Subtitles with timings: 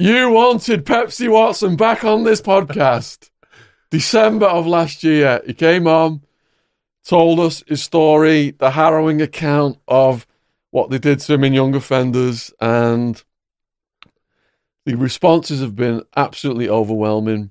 [0.00, 3.28] You wanted Pepsi Watson back on this podcast.
[3.90, 6.22] December of last year, he came on,
[7.04, 10.26] told us his story, the harrowing account of
[10.70, 13.22] what they did to him in Young Offenders, and
[14.86, 17.50] the responses have been absolutely overwhelming.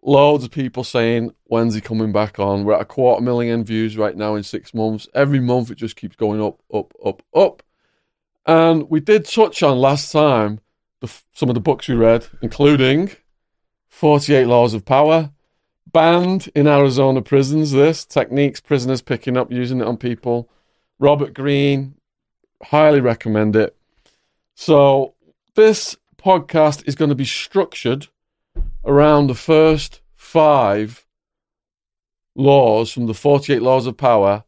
[0.00, 2.62] Loads of people saying, When's he coming back on?
[2.62, 5.08] We're at a quarter million views right now in six months.
[5.12, 7.64] Every month it just keeps going up, up, up, up.
[8.46, 10.60] And we did touch on last time
[11.04, 13.10] the, some of the books we read, including
[13.88, 15.30] 48 Laws of Power,
[15.92, 17.72] banned in Arizona prisons.
[17.72, 20.50] This techniques prisoners picking up using it on people.
[20.98, 21.94] Robert Greene,
[22.62, 23.76] highly recommend it.
[24.54, 25.14] So
[25.54, 28.08] this podcast is going to be structured
[28.84, 31.06] around the first five
[32.34, 34.44] laws from the 48 laws of power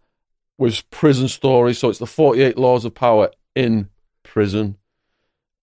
[0.58, 1.78] with prison stories.
[1.78, 3.90] So it's the 48 laws of power in
[4.22, 4.76] prison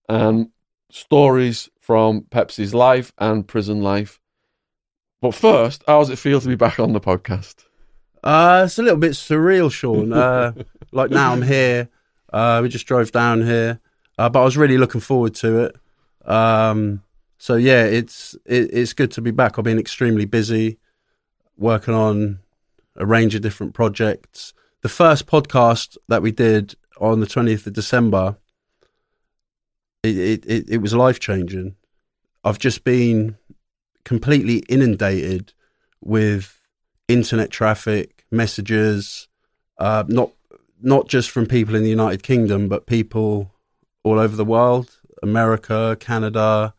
[0.09, 0.49] and
[0.93, 4.19] stories from Pepsi's life and prison life.
[5.21, 7.65] But first, how does it feel to be back on the podcast?
[8.23, 10.13] Uh, it's a little bit surreal, Sean.
[10.13, 10.53] Uh,
[10.91, 11.89] like now I'm here.
[12.31, 13.79] Uh, we just drove down here,
[14.17, 16.29] uh, but I was really looking forward to it.
[16.29, 17.03] Um,
[17.37, 19.57] so yeah, it's it, it's good to be back.
[19.57, 20.77] I've been extremely busy
[21.57, 22.39] working on
[22.95, 24.53] a range of different projects.
[24.81, 28.37] The first podcast that we did on the 20th of December,
[30.03, 31.75] it it, it, was life changing.
[32.43, 33.37] I've just been
[34.03, 35.53] completely inundated
[36.01, 36.59] with
[37.07, 39.27] internet traffic, messages,
[39.77, 40.31] uh, not
[40.81, 43.53] not just from people in the United Kingdom, but people
[44.03, 46.73] all over the world, America, Canada,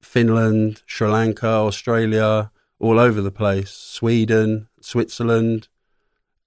[0.00, 5.68] Finland, Sri Lanka, Australia, all over the place, Sweden, Switzerland,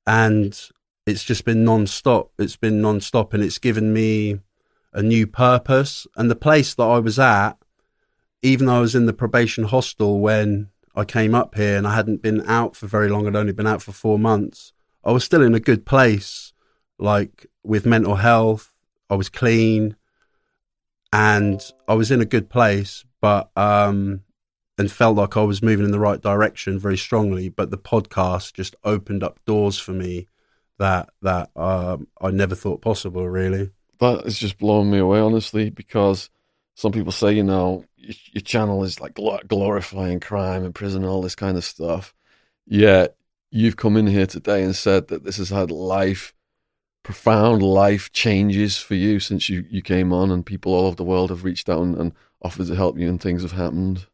[0.07, 0.69] and
[1.05, 2.31] it's just been non-stop.
[2.39, 4.39] It's been non-stop and it's given me
[4.93, 6.07] a new purpose.
[6.15, 7.57] And the place that I was at
[8.43, 11.95] even though I was in the probation hostel when I came up here and I
[11.95, 14.73] hadn't been out for very long, I'd only been out for four months,
[15.03, 16.53] I was still in a good place,
[16.99, 18.71] like with mental health.
[19.09, 19.95] I was clean
[21.11, 24.21] and I was in a good place, but, um,
[24.77, 27.47] and felt like I was moving in the right direction very strongly.
[27.47, 30.27] But the podcast just opened up doors for me
[30.79, 33.69] that, that, um, I never thought possible, really.
[33.99, 36.29] That has just blowing me away, honestly, because
[36.75, 39.17] some people say, you know, your channel is like
[39.47, 42.13] glorifying crime and prison, and all this kind of stuff.
[42.65, 43.15] Yet
[43.51, 46.33] you've come in here today and said that this has had life,
[47.03, 51.03] profound life changes for you since you, you came on, and people all over the
[51.03, 54.07] world have reached out and, and offered to help you, and things have happened.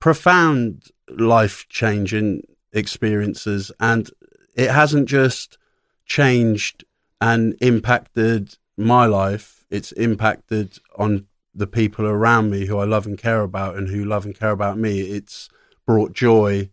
[0.00, 4.10] Profound life changing experiences, and
[4.56, 5.58] it hasn't just
[6.06, 6.84] changed
[7.20, 13.18] and impacted my life, it's impacted on the people around me who I love and
[13.18, 15.00] care about and who love and care about me.
[15.00, 15.48] It's
[15.86, 16.70] brought joy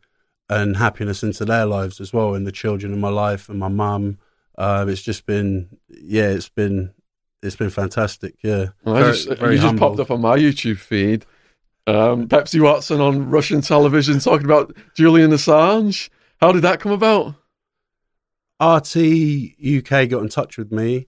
[0.49, 3.67] and happiness into their lives as well, and the children in my life and my
[3.67, 4.19] mum.
[4.57, 6.93] Uh, it's just been, yeah, it's been,
[7.41, 8.35] it's been fantastic.
[8.43, 11.25] Yeah, well, very, just, very you just popped up on my YouTube feed.
[11.87, 16.09] Um, Pepsi Watson on Russian television talking about Julian Assange.
[16.39, 17.35] How did that come about?
[18.61, 21.07] RT UK got in touch with me.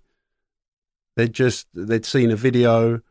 [1.17, 3.01] They'd just they'd seen a video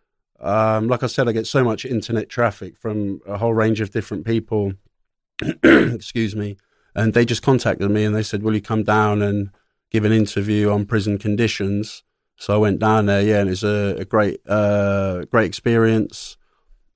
[0.40, 3.90] um, like I said, I get so much internet traffic from a whole range of
[3.90, 4.74] different people.
[5.62, 6.56] Excuse me.
[6.94, 9.50] And they just contacted me and they said, Will you come down and
[9.90, 12.02] give an interview on prison conditions?
[12.36, 16.36] So I went down there, yeah, and it was a, a great, uh, great experience.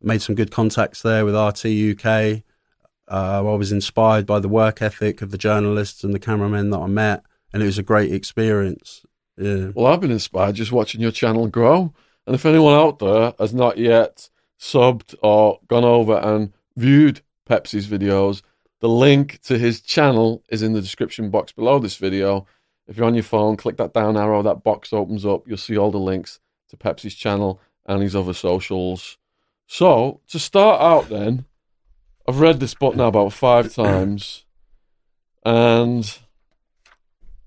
[0.03, 2.43] Made some good contacts there with RT UK.
[3.10, 6.78] Uh, I was inspired by the work ethic of the journalists and the cameramen that
[6.78, 7.22] I met,
[7.53, 9.03] and it was a great experience.
[9.40, 9.70] Yeah.
[9.74, 11.94] Well, I've been inspired just watching your channel grow.
[12.26, 14.28] And if anyone out there has not yet
[14.58, 18.42] subbed or gone over and viewed Pepsi's videos,
[18.80, 22.46] the link to his channel is in the description box below this video.
[22.86, 25.44] If you're on your phone, click that down arrow, that box opens up.
[25.46, 29.16] You'll see all the links to Pepsi's channel and his other socials.
[29.66, 31.46] So, to start out, then,
[32.28, 34.44] I've read this book now about five times.
[35.44, 36.19] And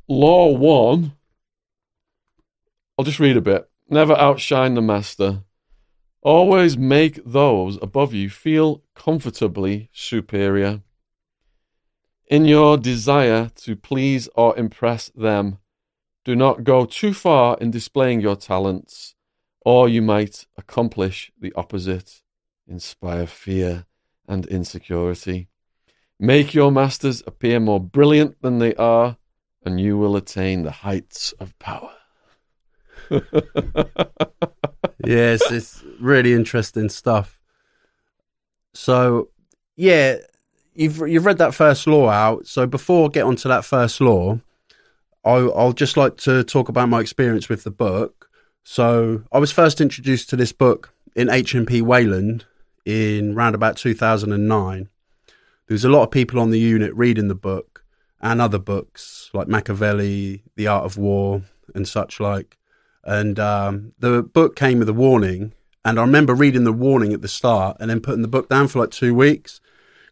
[0.08, 1.14] Law 1,
[3.04, 3.70] I'll just read a bit.
[3.90, 5.44] Never outshine the master.
[6.22, 10.84] Always make those above you feel comfortably superior.
[12.28, 15.58] In your desire to please or impress them,
[16.24, 19.16] do not go too far in displaying your talents,
[19.66, 22.22] or you might accomplish the opposite,
[22.66, 23.86] inspire fear
[24.30, 25.50] and insecurity.
[26.22, 29.18] Make your masters appear more brilliant than they are,
[29.66, 31.92] and you will attain the heights of power.
[35.06, 37.40] Yes, it's really interesting stuff.
[38.74, 39.30] So,
[39.76, 40.18] yeah,
[40.74, 42.48] you've you've read that first law out.
[42.48, 44.40] So before I get onto that first law,
[45.26, 48.30] I, I'll just like to talk about my experience with the book.
[48.64, 52.46] So I was first introduced to this book in HMP Wayland
[52.86, 54.90] in round about 2009.
[55.68, 57.84] There was a lot of people on the unit reading the book
[58.22, 61.42] and other books like Machiavelli, The Art of War,
[61.76, 62.58] and such like.
[63.04, 65.54] And um, the book came with a warning,
[65.84, 68.68] and I remember reading the warning at the start and then putting the book down
[68.68, 69.60] for like two weeks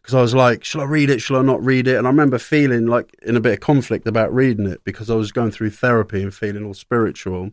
[0.02, 1.20] because I was like, shall I read it?
[1.20, 1.96] Shall I not read it?
[1.96, 5.14] And I remember feeling like in a bit of conflict about reading it because I
[5.14, 7.52] was going through therapy and feeling all spiritual.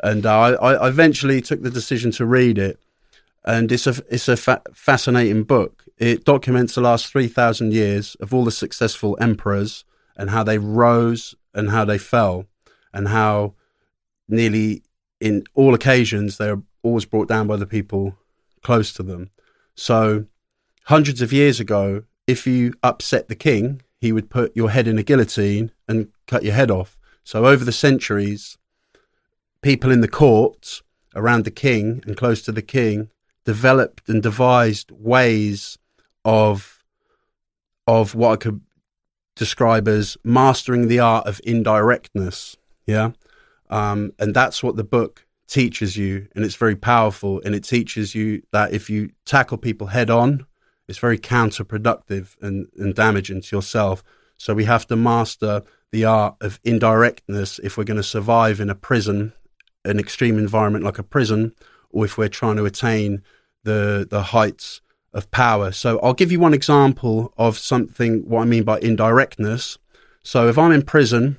[0.00, 2.78] And uh, I, I eventually took the decision to read it.
[3.44, 5.84] And it's a, it's a fa- fascinating book.
[5.96, 9.84] It documents the last 3,000 years of all the successful emperors
[10.14, 12.44] and how they rose and how they fell
[12.92, 13.54] and how
[14.28, 14.82] nearly
[15.20, 18.16] in all occasions they are always brought down by the people
[18.62, 19.30] close to them.
[19.74, 20.26] So
[20.84, 24.98] hundreds of years ago, if you upset the king, he would put your head in
[24.98, 26.96] a guillotine and cut your head off.
[27.24, 28.58] So over the centuries,
[29.62, 30.82] people in the courts
[31.14, 33.10] around the king and close to the king
[33.44, 35.78] developed and devised ways
[36.24, 36.84] of
[37.86, 38.60] of what I could
[39.34, 42.56] describe as mastering the art of indirectness.
[42.86, 43.12] Yeah.
[43.70, 46.28] Um, and that's what the book teaches you.
[46.34, 47.40] And it's very powerful.
[47.44, 50.46] And it teaches you that if you tackle people head on,
[50.88, 54.02] it's very counterproductive and, and damaging to yourself.
[54.38, 58.70] So we have to master the art of indirectness if we're going to survive in
[58.70, 59.32] a prison,
[59.84, 61.54] an extreme environment like a prison,
[61.90, 63.22] or if we're trying to attain
[63.64, 64.80] the the heights
[65.12, 65.72] of power.
[65.72, 69.78] So I'll give you one example of something what I mean by indirectness.
[70.22, 71.38] So if I'm in prison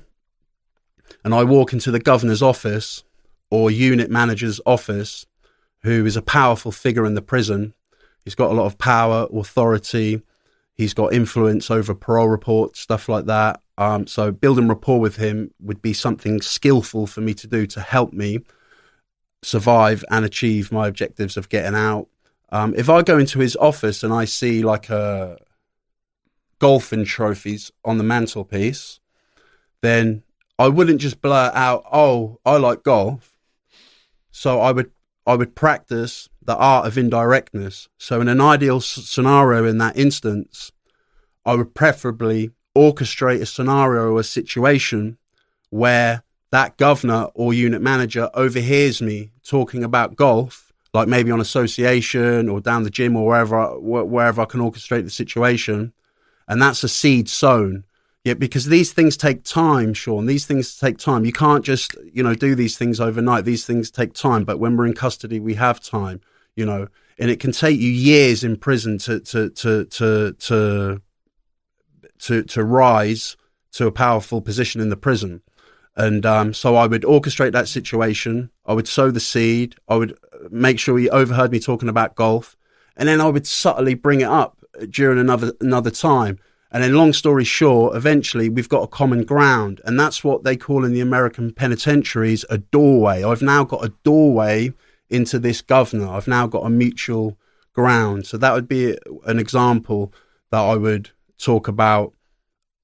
[1.24, 3.04] and I walk into the governor's office
[3.50, 5.26] or unit manager's office,
[5.82, 7.74] who is a powerful figure in the prison,
[8.24, 10.22] He's got a lot of power, authority.
[10.74, 13.60] He's got influence over parole reports, stuff like that.
[13.78, 17.80] Um, so building rapport with him would be something skillful for me to do to
[17.80, 18.40] help me
[19.42, 22.08] survive and achieve my objectives of getting out.
[22.52, 25.38] Um, if I go into his office and I see like a
[26.58, 29.00] golfing trophies on the mantelpiece,
[29.80, 30.22] then
[30.60, 33.32] I wouldn't just blurt out, "Oh, I like golf."
[34.30, 34.90] So I would
[35.26, 37.88] I would practice the art of indirectness.
[37.96, 40.72] So, in an ideal scenario, in that instance,
[41.46, 45.16] I would preferably orchestrate a scenario or a situation
[45.70, 52.48] where that governor or unit manager overhears me talking about golf, like maybe on association
[52.48, 55.94] or down the gym or wherever wherever I can orchestrate the situation,
[56.46, 57.84] and that's a seed sown.
[58.24, 60.26] Yeah, because these things take time, Sean.
[60.26, 61.24] These things take time.
[61.24, 63.46] You can't just, you know, do these things overnight.
[63.46, 64.44] These things take time.
[64.44, 66.20] But when we're in custody, we have time,
[66.54, 66.88] you know,
[67.18, 71.02] and it can take you years in prison to to to to to
[72.18, 73.36] to, to rise
[73.72, 75.40] to a powerful position in the prison.
[75.96, 78.50] And um, so I would orchestrate that situation.
[78.66, 79.76] I would sow the seed.
[79.88, 80.18] I would
[80.50, 82.54] make sure he overheard me talking about golf,
[82.98, 84.58] and then I would subtly bring it up
[84.90, 86.38] during another another time
[86.72, 89.80] and then, long story short, eventually we've got a common ground.
[89.84, 93.24] And that's what they call in the American penitentiaries a doorway.
[93.24, 94.72] I've now got a doorway
[95.08, 96.08] into this governor.
[96.08, 97.36] I've now got a mutual
[97.72, 98.26] ground.
[98.26, 98.96] So that would be
[99.26, 100.12] an example
[100.50, 102.14] that I would talk about.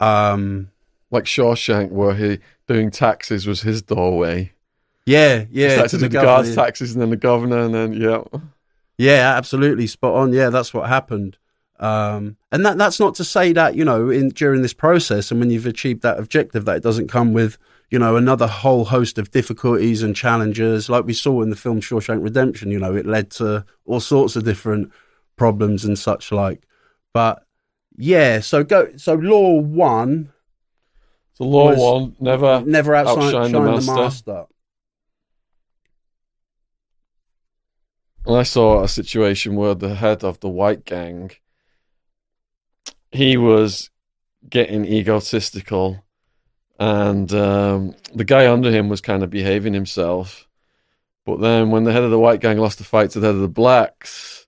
[0.00, 0.70] Um,
[1.12, 4.52] like Shawshank, where he doing taxes was his doorway.
[5.06, 5.86] Yeah, yeah.
[5.86, 8.24] to the, the guards taxes and then the governor and then yeah.
[8.98, 10.32] Yeah, absolutely spot on.
[10.32, 11.38] Yeah, that's what happened.
[11.78, 15.38] Um, and that that's not to say that you know in during this process and
[15.40, 17.58] when you've achieved that objective that it doesn't come with
[17.90, 21.80] you know another whole host of difficulties and challenges like we saw in the film
[21.80, 22.70] Shawshank Redemption.
[22.70, 24.90] You know, it led to all sorts of different
[25.36, 26.66] problems and such like.
[27.12, 27.44] But
[27.96, 30.32] yeah, so go so law one.
[31.34, 33.92] So law one never never outshine, outshine the, master.
[33.92, 34.46] the master.
[38.24, 41.30] And I saw a situation where the head of the white gang
[43.16, 43.90] he was
[44.48, 46.04] getting egotistical,
[46.78, 50.46] and um, the guy under him was kind of behaving himself.
[51.24, 53.34] But then, when the head of the white gang lost the fight to the head
[53.34, 54.46] of the blacks,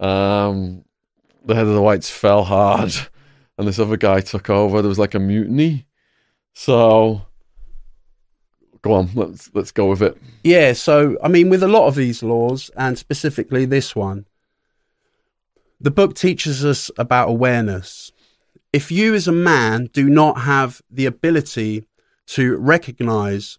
[0.00, 0.84] um,
[1.44, 2.92] the head of the whites fell hard,
[3.58, 4.82] and this other guy took over.
[4.82, 5.86] There was like a mutiny.
[6.54, 7.22] So,
[8.82, 10.16] go on, let's let's go with it.
[10.42, 10.72] Yeah.
[10.72, 14.26] So, I mean, with a lot of these laws, and specifically this one,
[15.80, 18.12] the book teaches us about awareness.
[18.72, 21.86] If you, as a man, do not have the ability
[22.28, 23.58] to recognize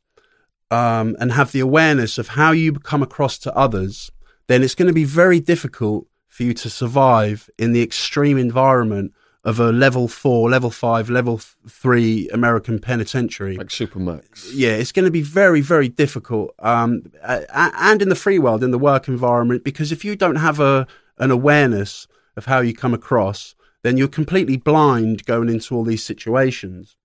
[0.69, 4.11] um, and have the awareness of how you come across to others,
[4.47, 9.13] then it's going to be very difficult for you to survive in the extreme environment
[9.43, 13.57] of a level four, level five, level th- three American penitentiary.
[13.57, 14.51] Like Supermax.
[14.53, 16.53] Yeah, it's going to be very, very difficult.
[16.59, 20.59] Um, and in the free world, in the work environment, because if you don't have
[20.59, 20.87] a
[21.17, 26.03] an awareness of how you come across, then you're completely blind going into all these
[26.03, 26.95] situations.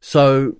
[0.00, 0.56] So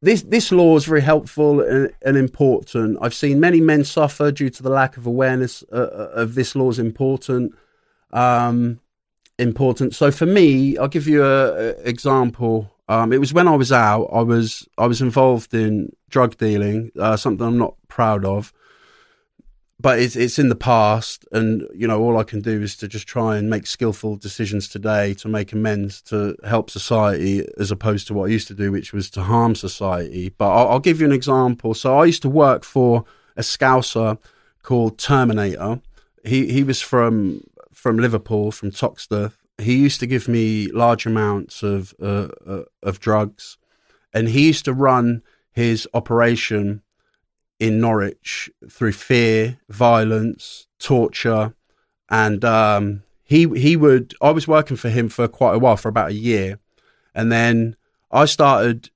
[0.00, 2.98] this this law is very helpful and, and important.
[3.00, 6.56] I've seen many men suffer due to the lack of awareness uh, uh of this
[6.56, 7.54] law is important.
[8.10, 8.80] Um,
[9.38, 9.94] important.
[9.94, 12.70] So for me, I'll give you a, a example.
[12.88, 14.06] Um, it was when I was out.
[14.12, 18.52] I was I was involved in drug dealing, uh, something I'm not proud of
[19.82, 22.88] but it's it's in the past, and you know all I can do is to
[22.88, 28.06] just try and make skillful decisions today to make amends to help society, as opposed
[28.06, 30.28] to what I used to do, which was to harm society.
[30.28, 31.74] But I'll, I'll give you an example.
[31.74, 33.04] So I used to work for
[33.36, 34.18] a Scouser
[34.62, 35.80] called Terminator.
[36.24, 39.34] He he was from from Liverpool, from Toxteth.
[39.58, 43.58] He used to give me large amounts of uh, uh, of drugs,
[44.14, 46.82] and he used to run his operation
[47.62, 51.54] in Norwich through fear, violence, torture,
[52.10, 54.14] and um, he he would.
[54.20, 56.58] I was working for him for quite a while, for about a year,
[57.14, 57.76] and then
[58.10, 58.90] I started.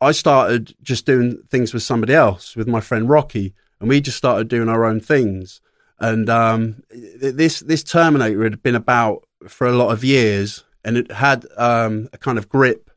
[0.00, 4.18] I started just doing things with somebody else, with my friend Rocky, and we just
[4.18, 5.60] started doing our own things.
[6.00, 11.12] And um, this this Terminator had been about for a lot of years, and it
[11.12, 12.90] had um, a kind of grip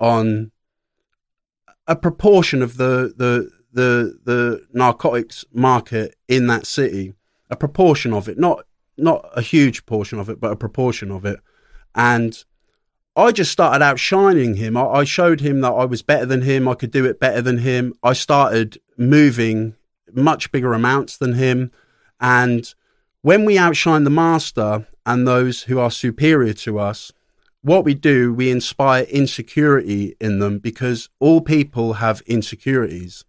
[0.00, 0.50] on
[1.86, 7.14] a proportion of the the the the narcotics market in that city,
[7.50, 8.64] a proportion of it, not
[8.96, 11.38] not a huge portion of it, but a proportion of it,
[11.94, 12.44] and
[13.14, 14.76] I just started outshining him.
[14.76, 16.68] I, I showed him that I was better than him.
[16.68, 17.94] I could do it better than him.
[18.02, 19.74] I started moving
[20.12, 21.70] much bigger amounts than him,
[22.20, 22.74] and
[23.22, 27.12] when we outshine the master and those who are superior to us,
[27.66, 33.24] what we do, we inspire insecurity in them because all people have insecurities.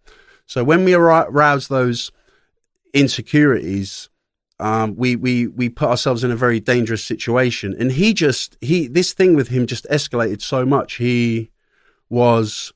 [0.45, 2.11] So when we arouse those
[2.93, 4.09] insecurities,
[4.59, 7.75] um, we we we put ourselves in a very dangerous situation.
[7.79, 10.93] And he just he this thing with him just escalated so much.
[10.95, 11.49] He
[12.07, 12.71] was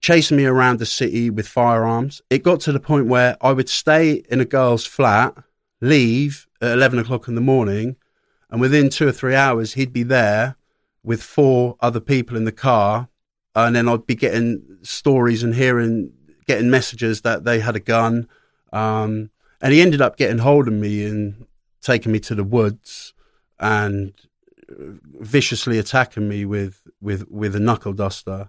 [0.00, 2.22] chasing me around the city with firearms.
[2.30, 5.34] It got to the point where I would stay in a girl's flat,
[5.80, 7.96] leave at eleven o'clock in the morning,
[8.48, 10.54] and within two or three hours he'd be there
[11.04, 13.08] with four other people in the car,
[13.54, 16.12] and then I'd be getting stories and hearing,
[16.46, 18.28] getting messages that they had a gun.
[18.72, 19.30] Um,
[19.60, 21.46] and he ended up getting hold of me and
[21.80, 23.14] taking me to the woods
[23.60, 24.12] and
[25.20, 28.48] viciously attacking me with with with a knuckle duster,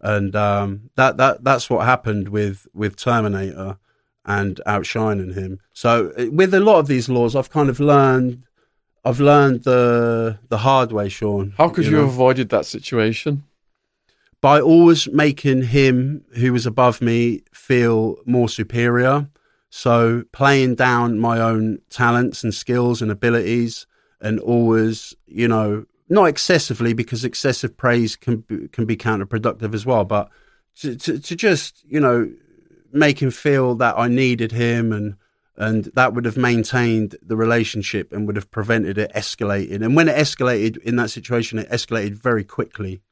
[0.00, 3.78] and um, that that that's what happened with with Terminator
[4.24, 5.60] and outshining him.
[5.72, 8.45] So with a lot of these laws, I've kind of learned
[9.06, 11.54] I've learned the the hard way, Sean.
[11.56, 12.02] How could you, you know?
[12.02, 13.44] have avoided that situation?
[14.40, 19.28] By always making him, who was above me, feel more superior.
[19.70, 23.86] So playing down my own talents and skills and abilities,
[24.20, 29.86] and always, you know, not excessively because excessive praise can be, can be counterproductive as
[29.86, 30.04] well.
[30.04, 30.30] But
[30.80, 32.30] to, to, to just, you know,
[32.92, 35.16] make him feel that I needed him and
[35.56, 39.84] and that would have maintained the relationship and would have prevented it escalating.
[39.84, 43.02] And when it escalated in that situation, it escalated very quickly,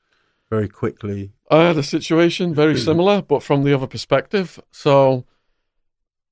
[0.50, 1.32] very quickly.
[1.50, 4.60] I had a situation very similar, but from the other perspective.
[4.70, 5.24] So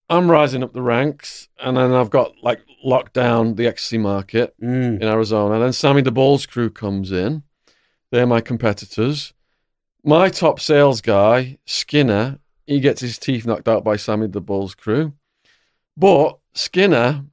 [0.09, 4.55] I'm rising up the ranks, and then I've got like locked down the ecstasy market
[4.61, 5.01] mm.
[5.01, 5.55] in Arizona.
[5.55, 7.43] And then Sammy the Bull's crew comes in.
[8.11, 9.33] They're my competitors.
[10.05, 14.75] My top sales guy, Skinner, he gets his teeth knocked out by Sammy the Bull's
[14.75, 15.15] crew.
[15.97, 17.25] But Skinner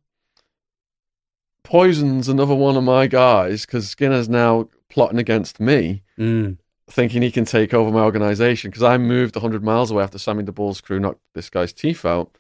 [1.64, 6.58] poisons another one of my guys because Skinner's now plotting against me, mm.
[6.90, 10.44] thinking he can take over my organization because I moved 100 miles away after Sammy
[10.44, 12.32] the Bull's crew knocked this guy's teeth out.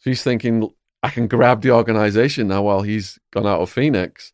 [0.00, 0.68] So he's thinking,
[1.02, 4.32] I can grab the organization now while he's gone out of Phoenix.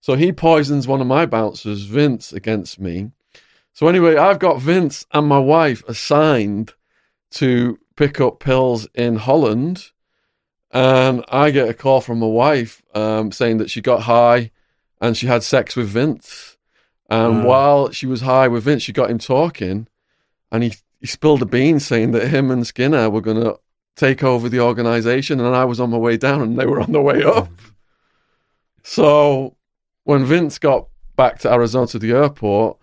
[0.00, 3.10] So he poisons one of my bouncers, Vince, against me.
[3.72, 6.72] So anyway, I've got Vince and my wife assigned
[7.32, 9.90] to pick up pills in Holland
[10.72, 14.50] and I get a call from my wife um, saying that she got high
[15.00, 16.56] and she had sex with Vince.
[17.08, 17.42] And hmm.
[17.44, 19.88] while she was high with Vince, she got him talking,
[20.52, 23.58] and he he spilled the beans saying that him and Skinner were going to
[23.96, 26.92] take over the organization, and I was on my way down, and they were on
[26.92, 27.48] the way up.
[27.48, 27.68] Hmm.
[28.82, 29.56] So
[30.04, 32.78] when Vince got back to Arizona to the airport,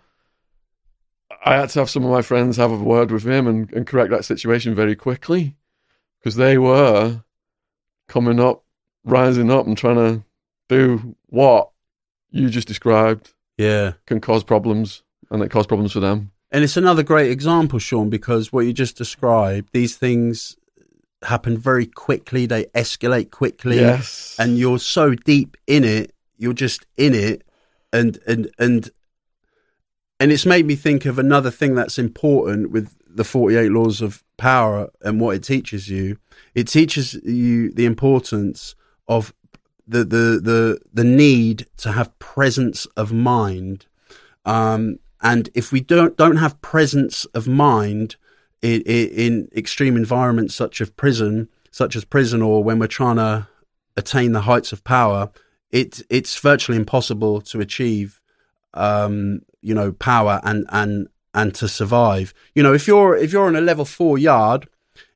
[1.43, 3.87] I had to have some of my friends have a word with him and, and
[3.87, 5.55] correct that situation very quickly
[6.19, 7.23] because they were
[8.07, 8.63] coming up,
[9.03, 10.23] rising up, and trying to
[10.69, 11.69] do what
[12.31, 13.93] you just described Yeah.
[14.05, 16.31] can cause problems, and it caused problems for them.
[16.51, 20.55] And it's another great example, Sean, because what you just described, these things
[21.23, 23.77] happen very quickly, they escalate quickly.
[23.77, 27.43] Yes, and you're so deep in it you're just in it
[27.91, 28.91] and and and
[30.19, 34.23] and it's made me think of another thing that's important with the 48 laws of
[34.37, 36.17] power and what it teaches you
[36.55, 38.75] it teaches you the importance
[39.07, 39.33] of
[39.87, 43.85] the the the, the need to have presence of mind.
[44.45, 48.15] Um and if we don't don't have presence of mind
[48.61, 53.47] in, in extreme environments such as prison such as prison or when we're trying to
[53.95, 55.29] attain the heights of power,
[55.71, 58.19] it it's virtually impossible to achieve,
[58.73, 62.33] um, you know, power and and and to survive.
[62.55, 64.67] You know, if you're if you're on a level four yard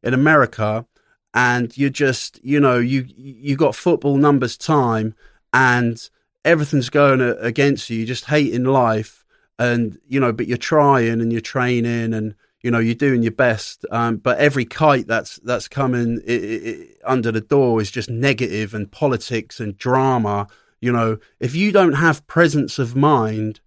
[0.03, 0.85] in America
[1.33, 5.15] and you're just you know you you got football numbers time
[5.51, 6.09] and
[6.45, 9.25] everything's going against you, you're just hating life
[9.57, 13.31] and you know but you're trying and you're training and you know you're doing your
[13.31, 17.91] best um, but every kite that's that's coming i i i under the door is
[17.91, 20.47] just negative and politics and drama
[20.79, 23.59] you know if you don't have presence of mind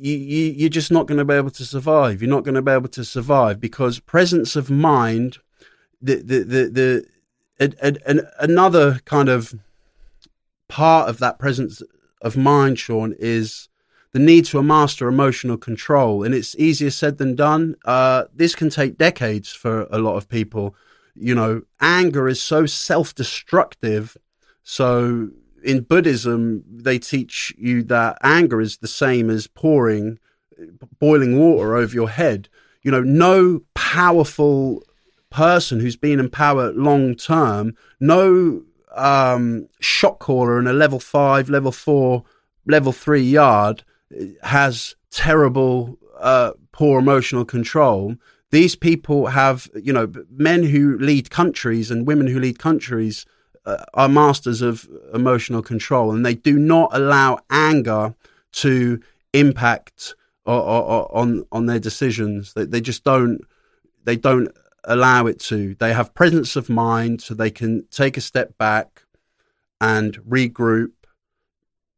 [0.00, 2.62] you, you you're just not going to be able to survive you're not going to
[2.62, 5.38] be able to survive because presence of mind
[6.00, 7.06] the the the, the
[7.58, 9.54] and, and another kind of
[10.68, 11.82] part of that presence
[12.20, 13.68] of mind sean is
[14.16, 16.22] the need to master emotional control.
[16.22, 17.76] And it's easier said than done.
[17.84, 20.74] Uh, this can take decades for a lot of people.
[21.14, 24.16] You know, anger is so self destructive.
[24.62, 25.28] So
[25.62, 30.18] in Buddhism, they teach you that anger is the same as pouring
[30.98, 32.48] boiling water over your head.
[32.82, 34.82] You know, no powerful
[35.30, 38.62] person who's been in power long term, no
[38.94, 42.24] um, shot caller in a level five, level four,
[42.66, 43.84] level three yard
[44.42, 48.16] has terrible, uh, poor emotional control.
[48.50, 53.26] These people have, you know, men who lead countries and women who lead countries
[53.66, 58.14] uh, are masters of emotional control, and they do not allow anger
[58.52, 59.00] to
[59.32, 60.14] impact
[60.46, 62.54] o- o- o- on on their decisions.
[62.54, 63.40] They, they just don't.
[64.04, 64.48] They don't
[64.84, 65.74] allow it to.
[65.74, 69.02] They have presence of mind, so they can take a step back
[69.80, 70.92] and regroup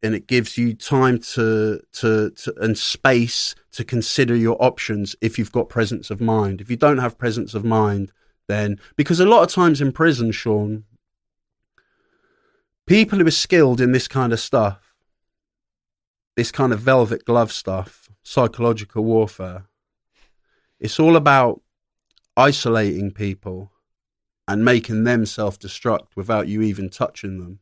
[0.03, 5.39] and it gives you time to, to to and space to consider your options if
[5.39, 6.61] you've got presence of mind.
[6.61, 8.13] If you don't have presence of mind,
[8.47, 10.85] then because a lot of times in prison, Sean,
[12.89, 14.95] people who are skilled in this kind of stuff,
[16.37, 19.67] this kind of velvet glove stuff, psychological warfare,
[20.81, 21.61] it's all about
[22.37, 23.71] isolating people
[24.47, 27.59] and making them self destruct without you even touching them.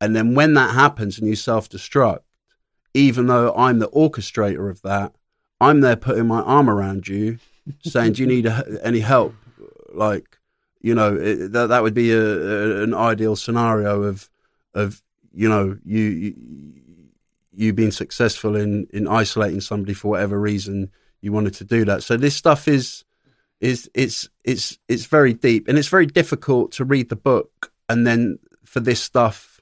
[0.00, 2.20] And then when that happens and you self destruct,
[2.94, 5.14] even though I'm the orchestrator of that,
[5.60, 7.38] I'm there putting my arm around you,
[7.84, 9.34] saying, "Do you need a, any help?"
[9.92, 10.38] Like,
[10.80, 14.28] you know, it, that that would be a, a, an ideal scenario of
[14.78, 16.34] of you know you,
[17.52, 22.02] you being successful in in isolating somebody for whatever reason you wanted to do that.
[22.02, 23.04] So this stuff is
[23.60, 28.06] is it's it's it's very deep and it's very difficult to read the book and
[28.06, 29.60] then for this stuff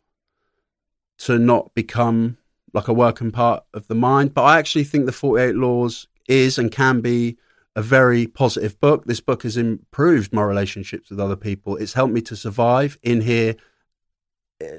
[1.19, 2.37] to not become
[2.73, 4.35] like a working part of the mind.
[4.35, 7.39] But I actually think the 48 Laws is and can be
[7.75, 9.05] a very positive book.
[9.05, 11.77] This book has improved my relationships with other people.
[11.77, 13.55] It's helped me to survive in here,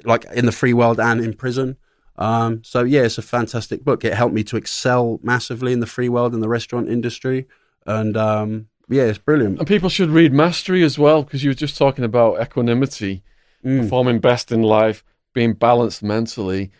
[0.04, 1.76] like in the free world and in prison.
[2.16, 4.04] Um, so yeah, it's a fantastic book.
[4.04, 7.46] It helped me to excel massively in the free world and the restaurant industry.
[7.86, 9.58] And um, yeah, it's brilliant.
[9.58, 13.22] and people should read Mastery as well because you were just talking about equanimity,
[13.64, 13.82] Mm.
[13.82, 15.02] performing best in life,
[15.34, 16.70] being balanced mentally.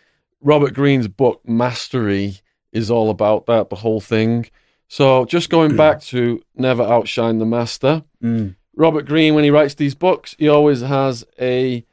[0.41, 2.37] Robert Greene's book Mastery
[2.71, 4.45] is all about that, the whole thing.
[4.87, 8.03] So just going back to Never Outshine the Master.
[8.23, 8.55] Mm.
[8.77, 11.83] Robert Greene, when he writes these books, he always has a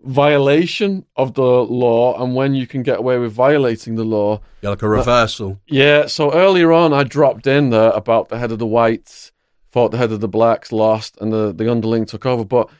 [0.00, 4.40] violation of the law and when you can get away with violating the law.
[4.62, 5.52] Yeah, like a reversal.
[5.52, 9.32] Uh, yeah, so earlier on I dropped in there about the head of the whites,
[9.70, 12.44] fought the head of the blacks, lost, and the, the underling took over.
[12.44, 12.70] But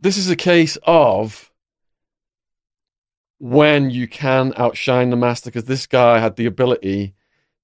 [0.00, 1.50] this is a case of
[3.38, 7.14] when you can outshine the master, because this guy had the ability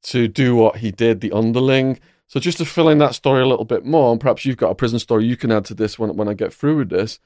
[0.03, 1.99] to do what he did, the underling.
[2.29, 4.71] So just to fill in that story a little bit more, and perhaps you've got
[4.71, 7.19] a prison story you can add to this when when I get through with this.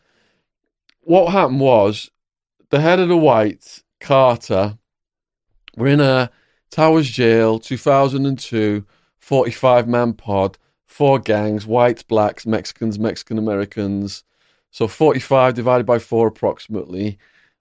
[1.02, 2.10] What happened was
[2.70, 4.78] the head of the whites, Carter,
[5.76, 6.30] were in a
[6.70, 8.86] Towers jail, 2002,
[9.18, 14.24] 45 man pod, four gangs, whites, blacks, Mexicans, Mexican Americans.
[14.70, 17.18] So 45 divided by four approximately.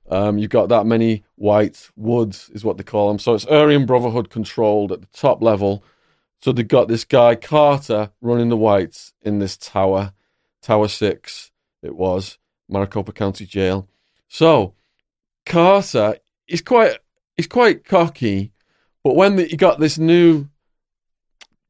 [0.10, 3.19] Um, you've got that many whites, woods, is what they call them.
[3.19, 5.84] So it's Aryan Brotherhood controlled at the top level.
[6.41, 10.13] So they've got this guy, Carter, running the whites in this tower,
[10.62, 12.38] Tower 6, it was,
[12.69, 13.88] Maricopa County Jail.
[14.27, 14.73] So
[15.45, 16.97] Carter, is quite,
[17.38, 18.51] he's quite cocky,
[19.03, 20.47] but when the, you got this new,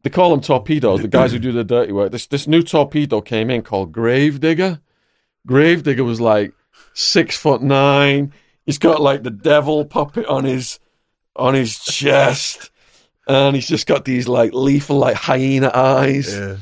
[0.03, 3.21] they call them torpedoes, the guys who do the dirty work, this, this new torpedo
[3.21, 4.79] came in called Gravedigger.
[5.45, 6.53] Gravedigger was like
[6.93, 8.33] six foot nine.
[8.65, 10.79] He's got like the devil puppet on his
[11.35, 12.71] on his chest,
[13.27, 16.37] and he's just got these like lethal like hyena eyes.
[16.37, 16.57] Yeah.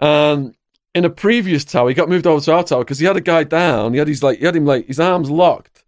[0.00, 0.54] And
[0.94, 3.20] in a previous tower, he got moved over to our tower because he had a
[3.20, 3.92] guy down.
[3.92, 5.84] He had his like he had him like his arms locked.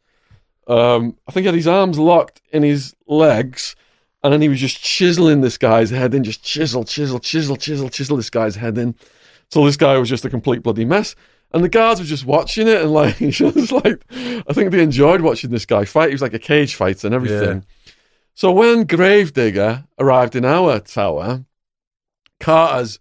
[0.67, 3.77] Um, I think he had his arms locked in his legs,
[4.25, 7.89] and then he was just chiseling this guy's head in, just chisel, chisel, chisel, chisel,
[7.89, 8.97] chisel this guy's head in.
[9.51, 11.15] So this guy was just a complete bloody mess.
[11.53, 15.21] And the guards were just watching it and like just like I think they enjoyed
[15.21, 16.09] watching this guy fight.
[16.09, 17.65] He was like a cage fighter and everything.
[18.35, 21.45] So when Gravedigger arrived in our tower,
[22.41, 22.99] Carter's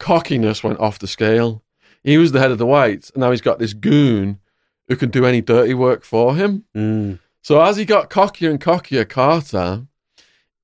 [0.00, 1.62] cockiness went off the scale.
[2.02, 4.40] He was the head of the whites, and now he's got this goon
[4.88, 6.64] who can do any dirty work for him.
[6.74, 7.20] Mm.
[7.42, 9.86] So as he got cockier and cockier, Carter,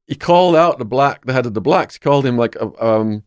[0.06, 1.94] he called out the black, the head of the blacks.
[1.94, 3.22] He called him like, um,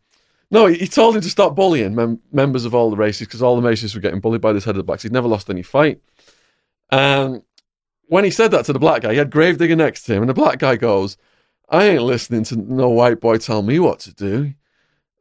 [0.50, 3.56] no, he, told him to stop bullying mem- members of all the races because all
[3.56, 5.02] the races were getting bullied by this head of the blacks.
[5.02, 6.00] He'd never lost any fight.
[6.90, 7.42] And
[8.06, 10.28] when he said that to the black guy, he had Gravedigger next to him, and
[10.28, 11.16] the black guy goes,
[11.68, 14.52] "I ain't listening to no white boy tell me what to do."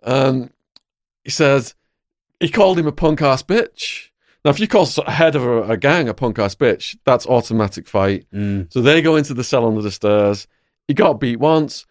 [0.01, 0.51] And
[1.23, 1.75] he says
[2.39, 4.09] he called him a punk ass bitch.
[4.45, 7.27] Now, if you call a head of a, a gang a punk ass bitch, that's
[7.27, 8.25] automatic fight.
[8.33, 8.71] Mm.
[8.71, 10.47] So they go into the cell under the stairs.
[10.87, 11.85] He got beat once.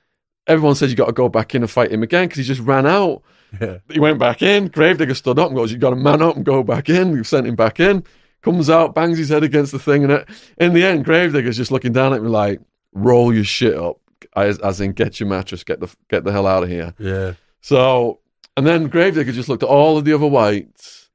[0.46, 2.60] Everyone says you got to go back in and fight him again because he just
[2.60, 3.22] ran out.
[3.62, 3.78] Yeah.
[3.90, 4.68] He went back in.
[4.68, 7.24] Gravedigger stood up and goes, "You got to man up and go back in." We
[7.24, 8.04] sent him back in.
[8.42, 11.70] Comes out, bangs his head against the thing, and it, in the end, Gravedigger's just
[11.70, 12.60] looking down at me like,
[12.92, 14.02] "Roll your shit up,"
[14.36, 17.32] as, as in, "Get your mattress, get the get the hell out of here." Yeah.
[17.62, 18.20] So,
[18.58, 21.10] and then Gravedigger just looked at all of the other whites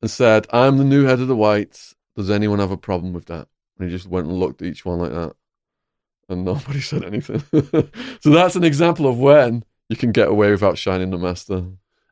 [0.00, 1.96] and said, I'm the new head of the whites.
[2.14, 3.48] Does anyone have a problem with that?
[3.76, 5.32] And he just went and looked at each one like that.
[6.28, 7.42] And nobody said anything.
[8.20, 11.64] so that's an example of when you can get away without shining the master.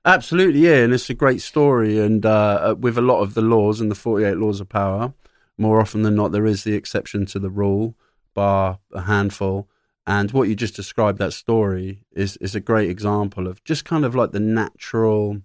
[0.05, 2.01] Absolutely, yeah, and it's a great story.
[2.01, 5.15] And uh, with a lot of the laws and the 48 laws of power,
[5.57, 7.95] more often than not, there is the exception to the rule,
[8.35, 9.69] bar a handful.
[10.07, 14.05] And what you just described, that story, is, is a great example of just kind
[14.05, 15.41] of like the natural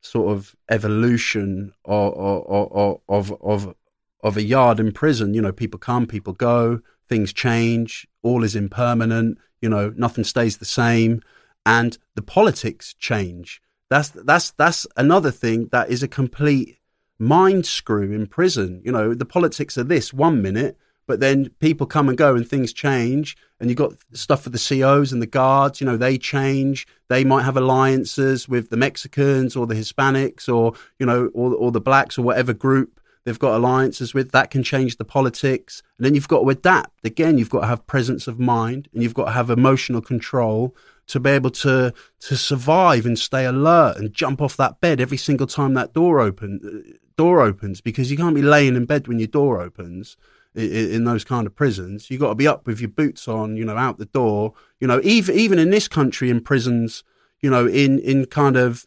[0.00, 3.74] sort of evolution of, of, of, of,
[4.22, 5.34] of a yard in prison.
[5.34, 10.58] You know, people come, people go, things change, all is impermanent, you know, nothing stays
[10.58, 11.22] the same.
[11.64, 13.62] And the politics change.
[13.88, 16.78] That's that's that's another thing that is a complete
[17.18, 18.80] mind screw in prison.
[18.84, 22.46] You know, the politics are this one minute, but then people come and go and
[22.46, 23.36] things change.
[23.60, 26.86] And you've got stuff for the COs and the guards, you know, they change.
[27.08, 31.70] They might have alliances with the Mexicans or the Hispanics or, you know, or, or
[31.70, 34.32] the blacks or whatever group they've got alliances with.
[34.32, 35.82] That can change the politics.
[35.96, 37.04] And then you've got to adapt.
[37.04, 40.74] Again, you've got to have presence of mind and you've got to have emotional control
[41.08, 45.16] to be able to to survive and stay alert and jump off that bed every
[45.16, 49.08] single time that door open uh, door opens because you can't be laying in bed
[49.08, 50.16] when your door opens
[50.54, 52.10] in, those kind of prisons.
[52.10, 54.54] You've got to be up with your boots on, you know, out the door.
[54.80, 57.04] You know, even even in this country, in prisons,
[57.40, 58.84] you know, in in kind of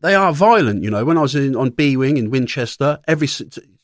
[0.00, 0.82] they are violent.
[0.82, 3.28] You know, when I was in on B wing in Winchester, every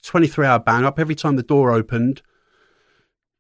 [0.03, 2.23] twenty three hour bang up, every time the door opened,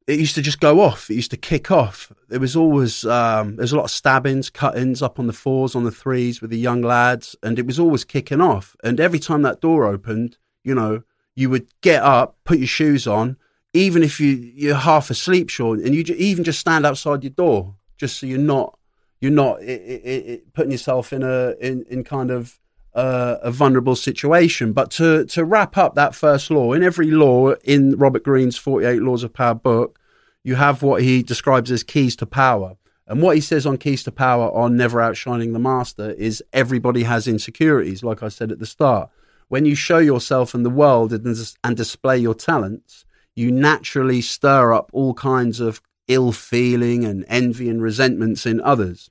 [0.07, 1.11] it used to just go off.
[1.11, 2.11] It used to kick off.
[2.29, 5.85] There was always um, there's a lot of stabbings, cut-ins up on the fours, on
[5.85, 8.75] the threes with the young lads, and it was always kicking off.
[8.83, 11.03] And every time that door opened, you know,
[11.39, 13.37] you would get up, put your shoes on,
[13.73, 17.77] even if you you're half asleep, Sean, and you even just stand outside your door,
[17.97, 18.77] just so you're not
[19.21, 22.59] you're not it, it, it, putting yourself in a in in kind of
[22.95, 24.73] uh, a vulnerable situation.
[24.73, 28.85] But to to wrap up that first law, in every law in Robert Greene's Forty
[28.87, 30.01] Eight Laws of Power book,
[30.43, 32.77] you have what he describes as keys to power.
[33.07, 37.05] And what he says on Keys to Power on Never Outshining the Master is everybody
[37.05, 39.09] has insecurities, like I said at the start.
[39.49, 44.73] When you show yourself in the world and, and display your talents, you naturally stir
[44.73, 49.11] up all kinds of ill feeling and envy and resentments in others.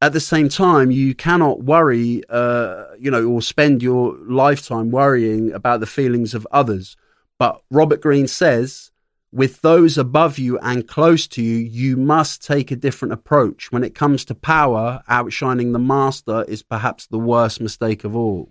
[0.00, 5.52] At the same time, you cannot worry, uh, you know, or spend your lifetime worrying
[5.52, 6.96] about the feelings of others.
[7.38, 8.90] But Robert Greene says
[9.32, 13.70] with those above you and close to you, you must take a different approach.
[13.70, 18.50] When it comes to power, outshining the master is perhaps the worst mistake of all.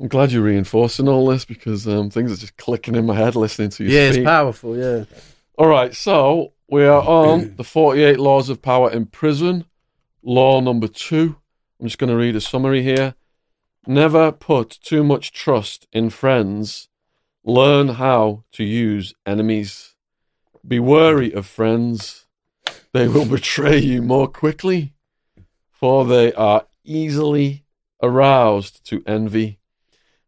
[0.00, 3.36] I'm glad you're reinforcing all this because um, things are just clicking in my head
[3.36, 4.20] listening to you Yeah, speak.
[4.22, 4.76] it's powerful.
[4.76, 5.04] Yeah.
[5.58, 9.66] All right, so we are on the 48 laws of power in prison.
[10.22, 11.36] Law number two.
[11.78, 13.14] I'm just going to read a summary here.
[13.86, 16.88] Never put too much trust in friends.
[17.44, 19.94] Learn how to use enemies.
[20.66, 22.26] Be wary of friends.
[22.92, 24.94] They will betray you more quickly,
[25.70, 27.64] for they are easily
[28.02, 29.59] aroused to envy.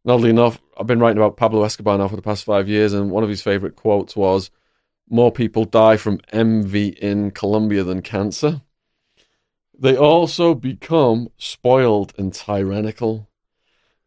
[0.05, 2.93] And oddly enough, I've been writing about Pablo Escobar now for the past five years,
[2.93, 4.51] and one of his favorite quotes was,
[5.09, 8.63] More people die from envy in Colombia than cancer.
[9.79, 13.29] They also become spoiled and tyrannical.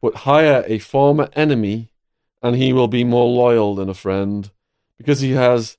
[0.01, 1.91] But hire a former enemy,
[2.41, 4.51] and he will be more loyal than a friend
[4.97, 5.77] because he has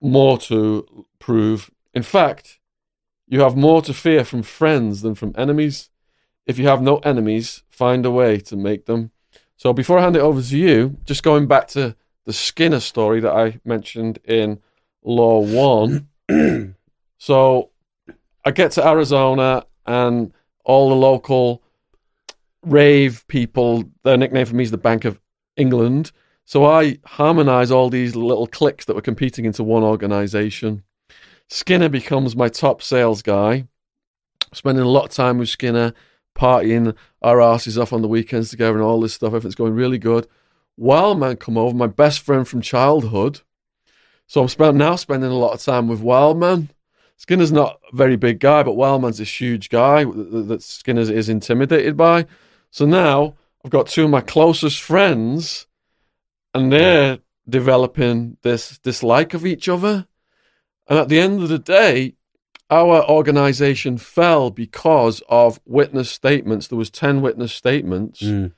[0.00, 1.70] more to prove.
[1.92, 2.58] In fact,
[3.26, 5.90] you have more to fear from friends than from enemies.
[6.46, 9.10] If you have no enemies, find a way to make them.
[9.56, 13.20] So before I hand it over to you, just going back to the Skinner story
[13.20, 14.60] that I mentioned in
[15.02, 16.08] Law One.
[17.18, 17.70] so
[18.44, 20.30] I get to Arizona and
[20.62, 21.62] all the local
[22.66, 25.18] rave people, their nickname for me is the Bank of
[25.56, 26.12] England.
[26.44, 30.82] So I harmonize all these little cliques that were competing into one organization.
[31.48, 33.66] Skinner becomes my top sales guy,
[34.52, 35.94] spending a lot of time with Skinner,
[36.34, 39.28] partying our asses off on the weekends together and all this stuff.
[39.28, 40.26] Everything's going really good.
[40.76, 43.40] Wildman come over, my best friend from childhood.
[44.26, 46.70] So I'm spent, now spending a lot of time with Wildman.
[47.16, 51.96] Skinner's not a very big guy, but Wildman's this huge guy that Skinner is intimidated
[51.96, 52.26] by.
[52.70, 55.66] So now I've got two of my closest friends,
[56.54, 60.06] and they're developing this dislike of each other.
[60.88, 62.14] And at the end of the day,
[62.70, 66.68] our organization fell because of witness statements.
[66.68, 68.22] There was 10 witness statements.
[68.22, 68.52] Mm.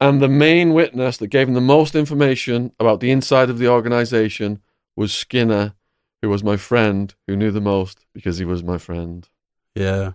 [0.00, 3.68] And the main witness that gave him the most information about the inside of the
[3.68, 4.60] organization
[4.94, 5.74] was Skinner,
[6.20, 9.28] who was my friend, who knew the most because he was my friend.
[9.74, 10.12] Yeah,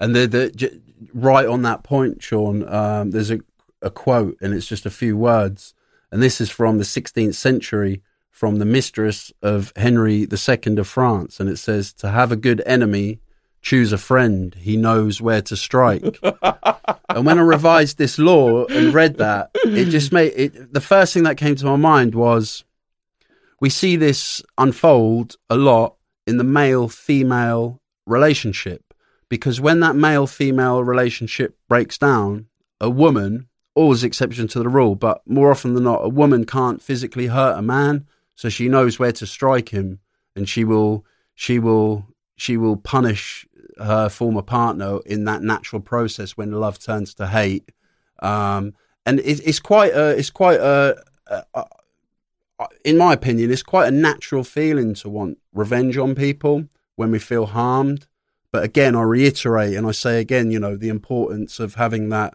[0.00, 0.80] and the the j-
[1.12, 2.66] right on that point, Sean.
[2.68, 3.40] Um, there's a
[3.82, 5.74] a quote, and it's just a few words,
[6.10, 8.02] and this is from the 16th century,
[8.32, 12.60] from the mistress of Henry II of France, and it says, "To have a good
[12.66, 13.20] enemy,
[13.60, 14.52] choose a friend.
[14.58, 16.18] He knows where to strike."
[17.08, 20.72] and when I revised this law and read that, it just made it.
[20.72, 22.64] The first thing that came to my mind was,
[23.60, 25.94] we see this unfold a lot
[26.26, 28.92] in the male female relationship
[29.32, 32.48] because when that male female relationship breaks down,
[32.82, 36.82] a woman, always exception to the rule, but more often than not, a woman can't
[36.82, 38.06] physically hurt a man,
[38.42, 40.00] so she knows where to strike him,
[40.34, 43.46] and she will, she will, she will punish
[43.78, 47.70] her former partner in that natural process when love turns to hate.
[48.20, 48.74] Um,
[49.06, 51.64] and it, it's quite a, it's quite a, a, a
[52.84, 56.64] in my opinion, it's quite a natural feeling to want revenge on people
[56.96, 58.08] when we feel harmed.
[58.50, 62.34] But again, I reiterate and I say again, you know, the importance of having that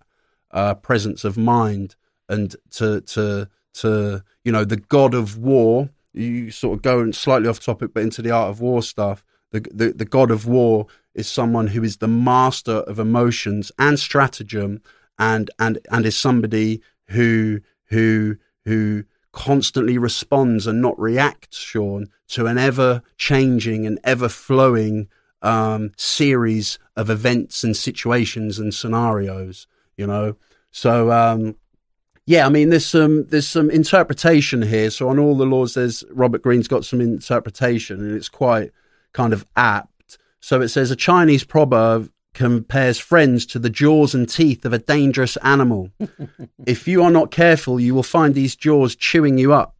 [0.52, 1.98] uh, presence of mind
[2.30, 5.89] and to to to you know the god of war.
[6.17, 9.23] You sort of go slightly off topic, but into the art of war stuff.
[9.51, 13.99] The, the the god of war is someone who is the master of emotions and
[13.99, 14.82] stratagem,
[15.17, 22.47] and and and is somebody who who who constantly responds and not reacts, Sean, to
[22.47, 25.08] an ever changing and ever flowing
[25.41, 29.67] um, series of events and situations and scenarios.
[29.95, 30.36] You know,
[30.71, 31.56] so um,
[32.28, 34.90] yeah, I mean, there's some there's some interpretation here.
[34.92, 38.72] So on all the laws, there's Robert Greene's got some interpretation, and it's quite
[39.13, 40.18] kind of apt.
[40.42, 44.78] So it says a Chinese proverb compares friends to the jaws and teeth of a
[44.78, 45.90] dangerous animal.
[46.66, 49.74] if you are not careful, you will find these jaws chewing you up.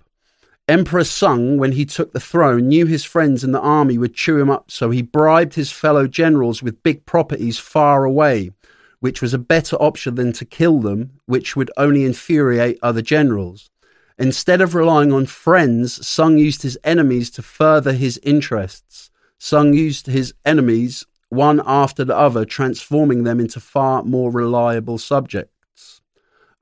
[0.70, 4.38] Emperor Sung, when he took the throne, knew his friends in the army would chew
[4.38, 8.52] him up, so he bribed his fellow generals with big properties far away,
[9.00, 13.70] which was a better option than to kill them, which would only infuriate other generals.
[14.18, 19.12] Instead of relying on friends, Sung used his enemies to further his interests.
[19.38, 26.02] Sung used his enemies one after the other, transforming them into far more reliable subjects.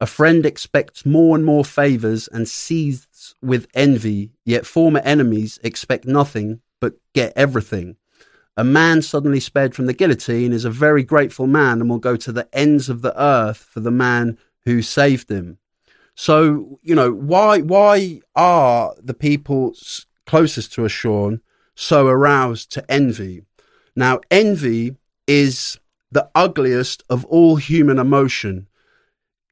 [0.02, 6.06] A friend expects more and more favours and seethes with envy, yet former enemies expect
[6.06, 7.96] nothing but get everything.
[8.58, 12.16] A man suddenly spared from the guillotine is a very grateful man and will go
[12.16, 15.58] to the ends of the earth for the man who saved him.
[16.16, 19.76] So you know why why are the people
[20.26, 21.42] closest to Sean,
[21.76, 23.44] so aroused to envy?
[23.96, 24.96] Now, envy
[25.28, 25.80] is
[26.12, 28.68] the ugliest of all human emotion.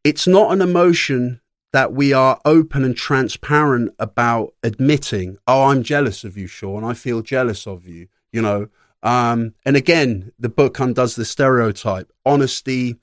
[0.03, 6.23] It's not an emotion that we are open and transparent about admitting, oh, I'm jealous
[6.23, 6.83] of you, Sean.
[6.83, 8.69] I feel jealous of you, you know.
[9.03, 12.11] Um, and again, the book undoes the stereotype.
[12.25, 12.95] Honesty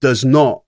[0.00, 0.62] does not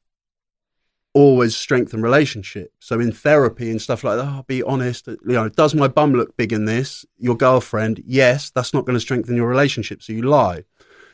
[1.14, 2.74] always strengthen relationships.
[2.80, 6.12] So in therapy and stuff like that, oh, be honest, you know, does my bum
[6.12, 7.06] look big in this?
[7.16, 10.02] Your girlfriend, yes, that's not going to strengthen your relationship.
[10.02, 10.64] So you lie.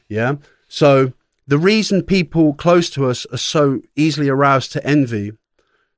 [0.09, 0.37] Yeah.
[0.69, 1.13] So
[1.47, 5.33] the reason people close to us are so easily aroused to envy.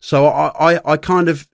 [0.01, 1.49] So I, I, I kind of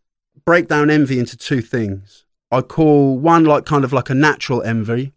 [0.44, 2.24] break down envy into two things.
[2.50, 5.12] I call one like kind of like a natural envy.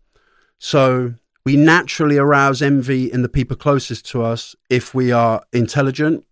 [0.58, 1.16] So
[1.46, 6.26] we naturally arouse envy in the people closest to us if we are intelligent,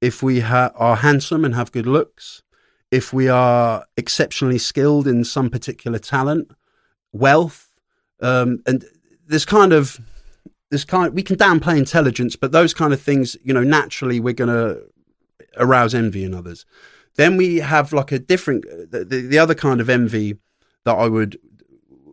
[0.00, 2.42] if we ha- are handsome and have good looks,
[2.90, 6.50] if we are exceptionally skilled in some particular talent,
[7.12, 7.68] wealth,
[8.20, 8.84] um, and
[9.26, 10.00] this kind of
[10.70, 14.34] this kind we can downplay intelligence, but those kind of things, you know, naturally we're
[14.34, 14.82] going to
[15.58, 16.66] arouse envy in others.
[17.14, 20.38] Then we have like a different, the, the, the other kind of envy
[20.84, 21.38] that I would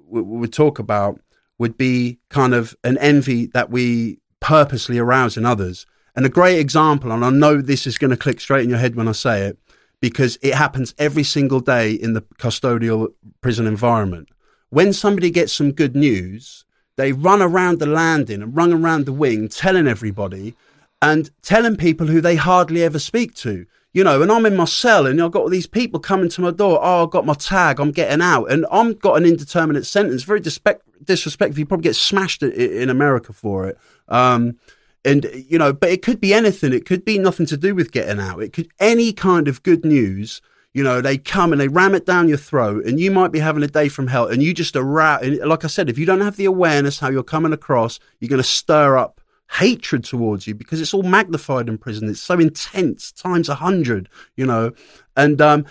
[0.08, 1.20] would talk about
[1.64, 5.86] would be kind of an envy that we purposely arouse in others.
[6.14, 8.80] And a great example, and I know this is going to click straight in your
[8.80, 9.58] head when I say it,
[10.02, 14.28] because it happens every single day in the custodial prison environment.
[14.72, 16.66] When somebody gets some good news,
[16.98, 20.56] they run around the landing and run around the wing telling everybody
[21.02, 23.66] and telling people who they hardly ever speak to.
[23.94, 26.42] You know, and I'm in my cell and I've got all these people coming to
[26.42, 26.80] my door.
[26.82, 27.80] Oh, I've got my tag.
[27.80, 28.46] I'm getting out.
[28.52, 30.24] And I'm got an indeterminate sentence.
[30.24, 31.60] Very disrespect, disrespectful.
[31.60, 33.78] You probably get smashed in America for it.
[34.08, 34.58] Um,
[35.06, 36.74] and, you know, but it could be anything.
[36.74, 38.42] It could be nothing to do with getting out.
[38.42, 40.42] It could, any kind of good news
[40.74, 43.40] you know, they come and they ram it down your throat, and you might be
[43.40, 45.24] having a day from hell, and you just arouse.
[45.24, 48.42] Like I said, if you don't have the awareness how you're coming across, you're going
[48.42, 49.22] to stir up
[49.54, 52.10] hatred towards you because it's all magnified in prison.
[52.10, 54.74] It's so intense, times a hundred, you know.
[55.16, 55.66] And um,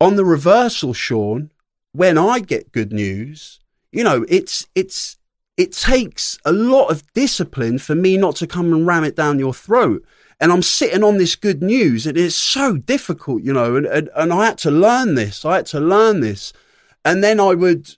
[0.00, 1.50] on the reversal, Shaun,
[1.92, 3.60] when I get good news,
[3.92, 5.18] you know, it's it's
[5.56, 9.38] it takes a lot of discipline for me not to come and ram it down
[9.38, 10.04] your throat
[10.40, 13.76] and I'm sitting on this good news, and it's so difficult, you know.
[13.76, 15.44] And, and and I had to learn this.
[15.44, 16.52] I had to learn this,
[17.04, 17.96] and then I would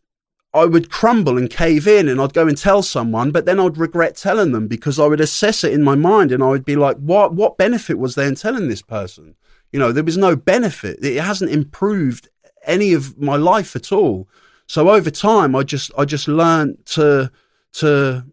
[0.57, 3.77] I would crumble and cave in, and I'd go and tell someone, but then I'd
[3.77, 6.77] regret telling them because I would assess it in my mind, and I would be
[6.77, 9.35] like, what what benefit was there in telling this person?
[9.73, 11.05] You know, there was no benefit.
[11.05, 12.29] It hasn't improved
[12.65, 14.29] any of my life at all.
[14.67, 17.31] So over time, I just I just learned to
[17.75, 18.25] to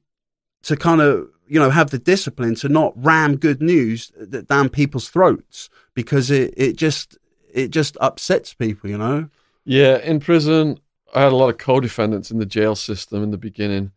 [0.64, 4.12] to kind of you know, have the discipline to not ram good news
[4.48, 7.18] down people's throats because it, it just
[7.54, 9.30] it just upsets people, you know.
[9.66, 10.80] Yeah, in prison,
[11.14, 13.92] I had a lot of co-defendants in the jail system in the beginning.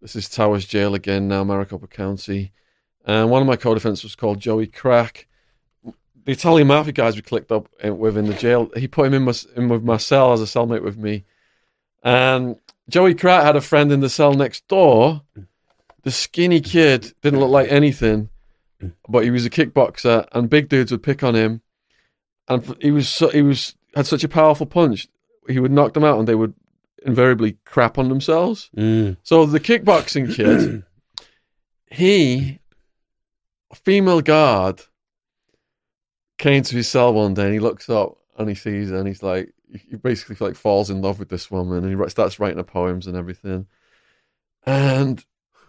[0.00, 2.52] This is Towers Jail again now, Maricopa County,
[3.04, 5.28] and one of my co-defendants was called Joey Crack.
[6.24, 9.14] The Italian mafia guys we clicked up eh, with in the jail, he put him
[9.14, 11.24] in, my, in with my cell as a cellmate with me,
[12.02, 12.56] and
[12.88, 15.22] Joey Crack had a friend in the cell next door
[16.02, 18.28] the skinny kid didn't look like anything,
[19.08, 21.62] but he was a kickboxer, and big dudes would pick on him,
[22.48, 25.08] and he was so, he was had such a powerful punch,
[25.48, 26.54] he would knock them out, and they would
[27.04, 28.70] invariably crap on themselves.
[28.76, 29.16] Mm.
[29.22, 30.84] So the kickboxing kid,
[31.86, 32.58] he,
[33.70, 34.82] a female guard,
[36.38, 39.08] came to his cell one day, and he looks up and he sees her, and
[39.08, 42.58] he's like, he basically like falls in love with this woman, and he starts writing
[42.58, 43.66] her poems and everything,
[44.64, 45.24] and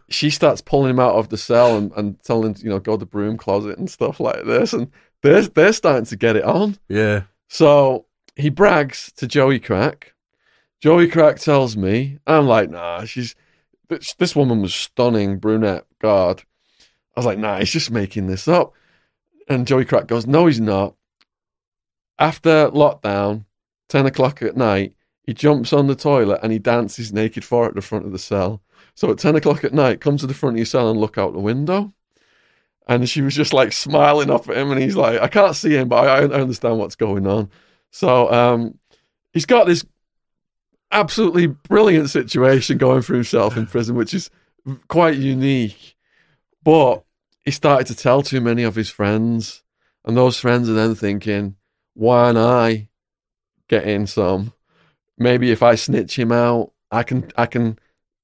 [0.10, 2.94] she starts pulling him out of the cell and, and telling him, you know, go
[2.94, 4.74] to the broom closet and stuff like this.
[4.74, 6.78] And they're, they're starting to get it on.
[6.88, 7.24] Yeah.
[7.48, 8.06] So
[8.36, 10.14] he brags to Joey Crack.
[10.82, 13.36] Joey Crack tells me, I'm like, nah, she's,
[13.90, 16.44] this, this woman was stunning, brunette guard.
[17.16, 18.74] I was like, nah, he's just making this up.
[19.48, 20.96] And Joey Crack goes, no, he's not.
[22.18, 23.46] After lockdown,
[23.90, 27.76] 10 o'clock at night, he jumps on the toilet and he dances naked for at
[27.76, 28.62] the front of the cell.
[28.96, 31.18] So at 10 o'clock at night, come to the front of your cell and look
[31.18, 31.94] out the window.
[32.88, 34.72] And she was just like smiling up at him.
[34.72, 37.50] And he's like, I can't see him, but I, I understand what's going on.
[37.94, 38.80] So um,
[39.34, 39.86] he's got this
[40.92, 44.32] absolutely brilliant situation going for himself in prison, which is
[44.88, 45.96] quite unique.
[46.64, 47.04] But
[47.46, 49.64] he started to tell too many of his friends.
[50.06, 51.56] And those friends are then thinking,
[51.94, 52.90] why aren't I
[53.68, 54.54] getting some?
[55.18, 57.78] Maybe if I snitch him out, I can I can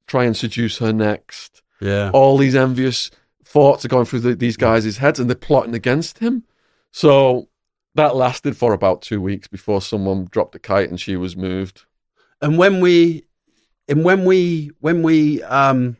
[0.08, 1.62] try and seduce her next.
[1.80, 2.10] Yeah.
[2.12, 3.12] All these envious
[3.46, 6.44] thoughts are going through the, these guys' heads and they're plotting against him.
[6.92, 7.50] So
[7.96, 11.86] that lasted for about two weeks before someone dropped a kite and she was moved.
[12.42, 13.26] And when we,
[13.88, 15.98] and when we, when we, um,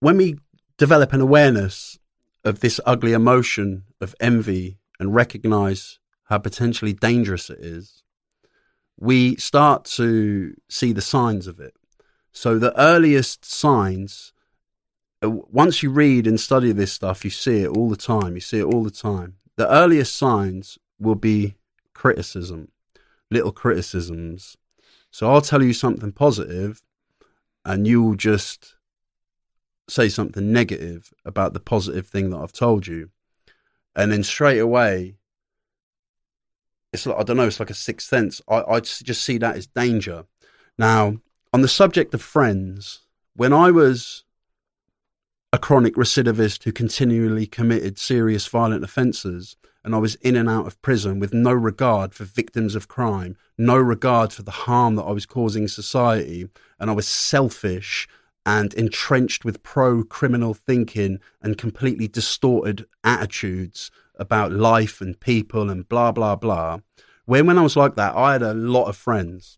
[0.00, 0.38] when we
[0.76, 1.98] develop an awareness
[2.44, 8.02] of this ugly emotion of envy and recognize how potentially dangerous it is,
[8.98, 11.74] we start to see the signs of it.
[12.32, 14.32] So the earliest signs,
[15.22, 18.34] uh, once you read and study this stuff, you see it all the time.
[18.34, 19.36] You see it all the time.
[19.56, 21.56] The earliest signs will be
[21.94, 22.68] criticism,
[23.30, 24.56] little criticisms.
[25.10, 26.82] So I'll tell you something positive,
[27.64, 28.74] and you will just
[29.88, 33.10] say something negative about the positive thing that I've told you.
[33.94, 35.16] And then straight away,
[36.92, 38.42] it's like, I don't know, it's like a sixth sense.
[38.48, 40.24] I, I just see that as danger.
[40.78, 41.16] Now,
[41.52, 43.00] on the subject of friends,
[43.34, 44.24] when I was
[45.56, 50.66] a chronic recidivist who continually committed serious violent offences, and I was in and out
[50.66, 55.04] of prison with no regard for victims of crime, no regard for the harm that
[55.04, 56.46] I was causing society,
[56.78, 58.06] and I was selfish
[58.44, 65.88] and entrenched with pro criminal thinking and completely distorted attitudes about life and people and
[65.88, 66.80] blah, blah, blah.
[67.24, 69.56] When, when I was like that, I had a lot of friends.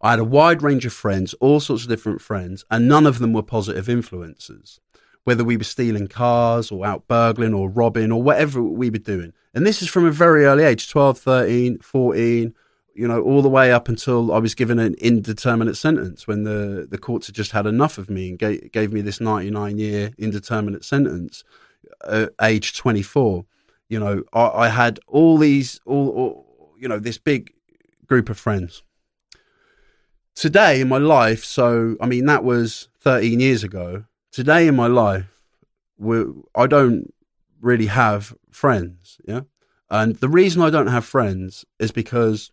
[0.00, 3.18] I had a wide range of friends, all sorts of different friends, and none of
[3.18, 4.80] them were positive influences.
[5.26, 9.32] Whether we were stealing cars or out burgling or robbing or whatever we were doing.
[9.54, 12.54] And this is from a very early age 12, 13, 14,
[12.94, 16.86] you know, all the way up until I was given an indeterminate sentence when the,
[16.88, 20.12] the courts had just had enough of me and gave, gave me this 99 year
[20.16, 21.42] indeterminate sentence,
[22.04, 23.44] uh, age 24.
[23.88, 27.52] You know, I, I had all these, all, all, you know, this big
[28.06, 28.84] group of friends.
[30.36, 34.04] Today in my life, so, I mean, that was 13 years ago.
[34.36, 35.40] Today in my life,
[36.54, 37.14] I don't
[37.58, 39.40] really have friends, yeah?
[39.88, 42.52] And the reason I don't have friends is because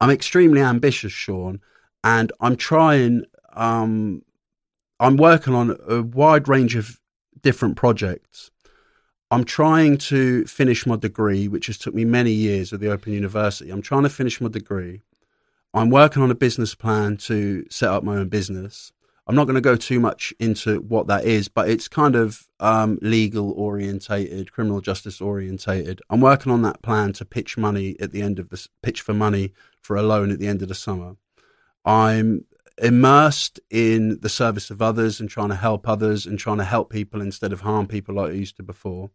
[0.00, 1.58] I'm extremely ambitious, Shaun,
[2.04, 3.24] and I'm trying.
[3.54, 4.22] Um,
[5.00, 7.00] I'm working on a wide range of
[7.42, 8.52] different projects.
[9.32, 13.12] I'm trying to finish my degree, which has took me many years at the Open
[13.12, 13.72] University.
[13.72, 15.02] I'm trying to finish my degree.
[15.74, 18.92] I'm working on a business plan to set up my own business.
[19.26, 22.48] I'm not going to go too much into what that is, but it's kind of
[22.58, 26.00] um, legal orientated, criminal justice orientated.
[26.10, 29.14] I'm working on that plan to pitch money at the end of this, pitch for
[29.14, 31.16] money for a loan at the end of the summer.
[31.84, 32.44] I'm
[32.82, 36.90] immersed in the service of others and trying to help others and trying to help
[36.90, 39.10] people instead of harm people like I used to before.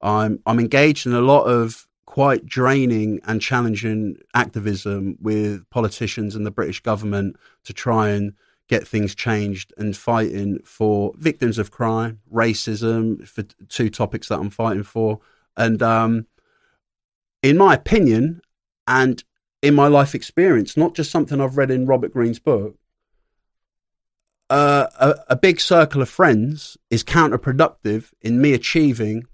[0.00, 6.44] I'm I'm engaged in a lot of quite draining and challenging activism with politicians and
[6.44, 8.34] the British government to try and
[8.68, 14.50] get things changed and fighting for victims of crime, racism, for two topics that I'm
[14.50, 15.20] fighting for.
[15.56, 16.26] And um,
[17.42, 18.40] in my opinion,
[18.86, 19.22] and
[19.62, 22.76] in my life experience, not just something I've read in Robert Greene's book,
[24.50, 29.24] uh, a, a, big circle of friends is counterproductive in me achieving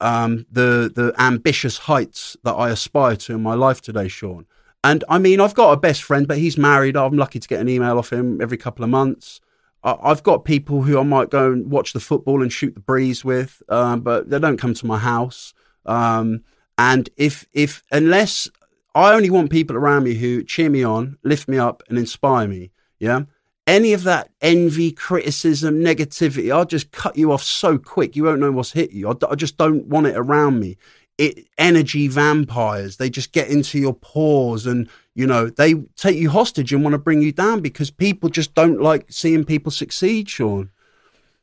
[0.00, 4.46] um, the the ambitious heights that I aspire to in my life today, Shaun.
[4.86, 6.96] And I mean, I've got a best friend, but he's married.
[6.96, 9.40] I'm lucky to get an email off him every couple of months.
[9.82, 13.24] I've got people who I might go and watch the football and shoot the breeze
[13.24, 15.54] with, um, but they don't come to my house.
[15.86, 16.44] Um,
[16.78, 18.48] and if if unless
[18.94, 22.46] I only want people around me who cheer me on, lift me up, and inspire
[22.46, 22.70] me.
[23.00, 23.22] Yeah.
[23.66, 28.14] Any of that envy, criticism, negativity, I'll just cut you off so quick.
[28.14, 29.08] You won't know what's hit you.
[29.10, 30.76] I, I just don't want it around me
[31.18, 32.96] it, energy vampires.
[32.96, 36.94] They just get into your pores and, you know, they take you hostage and want
[36.94, 40.70] to bring you down because people just don't like seeing people succeed, Shaun.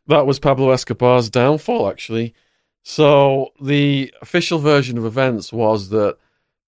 [0.08, 2.34] That was Pablo Escobar's downfall, actually.
[2.84, 6.18] So the official version of events was that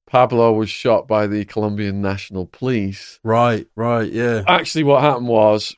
[0.07, 3.19] Pablo was shot by the Colombian National Police.
[3.23, 4.43] Right, right, yeah.
[4.47, 5.75] Actually, what happened was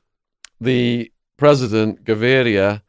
[0.62, 2.82] the president, Gaviria,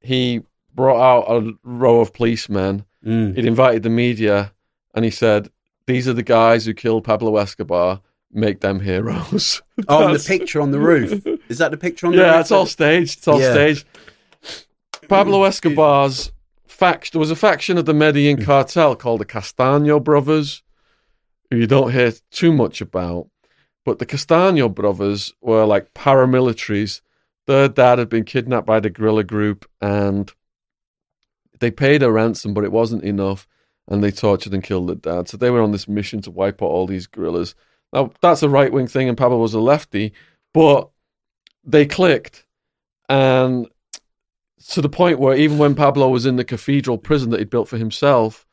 [0.00, 0.42] he
[0.74, 3.36] brought out a row of policemen Mm.
[3.36, 4.52] He'd invited the media
[4.94, 5.50] and he said,
[5.86, 8.00] These are the guys who killed Pablo Escobar.
[8.30, 9.62] Make them heroes.
[9.88, 11.26] oh, the picture on the roof.
[11.48, 12.34] Is that the picture on the yeah, roof?
[12.34, 13.18] Yeah, it's all staged.
[13.18, 13.52] It's all yeah.
[13.52, 13.86] staged.
[15.08, 16.30] Pablo Escobar's
[16.66, 20.62] faction, there was a faction of the Medellin cartel called the Castaño brothers,
[21.50, 23.28] who you don't hear too much about.
[23.84, 27.00] But the Castaño brothers were like paramilitaries.
[27.46, 30.30] Their dad had been kidnapped by the guerrilla group and
[31.60, 33.46] they paid a ransom, but it wasn't enough,
[33.86, 35.28] and they tortured and killed the dad.
[35.28, 37.54] So they were on this mission to wipe out all these guerrillas.
[37.92, 40.12] Now that's a right wing thing, and Pablo was a lefty,
[40.52, 40.90] but
[41.64, 42.46] they clicked,
[43.08, 43.66] and
[44.70, 47.68] to the point where even when Pablo was in the cathedral prison that he'd built
[47.68, 48.46] for himself,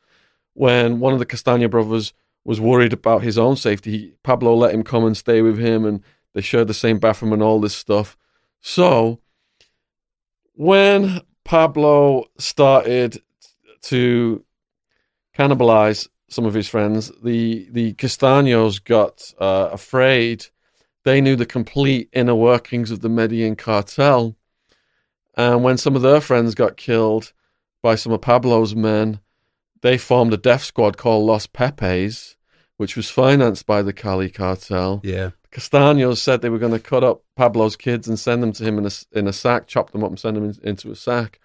[0.54, 2.12] when one of the Castaño brothers
[2.44, 5.84] was worried about his own safety, he, Pablo let him come and stay with him,
[5.84, 6.02] and
[6.32, 8.16] they shared the same bathroom and all this stuff.
[8.60, 9.20] So
[10.54, 13.22] when Pablo started
[13.82, 14.44] to
[15.38, 20.46] cannibalize some of his friends, the the Castaños got uh, afraid.
[21.04, 24.34] They knew the complete inner workings of the Medellin cartel,
[25.36, 27.32] and when some of their friends got killed
[27.80, 29.20] by some of Pablo's men,
[29.82, 32.34] they formed a death squad called Los Pepes,
[32.76, 35.00] which was financed by the Cali cartel.
[35.04, 35.30] Yeah.
[35.56, 38.76] Castaños said they were going to cut up Pablo's kids and send them to him
[38.76, 41.40] in a, in a sack, chop them up and send them in, into a sack.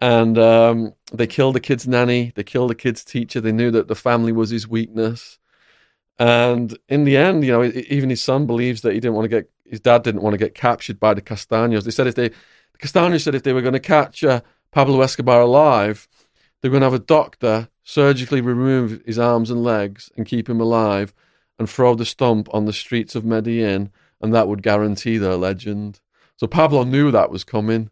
[0.00, 3.42] And um, they killed the kid's nanny, they killed the kid's teacher.
[3.42, 5.38] They knew that the family was his weakness.
[6.18, 9.28] And in the end, you know, even his son believes that he didn't want to
[9.28, 11.84] get, his dad didn't want to get captured by the Castaños.
[11.84, 14.40] They said if they, the Castaños said if they were going to uh,
[14.70, 16.08] Pablo Escobar alive,
[16.62, 20.48] they were going to have a doctor surgically remove his arms and legs and keep
[20.48, 21.12] him alive
[21.62, 26.00] and throw the stump on the streets of Medellin, and that would guarantee their legend.
[26.36, 27.90] So Pablo knew that was coming.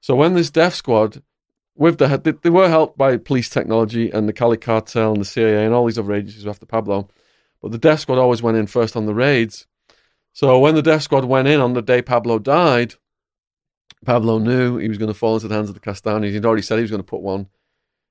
[0.00, 1.22] So when this death squad,
[1.76, 5.66] with the they were helped by police technology and the Cali cartel and the CIA
[5.66, 7.08] and all these other agencies after Pablo,
[7.60, 9.66] but the death squad always went in first on the raids.
[10.32, 12.94] So when the death squad went in on the day Pablo died,
[14.06, 16.30] Pablo knew he was going to fall into the hands of the Castaños.
[16.30, 17.48] He'd already said he was going to put one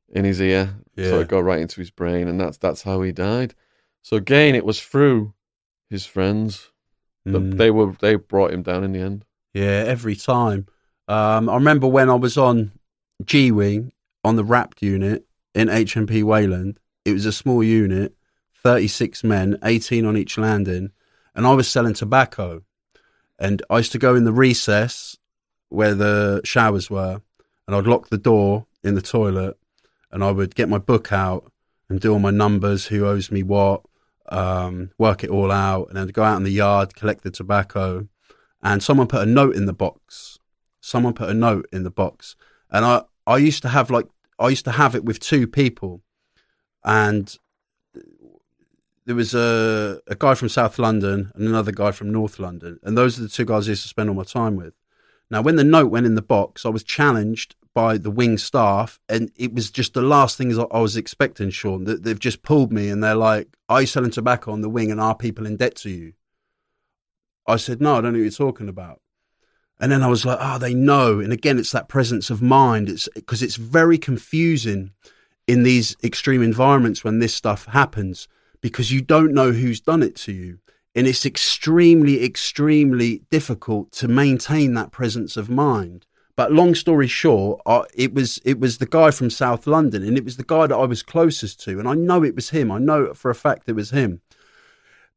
[0.09, 1.09] in his ear, Yeah.
[1.09, 3.55] so it got right into his brain, and that's that's how he died.
[4.01, 5.33] So again, it was through
[5.89, 6.71] his friends
[7.25, 7.57] that Mm.
[7.57, 9.25] they were they brought him down in the end.
[9.53, 10.67] Yeah, every time.
[11.07, 12.71] Um, I remember when I was on
[13.25, 13.91] G Wing
[14.23, 15.25] on the RAPt unit
[15.55, 16.79] in HMP Wayland.
[17.05, 18.15] It was a small unit,
[18.63, 20.91] 36 men, 18 on each landing,
[21.35, 22.61] and I was selling tobacco.
[23.39, 25.17] And I used to go in the recess
[25.69, 27.21] where the showers were,
[27.67, 29.57] and I'd lock the door in the toilet,
[30.11, 31.51] and I would get my book out
[31.89, 33.81] and do all my numbers, who owes me what,
[34.29, 38.07] um, work it all out, and then go out in the yard, collect the tobacco,
[38.61, 40.39] and someone put a note in the box.
[40.81, 42.35] Someone put a note in the box,
[42.71, 44.07] and I I used to have like
[44.39, 46.01] I used to have it with two people,
[46.83, 47.35] and
[49.05, 52.97] there was a a guy from South London and another guy from North London, and
[52.97, 54.73] those are the two guys I used to spend all my time with.
[55.31, 58.99] Now, when the note went in the box, I was challenged by the wing staff,
[59.07, 61.83] and it was just the last things I was expecting, Shaun.
[61.85, 64.91] That they've just pulled me, and they're like, "Are you selling tobacco on the wing,
[64.91, 66.13] and are people in debt to you?"
[67.47, 69.01] I said, "No, I don't know what you're talking about."
[69.79, 72.89] And then I was like, "Oh, they know." And again, it's that presence of mind.
[72.89, 74.91] It's because it's very confusing
[75.47, 78.27] in these extreme environments when this stuff happens
[78.61, 80.59] because you don't know who's done it to you.
[80.95, 86.05] And it's extremely, extremely difficult to maintain that presence of mind.
[86.39, 90.17] But long story short, I, it was it was the guy from South London, and
[90.17, 92.71] it was the guy that I was closest to, and I know it was him.
[92.71, 94.21] I know for a fact it was him.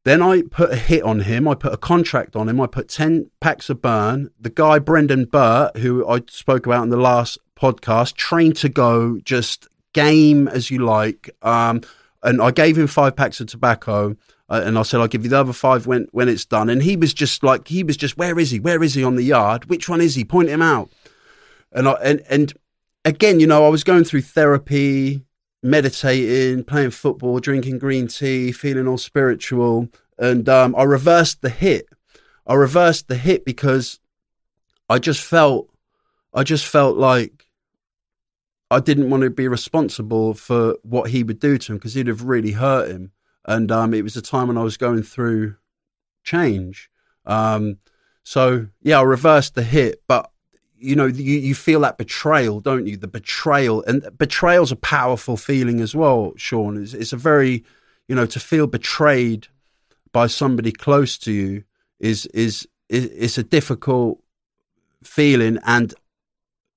[0.03, 1.47] Then I put a hit on him.
[1.47, 2.59] I put a contract on him.
[2.59, 4.31] I put 10 packs of burn.
[4.37, 9.17] The guy, Brendan Burt, who I spoke about in the last podcast, trained to go,
[9.19, 11.29] just game as you like.
[11.41, 11.83] Um,
[12.21, 14.17] and I gave him five packs of tobacco.
[14.49, 16.69] Uh, and I said, I'll give you the other five when, when it's done.
[16.69, 18.59] And he was just like, he was just, where is he?
[18.59, 19.69] Where is he on the yard?
[19.69, 20.25] Which one is he?
[20.25, 20.91] Point him out.
[21.73, 22.53] And I, and, and
[23.05, 25.25] again, you know, I was going through therapy,
[25.61, 29.89] meditating, playing football, drinking green tea, feeling all spiritual.
[30.17, 31.87] And um, I reversed the hit.
[32.45, 33.99] I reversed the hit because
[34.89, 35.69] I just felt,
[36.33, 37.47] I just felt like
[38.69, 42.07] I didn't want to be responsible for what he would do to him because he'd
[42.07, 43.11] have really hurt him.
[43.45, 45.55] And um, it was a time when I was going through
[46.23, 46.89] change.
[47.25, 47.77] Um,
[48.23, 50.31] so yeah, I reversed the hit, but
[50.83, 52.97] you know, you, you feel that betrayal, don't you?
[52.97, 56.81] The betrayal and betrayal's a powerful feeling as well, Shaun.
[56.81, 57.63] It's, it's a very,
[58.07, 59.47] you know, to feel betrayed
[60.11, 61.63] by somebody close to you
[61.99, 64.21] is, is, is it's a difficult
[65.03, 65.93] feeling and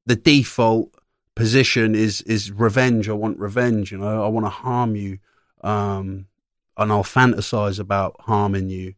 [0.06, 0.94] the default
[1.34, 3.08] position is, is revenge.
[3.08, 5.18] I want revenge, you know, I want to harm you.
[5.62, 6.26] Um,
[6.76, 8.94] and I'll fantasize about harming you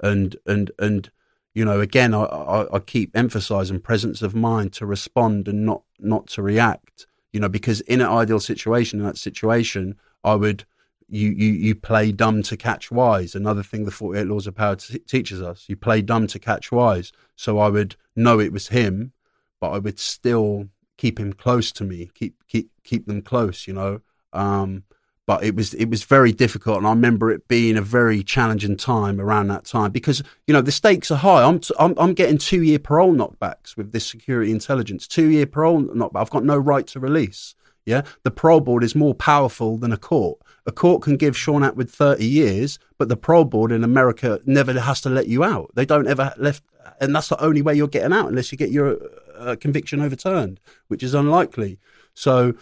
[0.00, 1.10] and, and, and,
[1.54, 5.82] you know, again, I, I, I keep emphasizing presence of mind to respond and not
[5.98, 7.06] not to react.
[7.32, 10.64] You know, because in an ideal situation, in that situation, I would
[11.08, 13.34] you you you play dumb to catch wise.
[13.34, 16.38] Another thing the Forty Eight Laws of Power t- teaches us: you play dumb to
[16.38, 17.12] catch wise.
[17.36, 19.12] So I would know it was him,
[19.60, 23.66] but I would still keep him close to me, keep keep keep them close.
[23.66, 24.00] You know.
[24.32, 24.84] Um,
[25.32, 28.76] but it was it was very difficult, and I remember it being a very challenging
[28.76, 31.42] time around that time because you know the stakes are high.
[31.42, 35.46] I'm t- I'm, I'm getting two year parole knockbacks with this security intelligence, two year
[35.46, 36.20] parole knockback.
[36.20, 37.54] I've got no right to release.
[37.86, 40.38] Yeah, the parole board is more powerful than a court.
[40.66, 44.78] A court can give Shaun Attwood 30 years, but the parole board in America never
[44.78, 45.72] has to let you out.
[45.74, 46.62] They don't ever left,
[47.00, 48.98] and that's the only way you're getting out unless you get your
[49.36, 51.78] uh, conviction overturned, which is unlikely.
[52.14, 52.54] So,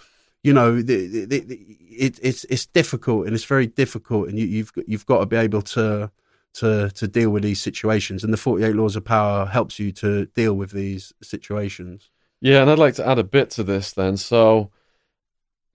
[0.43, 1.61] you know, the, the, the,
[1.91, 5.37] it, it's it's difficult and it's very difficult, and you, you've you've got to be
[5.37, 6.11] able to
[6.55, 10.27] to to deal with these situations, and the 48 Laws of Power helps you to
[10.27, 12.11] deal with these situations.
[12.41, 14.17] Yeah, and I'd like to add a bit to this then.
[14.17, 14.71] So,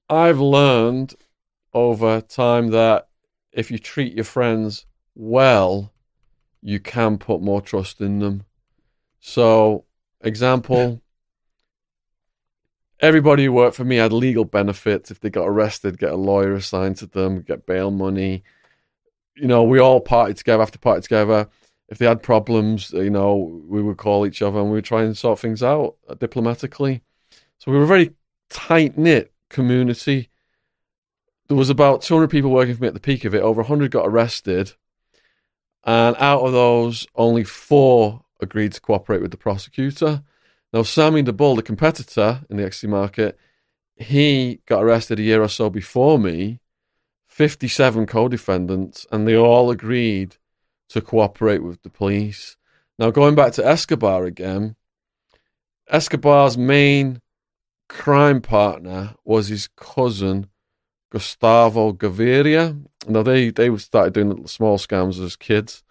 [0.09, 1.13] I've learned
[1.73, 3.07] over time that
[3.51, 5.93] if you treat your friends well,
[6.61, 8.45] you can put more trust in them.
[9.19, 9.85] So,
[10.21, 11.01] example,
[13.05, 15.11] everybody who worked for me had legal benefits.
[15.11, 18.43] If they got arrested, get a lawyer assigned to them, get bail money.
[19.35, 21.47] You know, we all partied together, after party together.
[21.87, 24.85] If they had problems, uh, you know, we would call each other and we would
[24.85, 27.03] try and sort things out uh, diplomatically.
[27.59, 28.13] So we were a very
[28.49, 30.29] tight knit community.
[31.47, 33.43] There was about 200 people working for me at the peak of it.
[33.43, 34.73] Over 100 got arrested.
[35.83, 40.23] And out of those, only four agreed to cooperate with the prosecutor.
[40.75, 43.39] Now, Sammy the Bull, the competitor in the ecstasy market,
[43.95, 46.59] he got arrested a year or so before me,
[47.27, 50.35] 57 co defendants, and they all agreed
[50.89, 52.57] to cooperate with the police.
[52.99, 54.75] Now, going back to Escobar again,
[55.89, 57.21] Escobar's main
[57.87, 60.47] crime partner was his cousin,
[61.09, 62.85] Gustavo Gaviria.
[63.07, 65.85] Now, they, they started doing small scams as kids,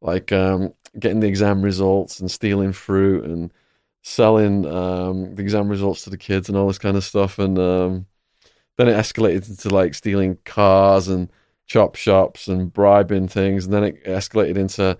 [0.00, 3.52] like um, getting the exam results and stealing fruit and
[4.06, 7.40] selling um, the exam results to the kids and all this kind of stuff.
[7.40, 8.06] And um,
[8.76, 11.28] then it escalated into like stealing cars and
[11.66, 13.64] chop shops and bribing things.
[13.64, 14.96] And then it escalated into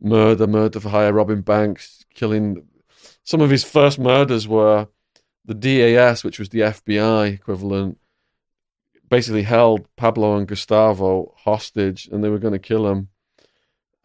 [0.00, 2.66] murder, murder for hire, robbing banks, killing.
[3.24, 4.88] Some of his first murders were
[5.44, 7.98] the DAS, which was the FBI equivalent,
[9.10, 13.08] basically held Pablo and Gustavo hostage and they were going to kill him.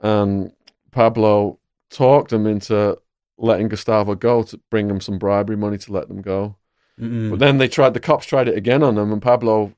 [0.02, 0.52] And
[0.92, 1.58] Pablo
[1.90, 2.98] talked them into
[3.38, 6.56] letting Gustavo go to bring him some bribery money to let them go.
[7.00, 7.32] Mm-mm.
[7.32, 9.74] But then they tried, the cops tried it again on them, and Pablo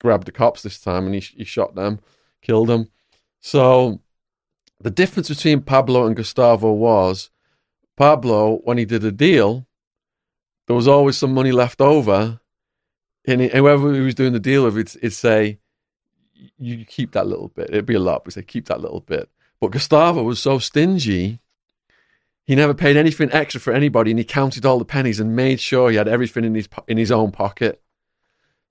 [0.00, 2.00] grabbed the cops this time and he, he shot them,
[2.42, 2.88] killed them.
[3.40, 4.00] So
[4.80, 7.30] the difference between Pablo and Gustavo was
[7.96, 9.66] Pablo, when he did a deal,
[10.66, 12.40] there was always some money left over.
[13.26, 15.58] And whoever he was doing the deal with, it'd, it'd say,
[16.58, 17.70] You keep that little bit.
[17.70, 19.28] It'd be a lot, but he'd say, Keep that little bit.
[19.60, 21.40] But Gustavo was so stingy,
[22.46, 25.60] he never paid anything extra for anybody, and he counted all the pennies and made
[25.60, 27.82] sure he had everything in his in his own pocket.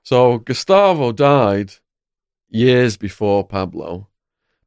[0.04, 1.74] So Gustavo died
[2.50, 4.10] years before Pablo,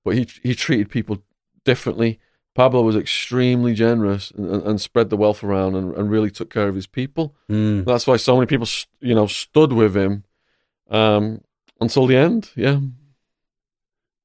[0.04, 1.22] but he he treated people
[1.64, 2.18] differently.
[2.54, 6.68] Pablo was extremely generous and, and, spread the wealth around and, and really took care
[6.68, 7.36] of his people.
[7.50, 7.84] Mm.
[7.84, 8.66] That's why so many people,
[9.00, 10.24] you know, stood with him
[10.88, 11.42] um,
[11.82, 12.50] until the end.
[12.56, 12.80] Yeah.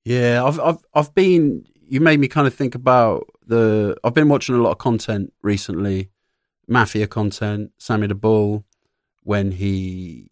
[0.06, 1.66] Yeah, I've I've I've been.
[1.88, 3.96] You made me kind of think about the.
[4.04, 6.10] I've been watching a lot of content recently,
[6.68, 7.72] mafia content.
[7.78, 8.66] Sammy the Bull,
[9.24, 10.30] when he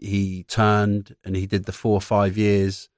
[0.00, 2.88] he turned and he did the four or five years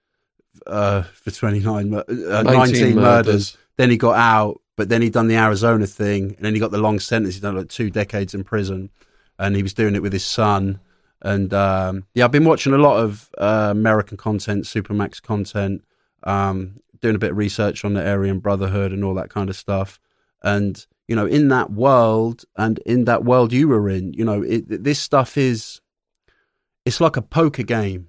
[0.66, 3.58] uh, for twenty nine, uh, 19, murders.
[3.76, 6.70] Then he got out, but then he done the Arizona thing, and then he got
[6.70, 7.34] the long sentence.
[7.34, 8.90] He done like two decades in prison,
[9.38, 10.80] and he was doing it with his son.
[11.20, 15.84] And um, yeah, I've been watching a lot of uh, American content, Supermax content,
[16.22, 19.56] um, doing a bit of research on the Aryan Brotherhood and all that kind of
[19.56, 19.98] stuff.
[20.42, 24.42] And you know, in that world, and in that world you were in, you know,
[24.42, 25.80] it, this stuff is
[26.84, 28.08] it's like a poker game.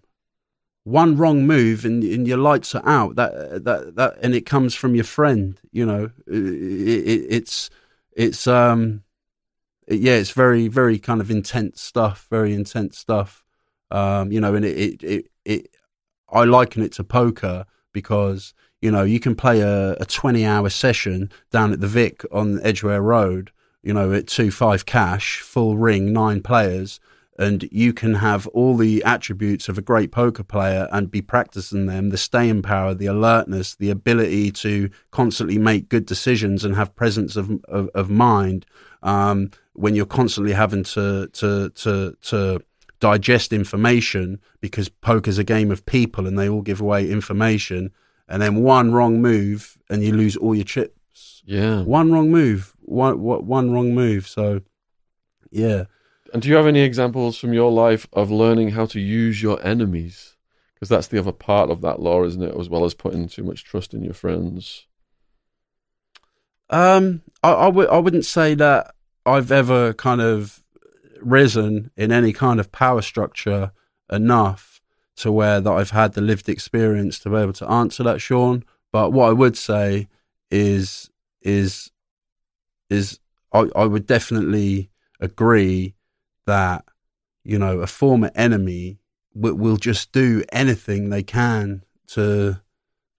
[0.84, 3.16] One wrong move and, and your lights are out.
[3.16, 5.60] That that that, and it comes from your friend.
[5.72, 7.70] You know, it, it, it's
[8.16, 9.04] it's um
[9.90, 12.28] yeah, it's very very kind of intense stuff.
[12.30, 13.44] Very intense stuff.
[13.92, 15.76] Um, you know, and it it, it it
[16.30, 20.70] I liken it to poker because you know you can play a, a twenty hour
[20.70, 23.52] session down at the Vic on Edgware Road.
[23.84, 27.00] You know, at two five cash, full ring, nine players,
[27.38, 31.86] and you can have all the attributes of a great poker player and be practicing
[31.86, 36.96] them the staying power the alertness the ability to constantly make good decisions and have
[36.96, 38.66] presence of of, of mind
[39.04, 42.60] um, when you're constantly having to to to to
[43.00, 47.92] digest information because poker's a game of people and they all give away information
[48.28, 51.82] and then one wrong move and you lose all your chips Yeah.
[51.84, 54.62] one wrong move one one, one wrong move so
[55.52, 55.86] yeah
[56.34, 59.58] And do you have any examples from your life of learning how to use your
[59.66, 60.36] enemies?
[60.74, 62.54] Because that's the other part of that law, isn't it?
[62.60, 64.86] As well as putting too much trust in your friends.
[66.70, 68.94] Um, I, I, w- I wouldn't say that
[69.26, 70.62] I've ever kind of
[71.22, 73.72] risen in any kind of power structure
[74.12, 74.77] enough
[75.18, 78.64] to where that I've had the lived experience to be able to answer that, Shaun.
[78.92, 80.08] But what I would say
[80.50, 81.10] is
[81.42, 81.92] is
[82.90, 83.20] is
[83.52, 84.90] I, I would definitely
[85.20, 85.96] agree
[86.46, 86.86] that
[87.44, 89.00] you know a former enemy
[89.34, 92.62] will, will just do anything they can to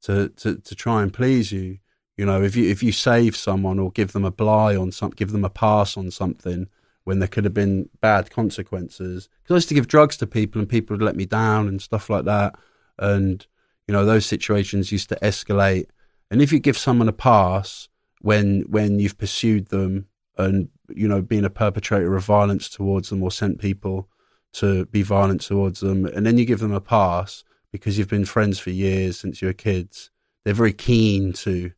[0.03, 1.79] to to to try and please you.
[2.17, 5.11] You know, if you if you save someone or give them a bly on some,
[5.11, 6.69] give them a pass on something
[7.09, 9.31] when there could have been bad consequences.
[9.43, 11.81] Because I used to give drugs to people and people would let me down and
[11.81, 12.55] stuff like that,
[12.99, 13.47] and
[13.87, 15.87] you know those situations used to escalate.
[16.31, 17.89] And if you give someone a pass
[18.21, 23.23] when when you've pursued them and you know been a perpetrator of violence towards them
[23.23, 24.11] or sent people
[24.53, 27.43] to be violent towards them, and then you give them a pass
[27.73, 30.11] because you've been friends for years since you were kids,
[30.45, 31.73] they're very keen to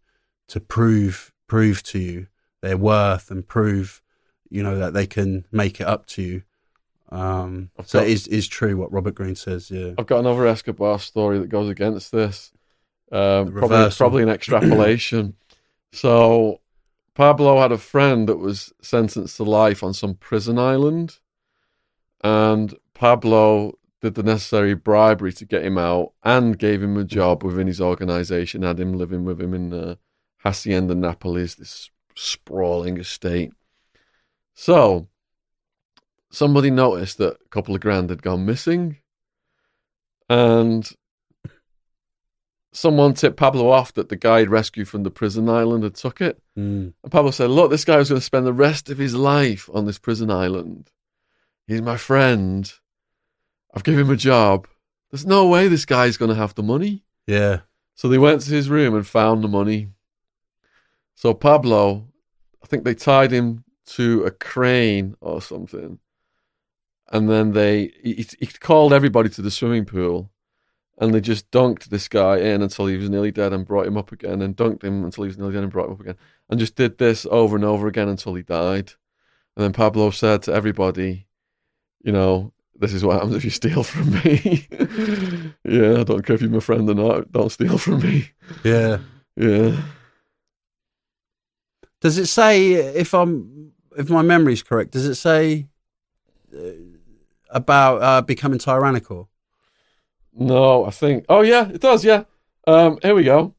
[0.48, 2.26] to prove prove to you
[2.62, 4.02] their worth and prove
[4.50, 6.42] you know that they can make it up to you.
[7.10, 9.70] Um, I've so got- it is is true what Robert Greene says.
[9.70, 12.52] Yeah, I've got another Escobar story that goes against this.
[13.12, 15.34] Um, probably, probably an extrapolation.
[15.92, 16.60] so,
[17.14, 21.18] Pablo had a friend that was sentenced to life on some prison island,
[22.22, 27.42] and Pablo did the necessary bribery to get him out and gave him a job
[27.42, 29.94] within his organization, had him living with him in uh,
[30.38, 33.52] Hacienda Nápoles, this sprawling estate.
[34.60, 35.08] So,
[36.30, 38.98] somebody noticed that a couple of grand had gone missing,
[40.28, 40.86] and
[42.70, 46.20] someone tipped Pablo off that the guy he'd rescued from the prison island had took
[46.20, 46.42] it.
[46.58, 46.92] Mm.
[47.02, 49.70] And Pablo said, Look, this guy was going to spend the rest of his life
[49.72, 50.90] on this prison island.
[51.66, 52.70] He's my friend.
[53.74, 54.68] I've given him a job.
[55.10, 57.02] There's no way this guy's going to have the money.
[57.26, 57.60] yeah,
[57.94, 59.88] So they went to his room and found the money.
[61.14, 62.08] So Pablo,
[62.62, 65.98] I think they tied him to a crane or something.
[67.10, 70.30] And then they, he, he called everybody to the swimming pool.
[70.98, 73.96] And they just dunked this guy in until he was nearly dead and brought him
[73.96, 76.16] up again and dunked him until he was nearly dead and brought him up again.
[76.48, 78.92] And just did this over and over again until he died.
[79.56, 81.26] And then Pablo said to everybody,
[82.02, 84.66] you know, this is what happens if you steal from me.
[85.64, 87.32] yeah, I don't care if you're my friend or not.
[87.32, 88.30] Don't steal from me.
[88.62, 88.98] yeah.
[89.36, 89.80] Yeah.
[92.00, 94.92] Does it say if I'm if my memory is correct?
[94.92, 95.66] Does it say
[96.56, 96.60] uh,
[97.50, 99.28] about uh, becoming tyrannical?
[100.32, 101.24] No, I think.
[101.28, 102.04] Oh, yeah, it does.
[102.04, 102.24] Yeah.
[102.66, 103.54] Um, here we go.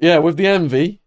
[0.00, 1.00] Yeah, with the envy,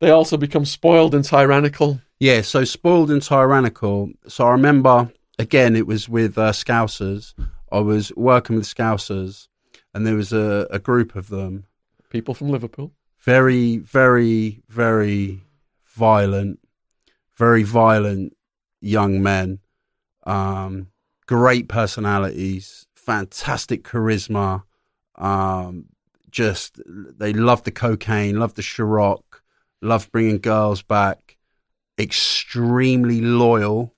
[0.00, 2.00] they also become spoiled and tyrannical.
[2.18, 4.10] Yeah, so spoiled and tyrannical.
[4.28, 7.34] So I remember again, it was with uh, Scousers.
[7.70, 9.48] I was working with Scousers,
[9.92, 11.64] and there was a, a group of them,
[12.10, 12.92] People from Liverpool.
[13.18, 15.40] very, very, very
[15.86, 16.58] violent,
[17.36, 18.36] very violent
[18.80, 19.60] young men.
[20.24, 20.88] Um,
[21.26, 24.62] great personalities, fantastic charisma.
[25.16, 25.86] Um,
[26.30, 29.22] just they loved the cocaine, loved the Ciroc,
[29.80, 31.36] loved bringing girls back.
[31.98, 33.94] Extremely loyal,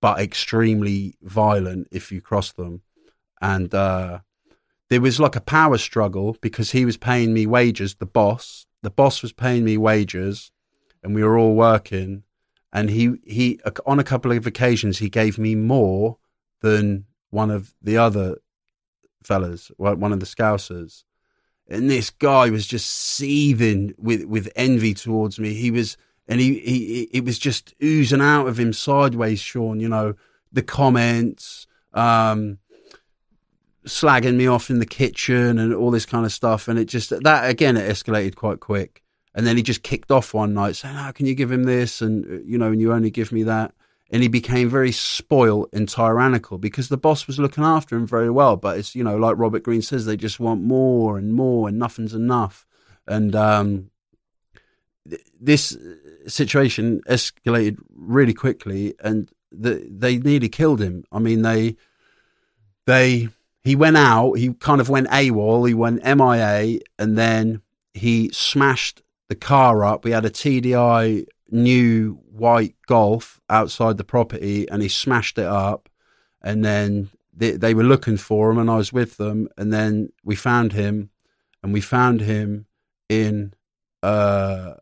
[0.00, 2.82] but extremely violent if you cross them.
[3.40, 4.20] And uh,
[4.90, 8.66] there was like a power struggle because he was paying me wages, the boss.
[8.82, 10.50] The boss was paying me wages,
[11.02, 12.24] and we were all working.
[12.72, 16.16] And he, he on a couple of occasions, he gave me more
[16.60, 18.38] than one of the other
[19.22, 21.04] fellas, one of the Scousers.
[21.68, 25.54] And this guy was just seething with, with envy towards me.
[25.54, 25.96] He was,
[26.26, 30.14] and he, he, it was just oozing out of him sideways, Shaun, you know,
[30.52, 32.58] the comments, um,
[33.86, 36.68] slagging me off in the kitchen and all this kind of stuff.
[36.68, 39.02] And it just, that again, it escalated quite quick.
[39.34, 42.02] And then he just kicked off one night saying, How can you give him this?
[42.02, 43.72] And, uh, you know, and you only give me that.
[44.10, 48.30] And he became very spoiled and tyrannical because the boss was looking after him very
[48.30, 48.56] well.
[48.56, 51.78] But it's, you know, like Robert Greene says, they just want more and more and
[51.78, 52.66] nothing's enough.
[53.06, 53.90] And, um,
[55.08, 55.78] th- this
[56.26, 61.04] situation escalated really quickly and the, they nearly killed him.
[61.10, 61.76] I mean, they,
[62.86, 63.28] they,
[63.64, 67.62] he went out, he kind of went AWOL, he went MIA, and then
[67.94, 69.02] he smashed
[69.32, 70.04] the car up.
[70.04, 75.88] We had a TDI new white Golf outside the property, and he smashed it up.
[76.42, 79.48] And then they, they were looking for him, and I was with them.
[79.56, 81.08] And then we found him,
[81.62, 82.66] and we found him
[83.08, 83.54] in
[84.02, 84.74] uh,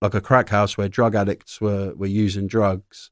[0.00, 3.10] like a crack house where drug addicts were, were using drugs.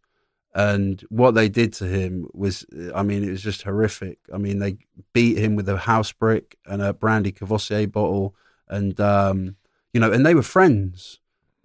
[0.55, 2.65] And what they did to him was,
[2.95, 4.19] I mean, it was just horrific.
[4.33, 4.79] I mean, they
[5.13, 8.35] beat him with a house brick and a brandy Courvoisier bottle,
[8.69, 9.57] and um,
[9.93, 11.19] you know, and they were friends.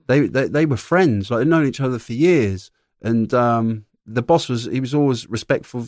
[0.07, 1.31] They, they they were friends.
[1.31, 2.71] Like they'd known each other for years,
[3.01, 5.87] and um, the boss was he was always respectful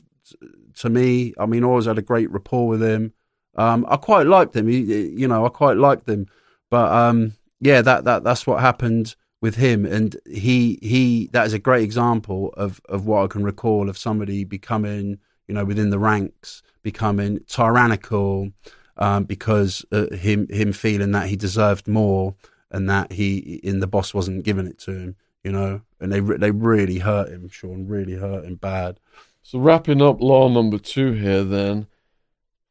[0.76, 1.34] to me.
[1.40, 3.14] I mean, I always had a great rapport with him.
[3.56, 4.68] Um, I quite liked him.
[4.68, 6.28] He, you know, I quite liked him.
[6.70, 11.54] But um, yeah, that that that's what happened with him, and he he that is
[11.54, 15.90] a great example of of what I can recall of somebody becoming, you know, within
[15.90, 18.52] the ranks, becoming tyrannical,
[18.98, 22.36] um, because uh, him him feeling that he deserved more
[22.72, 26.20] and that he in the boss wasn't giving it to him, you know, and they
[26.20, 29.00] they really hurt him, Shaun, really hurt him bad.
[29.44, 31.88] So wrapping up law number two here, then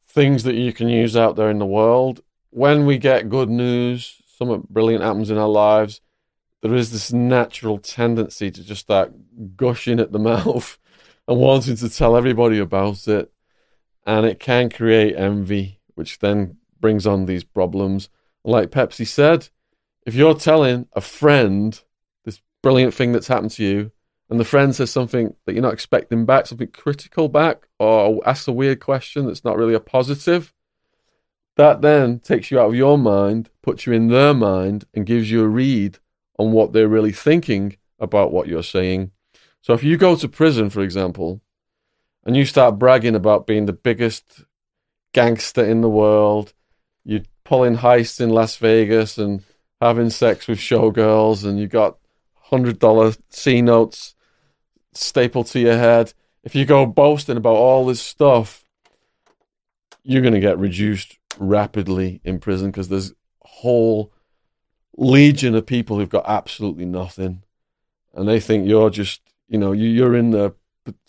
[0.07, 2.21] things that you can use out there in the world.
[2.51, 6.01] When we get good news, something brilliant happens in our lives,
[6.63, 9.13] there is this natural tendency to just start
[9.57, 10.79] gushing at the mouth
[11.29, 13.33] and wanting to tell everybody about it.
[14.05, 18.09] And it can create envy, which then brings on these problems.
[18.45, 19.49] Like Pepsi said,
[20.07, 21.79] if you're telling a friend
[22.25, 23.91] this brilliant thing that's happened to you,
[24.31, 28.49] and the friend says something that you're not expecting back, something critical back, or asks
[28.49, 30.53] a weird question that's not really a positive,
[31.57, 35.31] that then takes you out of your mind, puts you in their mind, and gives
[35.31, 35.99] you a read
[36.39, 39.11] on what they're really thinking about what you're saying.
[39.63, 41.41] So if you go to prison, for example,
[42.25, 44.45] and you start bragging about being the biggest
[45.17, 46.53] gangster in the world,
[47.03, 49.43] you're pulling heists in Las Vegas and
[49.81, 51.97] having sex with showgirls, and you got
[52.35, 54.15] hundred dollar C notes
[54.93, 56.13] stapled to your head.
[56.45, 58.63] If you go boasting about all this stuff,
[60.03, 64.13] you're going to get reduced rapidly in prison because there's whole
[64.99, 67.43] legion of people who've got absolutely nothing,
[68.15, 70.53] and they think you're just, you know, you, you're in there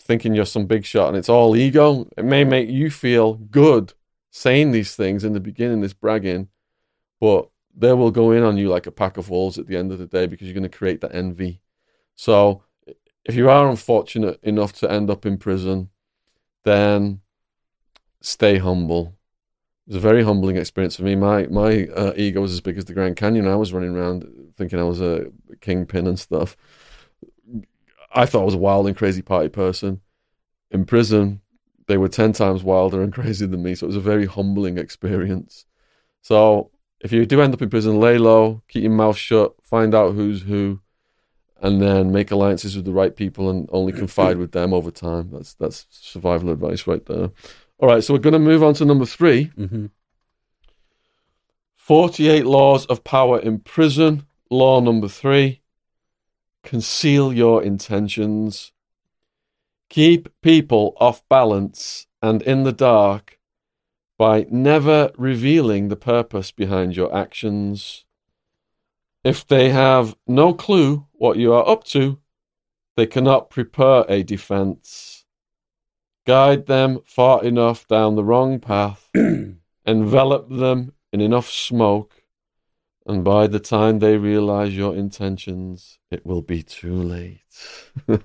[0.00, 2.08] thinking you're some big shot, and it's all ego.
[2.16, 3.92] It may make you feel good
[4.30, 6.48] saying these things in the beginning, this bragging,
[7.20, 9.92] but they will go in on you like a pack of wolves at the end
[9.92, 11.62] of the day because you're going to create that envy.
[12.16, 12.64] So
[13.24, 15.90] if you are unfortunate enough to end up in prison,
[16.64, 17.20] then
[18.20, 19.14] stay humble.
[19.86, 21.14] It was a very humbling experience for me.
[21.14, 23.46] My my uh, ego was as big as the Grand Canyon.
[23.46, 24.26] I was running around
[24.56, 25.26] thinking I was a
[25.60, 26.56] kingpin and stuff.
[28.12, 30.00] I thought I was a wild and crazy party person.
[30.70, 31.40] In prison,
[31.88, 33.74] they were ten times wilder and crazier than me.
[33.74, 35.66] So it was a very humbling experience.
[36.22, 36.70] So
[37.00, 40.14] if you do end up in prison, lay low, keep your mouth shut, find out
[40.14, 40.80] who's who,
[41.60, 45.30] and then make alliances with the right people and only confide with them over time.
[45.32, 47.30] That's that's survival advice right there.
[47.78, 49.86] All right, so we're going to move on to number 3 Mm-hmm.
[51.76, 54.26] 48 laws of power in prison.
[54.50, 55.62] Law number three
[56.62, 58.72] conceal your intentions.
[59.90, 63.38] Keep people off balance and in the dark
[64.18, 68.04] by never revealing the purpose behind your actions.
[69.24, 72.18] If they have no clue what you are up to,
[72.96, 75.24] they cannot prepare a defense.
[76.26, 79.08] Guide them far enough down the wrong path,
[79.86, 82.24] envelop them in enough smoke,
[83.06, 87.40] and by the time they realize your intentions, it will be too late.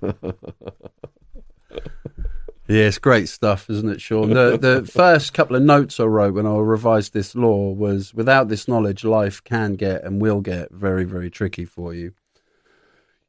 [2.68, 4.30] Yeah, it's great stuff, isn't it, Shaun?
[4.30, 8.48] The the first couple of notes I wrote when I revised this law was without
[8.48, 12.14] this knowledge, life can get and will get very, very tricky for you.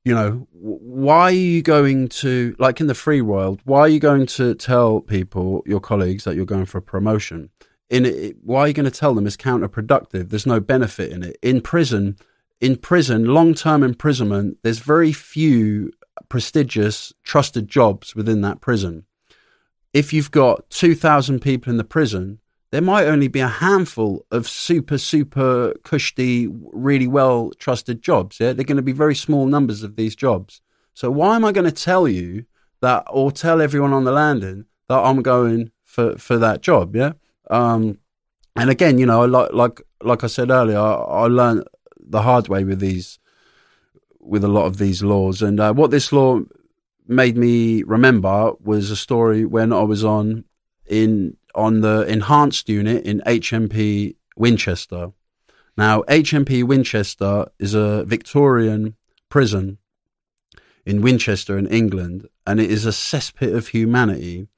[0.05, 3.99] You know, why are you going to, like in the free world, why are you
[3.99, 7.49] going to tell people, your colleagues, that you're going for a promotion?
[7.91, 10.29] In it, why are you going to tell them it's counterproductive?
[10.31, 11.39] There's no benefit in it.
[11.43, 12.17] In prison,
[12.61, 15.91] in prison, long term imprisonment, there's very few
[16.29, 19.05] prestigious, trusted jobs within that prison
[19.95, 22.41] if you've got 2,000 people in the prison,
[22.73, 28.41] there might only be a handful of super, super cushy, really well trusted jobs.
[28.41, 30.61] Yeah, they're going to be very small numbers of these jobs.
[30.93, 32.45] So why am I going to tell you
[32.81, 36.97] that, or tell everyone on the landing that I'm going for for that job?
[36.97, 37.13] Yeah.
[37.49, 37.99] Um,
[38.57, 41.65] and again, you know, like like like I said earlier, I, I learned
[42.01, 43.21] the hard way with these,
[44.25, 46.41] with a lot of these laws, and uh, what this law
[47.07, 50.45] made me remember was a story when I was on
[50.87, 55.13] in on the enhanced unit in HMP Winchester.
[55.77, 58.97] Now, HMP Winchester is a Victorian
[59.29, 59.79] prison
[60.85, 64.49] in Winchester in England, and it is a cesspit of humanity.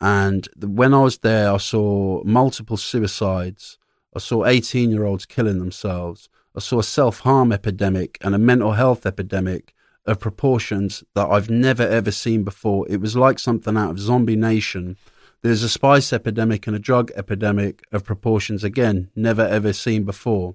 [0.00, 3.78] And when I was there, I saw multiple suicides.
[4.14, 6.28] I saw 18 year olds killing themselves.
[6.56, 9.74] I saw a self harm epidemic and a mental health epidemic
[10.06, 12.86] of proportions that I've never ever seen before.
[12.88, 14.96] It was like something out of Zombie Nation.
[15.42, 20.54] There's a spice epidemic and a drug epidemic of proportions again never ever seen before,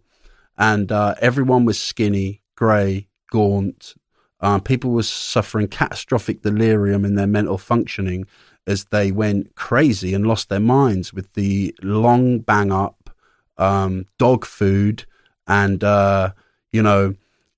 [0.57, 3.95] and uh, everyone was skinny, grey, gaunt,
[4.41, 8.25] Uh, people were suffering catastrophic delirium in their mental functioning
[8.65, 13.09] as they went crazy and lost their minds with the long bang up
[13.57, 15.05] um, dog food.
[15.49, 16.31] And, uh,
[16.71, 17.15] you know,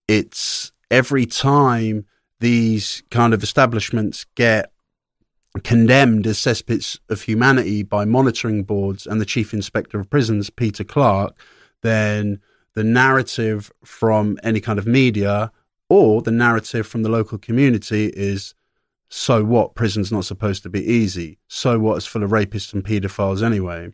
[0.07, 2.05] it's every time
[2.39, 4.71] these kind of establishments get
[5.63, 10.83] condemned as cesspits of humanity by monitoring boards and the chief inspector of prisons, Peter
[10.83, 11.37] Clarke,
[11.81, 12.39] then
[12.73, 15.51] the narrative from any kind of media
[15.89, 18.55] or the narrative from the local community is
[19.09, 19.75] so what?
[19.75, 21.37] Prison's not supposed to be easy.
[21.49, 21.97] So what?
[21.97, 23.91] It's full of rapists and paedophiles anyway.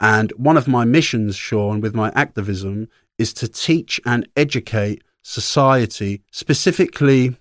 [0.00, 2.88] And one of my missions, Sean, with my activism
[3.20, 7.36] is to teach and educate society, specifically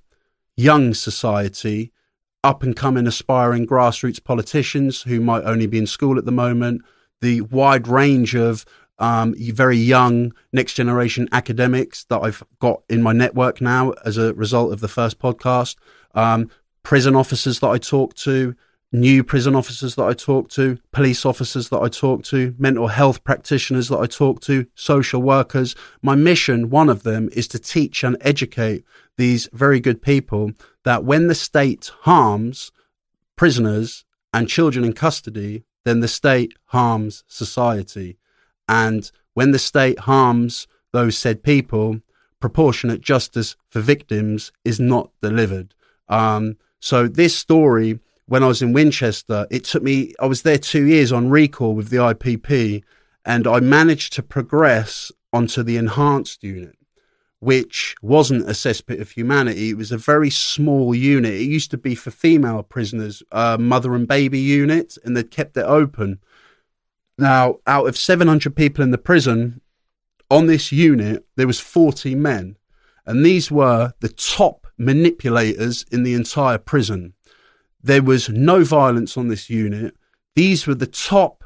[0.58, 1.94] young society,
[2.44, 6.82] up and coming aspiring grassroots politicians who might only be in school at the moment,
[7.22, 8.66] the wide range of
[9.00, 14.34] um, very young next generation academics that I've got in my network now as a
[14.34, 15.78] result of the first podcast,
[16.14, 16.50] um,
[16.84, 18.54] prison officers that I talk to,
[18.92, 23.24] new prison officers that I talk to, police officers that I talk to, mental health
[23.24, 25.76] practitioners that I talk to, social workers.
[26.02, 28.84] My mission, one of them, is to teach and educate
[29.18, 30.52] these very good people
[30.86, 32.72] that when the state harms
[33.36, 38.18] prisoners and children in custody, then the state harms society.
[38.68, 42.02] And when the state harms those said people,
[42.40, 45.76] proportionate justice for victims is not delivered.
[46.08, 48.00] Um, so this story,
[48.30, 51.74] when I was in Winchester, it took me, I was there two years on recall
[51.74, 52.84] with the IPP
[53.26, 56.78] and I managed to progress onto the enhanced unit,
[57.40, 59.72] which wasn't a cesspit of humanity.
[59.72, 61.34] It was a very small unit.
[61.34, 65.58] It used to be for female prisoners, a mother and baby unit, and they'd kept
[65.58, 66.20] it open.
[67.18, 69.62] Now, out of 700 people in the prison,
[70.30, 72.58] on this unit, there was 40 men.
[73.08, 77.16] And these were the top manipulators in the entire prison.
[77.82, 79.96] There was no violence on this unit.
[80.36, 81.44] These were the top,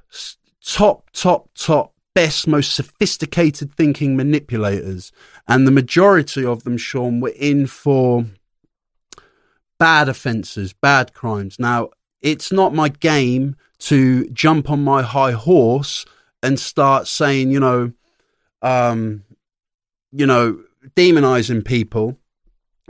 [0.66, 5.12] top, top, top, best, most sophisticated thinking manipulators.
[5.48, 8.26] And the majority of them, Shaun, were in for
[9.80, 11.60] bad offences, bad crimes.
[11.60, 11.90] Now,
[12.22, 16.06] it's not my game to jump on my high horse
[16.42, 17.92] and start saying, you know,
[18.62, 19.24] um,
[20.12, 20.64] you know,
[20.96, 22.18] demonizing people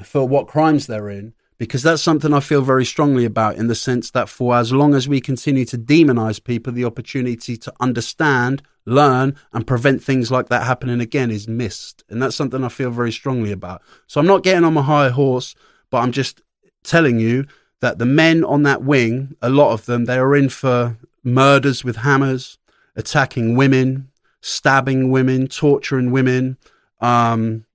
[0.03, 3.75] for what crimes they're in, because that's something I feel very strongly about in the
[3.75, 8.61] sense that for as long as we continue to demonize people, the opportunity to understand,
[8.85, 12.03] learn, and prevent things like that happening again is missed.
[12.09, 13.81] And that's something I feel very strongly about.
[14.07, 15.55] So I'm not getting on my high horse,
[15.89, 16.41] but I'm just
[16.83, 17.45] telling you
[17.81, 21.83] that the men on that wing, a lot of them, they are in for murders
[21.83, 22.57] with hammers,
[22.95, 24.09] attacking women,
[24.41, 26.57] stabbing women, torturing women,
[26.99, 27.65] um,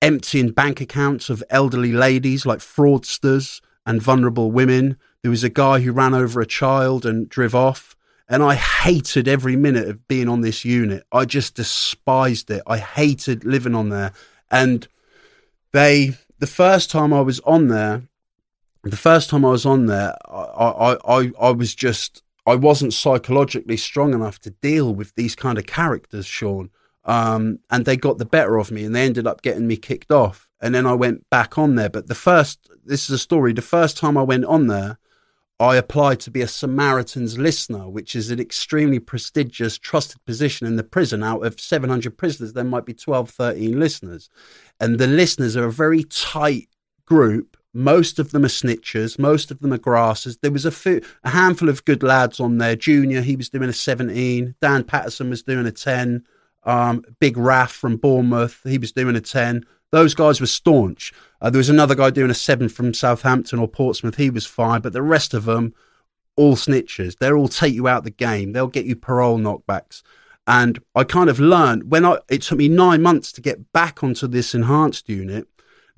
[0.00, 4.96] emptying bank accounts of elderly ladies like fraudsters and vulnerable women.
[5.22, 7.96] There was a guy who ran over a child and drove off.
[8.28, 11.04] And I hated every minute of being on this unit.
[11.10, 12.62] I just despised it.
[12.66, 14.12] I hated living on there.
[14.50, 14.86] And
[15.72, 18.02] they, the first time I was on there,
[18.84, 22.92] the first time I was on there, I, I, I, I was just, I wasn't
[22.92, 26.70] psychologically strong enough to deal with these kind of characters, Shaun.
[27.08, 30.12] Um, and they got the better of me and they ended up getting me kicked
[30.12, 30.46] off.
[30.60, 31.88] And then I went back on there.
[31.88, 34.98] But the first, this is a story, the first time I went on there,
[35.58, 40.76] I applied to be a Samaritan's listener, which is an extremely prestigious, trusted position in
[40.76, 41.24] the prison.
[41.24, 44.28] Out of 700 prisoners, there might be 12, 13 listeners.
[44.78, 46.68] And the listeners are a very tight
[47.06, 49.18] group most of them are snitchers.
[49.18, 50.38] Most of them are grassers.
[50.40, 52.74] There was a, few, a handful of good lads on there.
[52.74, 54.54] Junior, he was doing a 17.
[54.60, 56.24] Dan Patterson was doing a 10.
[56.64, 59.64] Um, Big Raff from Bournemouth, he was doing a 10.
[59.90, 61.12] Those guys were staunch.
[61.40, 64.16] Uh, there was another guy doing a 7 from Southampton or Portsmouth.
[64.16, 64.80] He was fine.
[64.80, 65.74] But the rest of them,
[66.36, 67.16] all snitches.
[67.18, 68.52] They'll all take you out the game.
[68.52, 70.02] They'll get you parole knockbacks.
[70.46, 74.02] And I kind of learned when I, it took me nine months to get back
[74.02, 75.46] onto this enhanced unit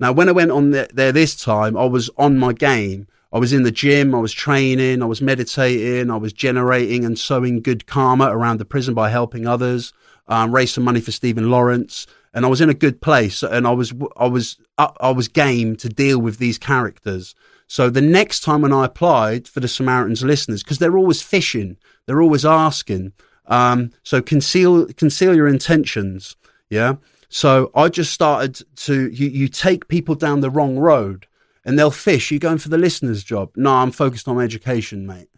[0.01, 3.05] now, when I went on there this time, I was on my game.
[3.31, 7.17] I was in the gym, I was training, I was meditating, I was generating and
[7.17, 9.93] sowing good karma around the prison by helping others,
[10.31, 13.43] um, raised some money for Stephen Lawrence, and I was in a good place.
[13.43, 17.35] And I was, I was, I was game to deal with these characters.
[17.67, 21.77] So the next time when I applied for the Samaritans listeners, because they're always fishing,
[22.05, 23.11] they're always asking.
[23.47, 26.37] Um, so conceal, conceal your intentions.
[26.69, 26.95] Yeah.
[27.27, 31.27] So I just started to, you, you take people down the wrong road
[31.65, 32.31] and they'll fish.
[32.31, 33.51] You're going for the listener's job.
[33.57, 35.29] No, I'm focused on education, mate.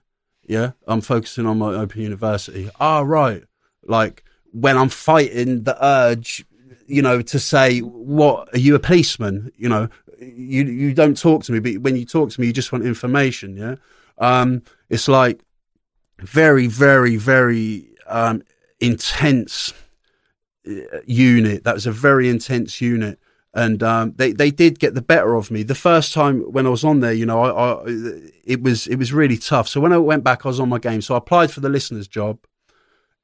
[0.44, 0.72] Yeah.
[0.88, 2.70] I'm focusing on my open university.
[2.80, 3.44] Ah, right.
[3.84, 4.24] Like
[4.54, 6.46] when I'm fighting the urge
[6.88, 9.90] you know, to say, "What are you a policeman?" You know,
[10.20, 12.86] you you don't talk to me, but when you talk to me, you just want
[12.86, 13.58] information.
[13.58, 13.76] Yeah,
[14.18, 15.42] um, it's like
[16.20, 18.44] very, very, very um,
[18.80, 19.74] intense
[20.68, 21.64] uh, unit.
[21.64, 23.20] That was a very intense unit.
[23.56, 26.70] And um, they they did get the better of me the first time when I
[26.70, 27.14] was on there.
[27.14, 27.84] You know, I, I
[28.44, 29.68] it was it was really tough.
[29.68, 31.02] So when I went back, I was on my game.
[31.02, 32.40] So I applied for the listeners job,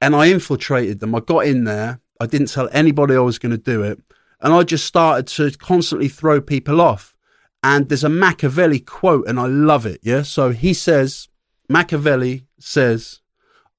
[0.02, 1.16] and I infiltrated them.
[1.16, 2.00] I got in there.
[2.20, 4.00] I didn't tell anybody I was going to do it,
[4.41, 7.16] and I just started to constantly throw people off.
[7.62, 10.00] And there's a Machiavelli quote, and I love it.
[10.04, 10.22] Yeah.
[10.22, 11.28] So he says,
[11.68, 13.22] Machiavelli says,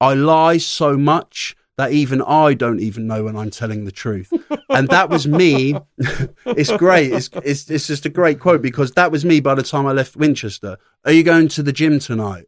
[0.00, 4.30] "I lie so much." that even I don't even know when I'm telling the truth.
[4.72, 5.74] And that was me.
[6.46, 7.12] it's great.
[7.12, 9.90] It's, it's, it's just a great quote because that was me by the time I
[9.90, 10.76] left Winchester.
[11.04, 12.46] Are you going to the gym tonight?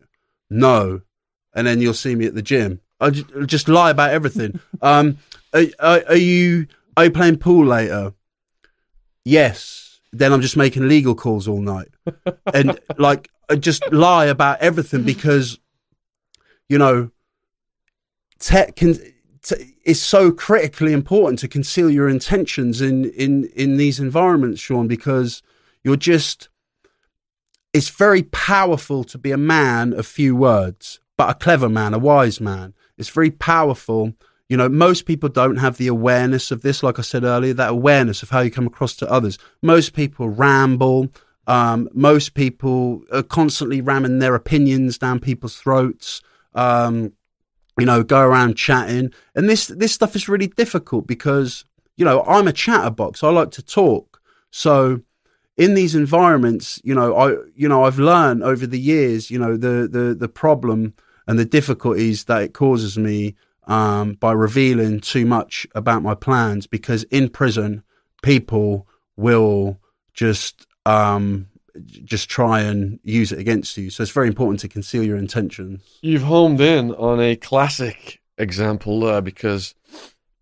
[0.48, 1.00] No.
[1.52, 2.80] And then you'll see me at the gym.
[3.02, 4.60] I just, just lie about everything.
[4.82, 5.18] Um,
[5.52, 8.14] are, are, are you are you playing pool later?
[9.24, 10.00] Yes.
[10.12, 11.88] Then I'm just making legal calls all night,
[12.52, 15.58] and like I just lie about everything because,
[16.68, 17.10] you know,
[18.38, 18.98] tech can
[19.42, 24.88] to, is so critically important to conceal your intentions in in in these environments, Shaun,
[24.88, 25.42] because
[25.82, 26.48] you're just
[27.72, 31.98] it's very powerful to be a man of few words, but a clever man, a
[31.98, 32.74] wise man.
[32.98, 34.12] It's very powerful.
[34.48, 37.70] You know, most people don't have the awareness of this, like I said earlier, that
[37.70, 39.38] awareness of how you come across to others.
[39.62, 41.08] Most people ramble.
[41.46, 46.20] Um, most people are constantly ramming their opinions down people's throats.
[46.54, 47.12] Um,
[47.78, 49.12] you know, go around chatting.
[49.34, 51.64] And this this stuff is really difficult because,
[51.96, 53.24] you know, I'm a chatterbox.
[53.24, 54.20] I like to talk.
[54.50, 55.00] So
[55.56, 59.56] in these environments, you know, I you know, I've learned over the years, you know,
[59.56, 60.94] the the the problem
[61.26, 63.34] and the difficulties that it causes me
[63.66, 67.82] um, by revealing too much about my plans because in prison
[68.22, 69.78] people will
[70.14, 71.46] just um,
[72.04, 73.90] just try and use it against you.
[73.90, 75.98] So it's very important to conceal your intentions.
[76.02, 79.74] You've homed in on a classic example there because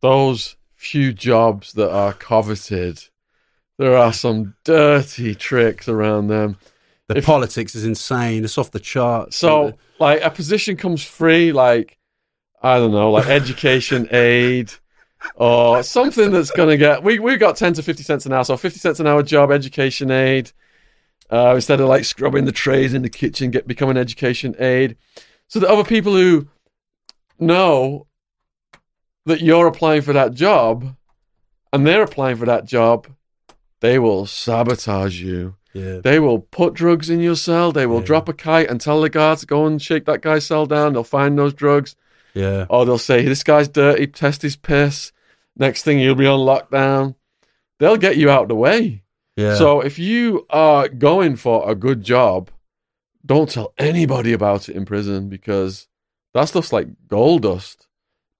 [0.01, 3.05] those few jobs that are coveted,
[3.79, 6.57] there are some dirty tricks around them.
[7.11, 8.45] The if, politics is insane.
[8.45, 9.37] It's off the charts.
[9.37, 11.99] So, like, a position comes free, like,
[12.63, 14.73] I don't know, like education aid
[15.35, 17.03] or something that's going to get.
[17.03, 18.45] We, we got 10 to 50 cents an hour.
[18.45, 20.53] So, 50 cents an hour job, education aid
[21.31, 24.97] uh, instead of like scrubbing the trays in the kitchen, get become an education aid.
[25.49, 26.49] So that other people who
[27.39, 28.07] know
[29.27, 30.97] that you're applying for that job
[31.73, 33.07] and they're applying for that job,
[33.81, 35.57] they will sabotage you.
[35.73, 36.01] Yeah.
[36.03, 37.73] They will put drugs in your cell.
[37.73, 38.07] They will yeah.
[38.07, 40.93] drop a kite and tell the guards go and shake that guy's cell down.
[40.93, 41.97] They'll find those drugs.
[42.35, 42.67] Yeah.
[42.69, 45.13] Or they'll say, this guy's dirty, test his piss.
[45.57, 47.15] Next thing you'll be on lockdown.
[47.79, 49.03] They'll get you out of the way.
[49.37, 49.57] Yeah.
[49.57, 52.51] So if you are going for a good job,
[53.25, 55.87] don't tell anybody about it in prison because
[56.35, 57.87] that stuff's like gold dust.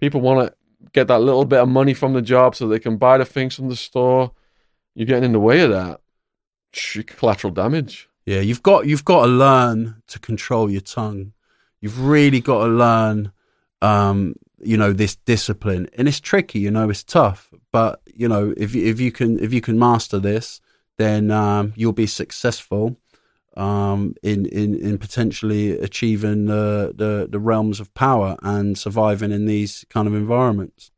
[0.01, 0.55] People want to
[0.93, 3.55] get that little bit of money from the job so they can buy the things
[3.55, 4.33] from the store.
[4.95, 6.01] You're getting in the way of that.
[6.73, 8.09] Collateral damage.
[8.27, 11.33] Yeah, you've got you've got to learn to control your tongue.
[11.81, 13.33] You've really got to learn,
[13.81, 16.61] um, you know, this discipline, and it's tricky.
[16.61, 20.19] You know, it's tough, but you know, if if you can if you can master
[20.19, 20.61] this,
[20.99, 22.97] then um, you'll be successful
[23.57, 29.47] um, in, in in potentially achieving the, the the realms of power and surviving in
[29.47, 30.91] these kind of environments.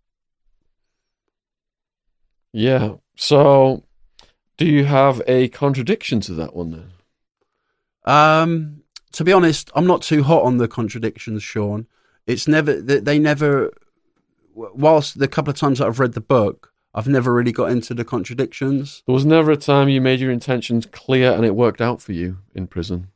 [2.52, 2.96] Yeah.
[3.16, 3.84] So,
[4.56, 6.92] do you have a contradiction to that one then?
[8.04, 11.86] Um, to be honest, I'm not too hot on the contradictions, Shaun.
[12.26, 13.72] It's never they never.
[14.54, 17.94] Whilst the couple of times that I've read the book, I've never really got into
[17.94, 19.02] the contradictions.
[19.06, 22.12] There was never a time you made your intentions clear and it worked out for
[22.12, 23.08] you in prison.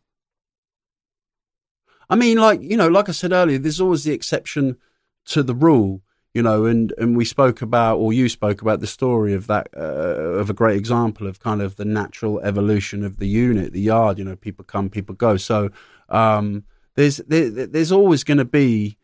[2.08, 4.78] I mean, like you know, like I said earlier, there's always the exception
[5.26, 6.02] to the rule,
[6.36, 9.68] you know, and and we spoke about, or you spoke about the story of that
[9.74, 13.80] uh, of a great example of kind of the natural evolution of the unit, the
[13.80, 14.18] yard.
[14.18, 15.38] You know, people come, people go.
[15.38, 15.70] So
[16.10, 16.64] um,
[16.94, 18.98] there's there, there's always going to be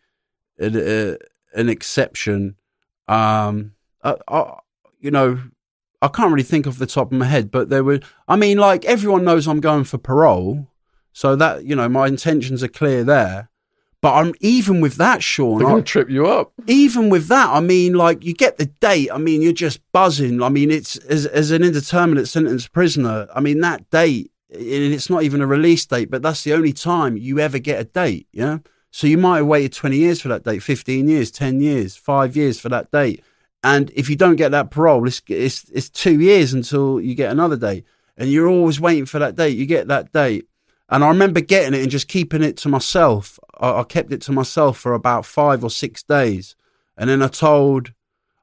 [0.60, 1.16] a, a,
[1.58, 2.56] an exception.
[3.08, 3.72] Um,
[4.04, 4.58] I, I,
[5.00, 5.40] you know,
[6.02, 8.00] I can't really think off the top of my head, but there were.
[8.28, 10.68] I mean, like everyone knows I'm going for parole,
[11.14, 13.48] so that you know my intentions are clear there.
[14.02, 15.58] But I'm even with that, Shaun.
[15.58, 16.52] They're going to trip you up.
[16.66, 19.10] Even with that, I mean, like you get the date.
[19.12, 20.42] I mean, you're just buzzing.
[20.42, 23.28] I mean, it's as as an indeterminate sentence prisoner.
[23.34, 26.72] I mean, that date, and it's not even a release date, but that's the only
[26.72, 28.26] time you ever get a date.
[28.32, 28.58] Yeah.
[28.90, 32.36] So you might have waited 20 years for that date, 15 years, 10 years, five
[32.36, 33.24] years for that date
[33.64, 37.30] and if you don't get that parole, it's it's it's two years until you get
[37.30, 37.84] another date,
[38.16, 39.56] and you're always waiting for that date.
[39.56, 40.46] You get that date,
[40.92, 43.40] and I remember getting it and just keeping it to myself.
[43.58, 46.54] I, I kept it to myself for about five or six days,
[46.98, 47.94] and then I told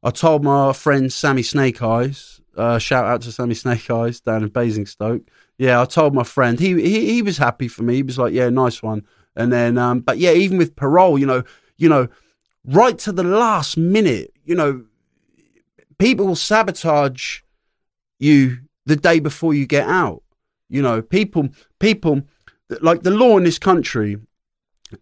[0.01, 2.41] I told my friend Sammy Snake Eyes.
[2.57, 5.21] Uh, shout out to Sammy Snake Eyes down in Basingstoke.
[5.59, 6.59] Yeah, I told my friend.
[6.59, 7.95] He he he was happy for me.
[7.95, 9.05] He was like, "Yeah, nice one."
[9.35, 11.43] And then, um, but yeah, even with parole, you know,
[11.77, 12.07] you know,
[12.65, 14.85] right to the last minute, you know,
[15.99, 17.41] people will sabotage
[18.17, 18.57] you
[18.87, 20.23] the day before you get out.
[20.69, 21.49] You know, people,
[21.79, 22.23] people,
[22.81, 24.17] like the law in this country,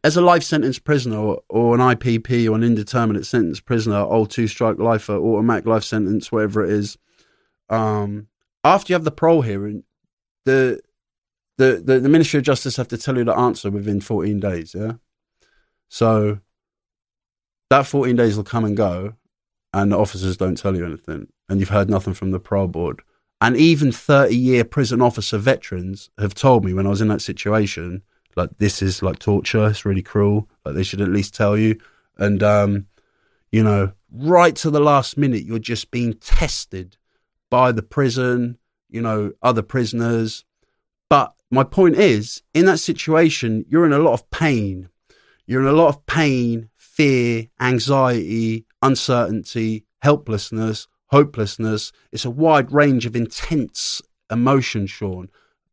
[0.03, 4.29] as a life sentence prisoner or, or an IPP or an indeterminate sentence prisoner, old
[4.29, 6.97] two strike life or automatic life sentence, whatever it is,
[7.69, 8.27] um,
[8.63, 9.83] after you have the parole hearing,
[10.45, 10.81] the,
[11.57, 14.75] the, the, the Ministry of Justice have to tell you the answer within 14 days.
[14.77, 14.93] Yeah.
[15.89, 16.39] So
[17.69, 19.13] that 14 days will come and go
[19.73, 23.01] and the officers don't tell you anything and you've heard nothing from the parole board.
[23.39, 27.21] And even 30 year prison officer veterans have told me when I was in that
[27.21, 28.01] situation,
[28.35, 29.67] like, this is like torture.
[29.67, 30.49] It's really cruel.
[30.65, 31.79] Like, they should at least tell you.
[32.17, 32.87] And, um,
[33.51, 36.97] you know, right to the last minute, you're just being tested
[37.49, 38.57] by the prison,
[38.89, 40.45] you know, other prisoners.
[41.09, 44.89] But my point is, in that situation, you're in a lot of pain.
[45.45, 51.91] You're in a lot of pain, fear, anxiety, uncertainty, helplessness, hopelessness.
[52.11, 54.01] It's a wide range of intense
[54.31, 55.29] emotion, Shaun.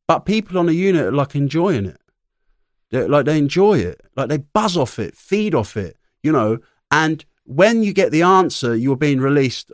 [0.06, 2.00] But people on a unit are like enjoying it.
[2.90, 4.00] They're, like they enjoy it.
[4.16, 6.58] Like they buzz off it, feed off it, you know.
[6.90, 9.72] And when you get the answer, you're being released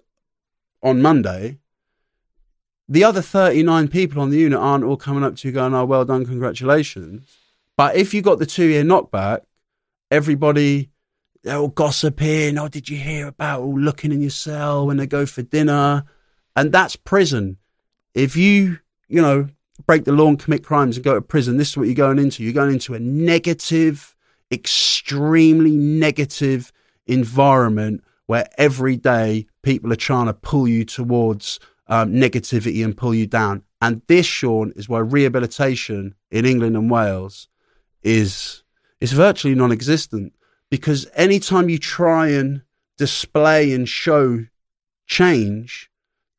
[0.83, 1.59] on Monday.
[2.89, 5.85] The other 39 people on the unit aren't all coming up to you going, oh,
[5.85, 7.27] well done, congratulations.
[7.77, 9.43] But if you got the two year knockback,
[10.11, 10.91] everybody
[11.43, 12.59] they're all gossiping.
[12.59, 16.05] Oh, did you hear about all looking in your cell when they go for dinner?
[16.57, 17.57] And that's prison.
[18.15, 19.49] If you, you know,
[19.87, 22.19] break the law and commit crimes and go to prison, this is what you're going
[22.19, 22.43] into.
[22.43, 24.15] You're going into a negative,
[24.53, 26.73] extremely negative
[27.07, 31.59] environment where every day people are trying to pull you towards
[31.89, 33.63] um, negativity and pull you down.
[33.81, 37.49] And this, Shaun, is why rehabilitation in England and Wales
[38.03, 38.63] is
[39.01, 40.35] is virtually non-existent
[40.71, 42.63] because anytime you try and
[42.97, 44.47] display and show
[45.07, 45.91] change,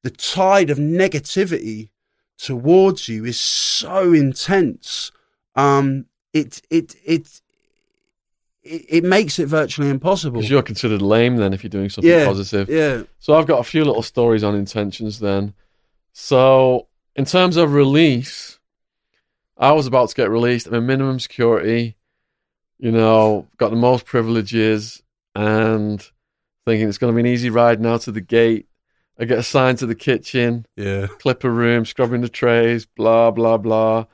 [0.03, 1.89] the tide of negativity
[2.37, 5.11] towards you is so intense.
[5.55, 7.41] Um, it, it, it,
[8.63, 10.39] it, it makes it virtually impossible.
[10.39, 12.69] Because you're considered lame then if you're doing something yeah, positive.
[12.69, 13.03] Yeah.
[13.19, 15.53] So I've got a few little stories on intentions then.
[16.13, 18.59] So in terms of release,
[19.57, 20.67] I was about to get released.
[20.67, 21.97] I'm in minimum security
[22.81, 25.01] you know, got the most privileges
[25.35, 26.01] and
[26.65, 28.67] thinking it's going to be an easy ride now to the gate.
[29.19, 31.05] I get assigned to the kitchen, Yeah.
[31.19, 34.05] clip a room, scrubbing the trays, blah, blah, blah.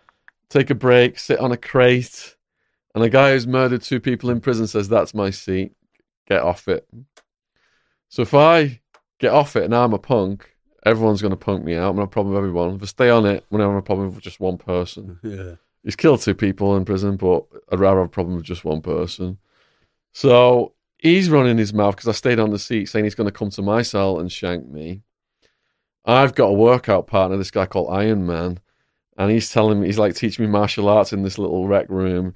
[0.50, 2.36] Take a break, sit on a crate.
[2.94, 5.72] And a guy who's murdered two people in prison says, That's my seat.
[6.28, 6.88] Get off it.
[8.10, 8.82] So if I
[9.20, 10.50] get off it and I'm a punk,
[10.86, 11.90] everyone's going to punk me out.
[11.90, 12.76] I'm going to have a problem with everyone.
[12.76, 15.20] If I stay on it, I'm going to have a problem with just one person.
[15.24, 15.56] Yeah.
[15.84, 18.82] He's killed two people in prison, but I'd rather have a problem with just one
[18.82, 19.38] person.
[20.14, 23.32] So he's running his mouth because I stayed on the seat saying he's going to
[23.32, 25.04] come to my cell and shank me.
[26.06, 28.60] I've got a workout partner, this guy called Iron Man,
[29.18, 32.34] and he's telling me, he's like teaching me martial arts in this little rec room.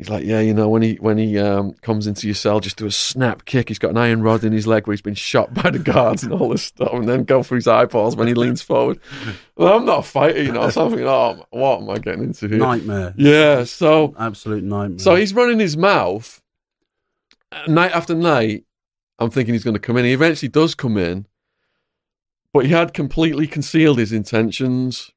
[0.00, 2.78] He's like, yeah, you know, when he when he um, comes into your cell, just
[2.78, 3.68] do a snap kick.
[3.68, 6.22] He's got an iron rod in his leg where he's been shot by the guards
[6.22, 8.98] and all this stuff, and then go for his eyeballs when he leans forward.
[9.56, 10.70] Well, I'm not a fighter, you know.
[10.70, 12.56] So I'm thinking, oh, what am I getting into here?
[12.56, 13.12] Nightmare.
[13.18, 15.00] Yeah, so Absolute nightmare.
[15.00, 16.40] so he's running his mouth
[17.52, 18.64] uh, night after night.
[19.18, 20.06] I'm thinking he's going to come in.
[20.06, 21.26] He eventually does come in,
[22.54, 25.10] but he had completely concealed his intentions.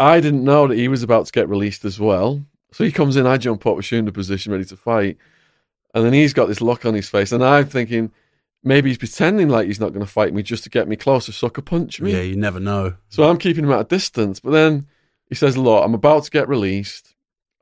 [0.00, 2.44] I didn't know that he was about to get released as well.
[2.72, 5.18] So he comes in, I jump up, we're the position, ready to fight.
[5.94, 8.12] And then he's got this look on his face, and I'm thinking
[8.62, 11.26] maybe he's pretending like he's not going to fight me just to get me close
[11.26, 12.12] to sucker punch me.
[12.12, 12.94] yeah, you never know.
[13.08, 14.40] So I'm keeping him at a distance.
[14.40, 14.86] But then
[15.26, 17.14] he says, Look, I'm about to get released.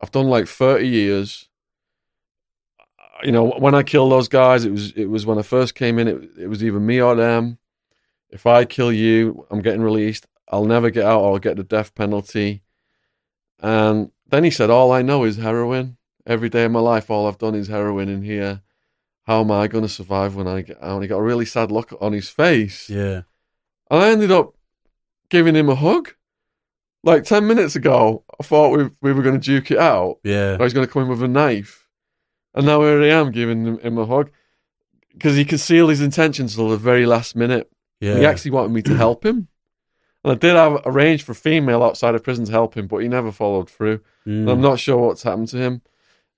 [0.03, 1.49] I've done like 30 years.
[3.25, 5.99] You know, when I killed those guys, it was it was when I first came
[5.99, 7.59] in, it, it was either me or them.
[8.31, 10.27] If I kill you, I'm getting released.
[10.51, 12.63] I'll never get out or I'll get the death penalty.
[13.61, 15.97] And then he said, All I know is heroin.
[16.27, 18.63] Every day of my life, all I've done is heroin in here.
[19.27, 20.95] How am I going to survive when I get out?
[20.95, 22.89] And he got a really sad look on his face.
[22.89, 23.23] Yeah.
[23.91, 24.55] And I ended up
[25.31, 26.15] giving him a hug.
[27.05, 30.19] Like 10 minutes ago, I thought we, we were going to duke it out.
[30.25, 30.57] Yeah.
[30.59, 31.89] I was going to come in with a knife.
[32.55, 34.31] And now here I am giving him, him a hug.
[35.13, 37.71] because he concealed his intentions until the very last minute.
[38.01, 38.19] Yeah.
[38.19, 39.49] He actually wanted me to help him.
[40.25, 42.99] And I did have arranged for a female outside of prison to help him, but
[42.99, 43.99] he never followed through.
[44.27, 44.41] Mm.
[44.41, 45.83] And I'm not sure what's happened to him.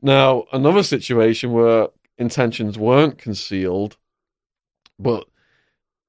[0.02, 1.89] Now, another situation where
[2.19, 3.97] intentions weren't concealed,
[4.98, 5.27] but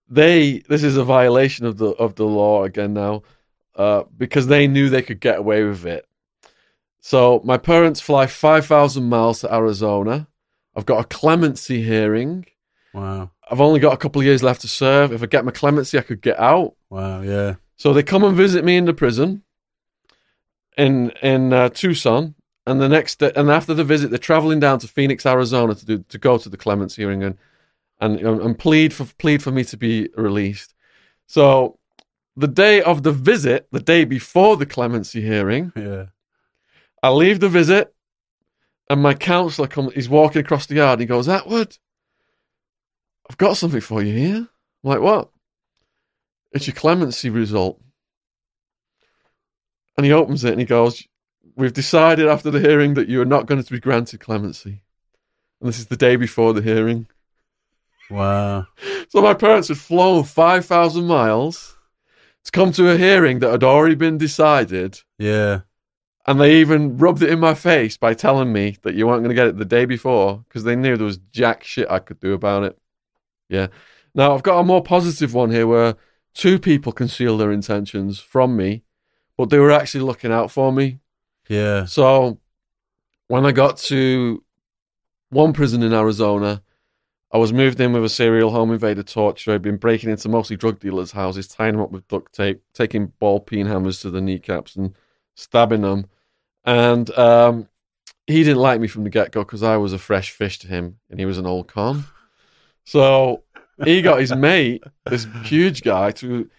[0.09, 3.23] they this is a violation of the of the law again now,
[3.75, 6.05] uh, because they knew they could get away with it.
[6.99, 10.27] So my parents fly five thousand miles to Arizona.
[10.75, 12.45] I've got a clemency hearing.
[12.93, 13.31] Wow.
[13.49, 15.11] I've only got a couple of years left to serve.
[15.11, 16.75] If I get my clemency, I could get out.
[16.91, 17.21] Wow.
[17.21, 17.55] Yeah.
[17.77, 19.43] So they come and visit me in the prison
[20.77, 22.35] in in uh, Tucson,
[22.67, 25.85] and the next day, and after the visit, they're traveling down to Phoenix, Arizona to
[25.85, 27.37] do to go to the clemency hearing and
[28.01, 30.75] and and plead for plead for me to be released.
[31.27, 31.79] So
[32.35, 36.07] the day of the visit, the day before the clemency hearing, Yeah.
[37.03, 37.95] I leave the visit,
[38.89, 39.93] and my counselor comes.
[39.93, 40.99] He's walking across the yard.
[40.99, 41.79] And he goes, "Attwood,
[43.29, 44.37] I've got something for you here."
[44.83, 45.31] I'm like, "What?"
[46.51, 47.81] It's your clemency result.
[49.97, 51.07] And he opens it and he goes,
[51.55, 54.83] "We've decided after the hearing that you are not going to be granted clemency."
[55.59, 57.07] And this is the day before the hearing.
[58.09, 58.67] Wow.
[59.09, 61.77] So my parents had flown five thousand miles
[62.43, 64.99] to come to a hearing that had already been decided.
[65.17, 65.61] Yeah.
[66.27, 69.29] And they even rubbed it in my face by telling me that you weren't going
[69.29, 72.19] to get it the day before because they knew there was jack shit I could
[72.19, 72.77] do about it.
[73.49, 73.67] Yeah.
[74.13, 75.95] Now, I've got a more positive one here where
[76.33, 78.83] two people concealed their intentions from me,
[79.37, 80.99] but they were actually looking out for me.
[81.47, 81.85] Yeah.
[81.85, 82.39] So
[83.27, 84.43] when I got to
[85.29, 86.61] one prison in Arizona,
[87.33, 89.53] I was moved in with a serial home invader torture.
[89.53, 93.07] I'd been breaking into mostly drug dealers' houses, tying them up with duct tape, taking
[93.19, 94.95] ball peen hammers to the kneecaps and
[95.35, 96.07] stabbing them.
[96.65, 97.69] And um,
[98.27, 100.67] he didn't like me from the get go because I was a fresh fish to
[100.67, 102.03] him and he was an old con.
[102.83, 103.43] So
[103.83, 106.49] he got his mate, this huge guy, to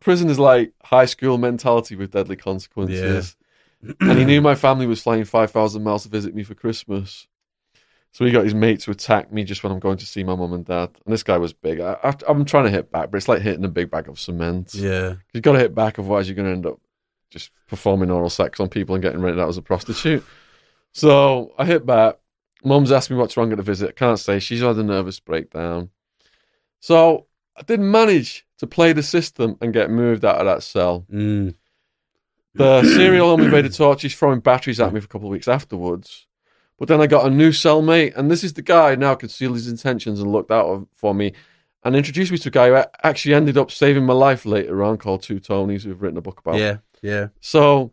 [0.00, 3.36] prison is like high school mentality with deadly consequences.
[4.00, 7.26] and he knew my family was flying 5,000 miles to visit me for Christmas.
[8.12, 10.34] So he got his mate to attack me just when I'm going to see my
[10.34, 10.90] mum and dad.
[11.04, 11.80] And this guy was big.
[11.80, 14.18] I, I, I'm trying to hit back, but it's like hitting a big bag of
[14.18, 14.74] cement.
[14.74, 15.14] Yeah.
[15.32, 16.80] You've got to hit back, otherwise you're going to end up
[17.30, 20.24] just performing oral sex on people and getting rented out as a prostitute.
[20.92, 22.16] So I hit back.
[22.64, 23.90] Mum's asked me what's wrong at the visit.
[23.90, 24.40] I can't say.
[24.40, 25.90] She's had a nervous breakdown.
[26.80, 27.26] So
[27.56, 31.06] I did manage to play the system and get moved out of that cell.
[31.12, 31.54] Mm.
[32.54, 35.48] The serial home invader torch is throwing batteries at me for a couple of weeks
[35.48, 36.26] afterwards.
[36.78, 39.68] But then I got a new cellmate, and this is the guy now concealed his
[39.68, 41.34] intentions and looked out for me
[41.84, 44.96] and introduced me to a guy who actually ended up saving my life later on
[44.96, 46.78] called Two Tonys, who've written a book about Yeah.
[47.02, 47.28] Yeah.
[47.40, 47.92] so,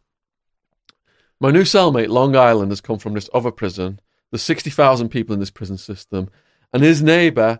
[1.40, 4.00] my new cellmate, Long Island, has come from this other prison.
[4.32, 6.30] There's 60,000 people in this prison system.
[6.74, 7.60] And his neighbour,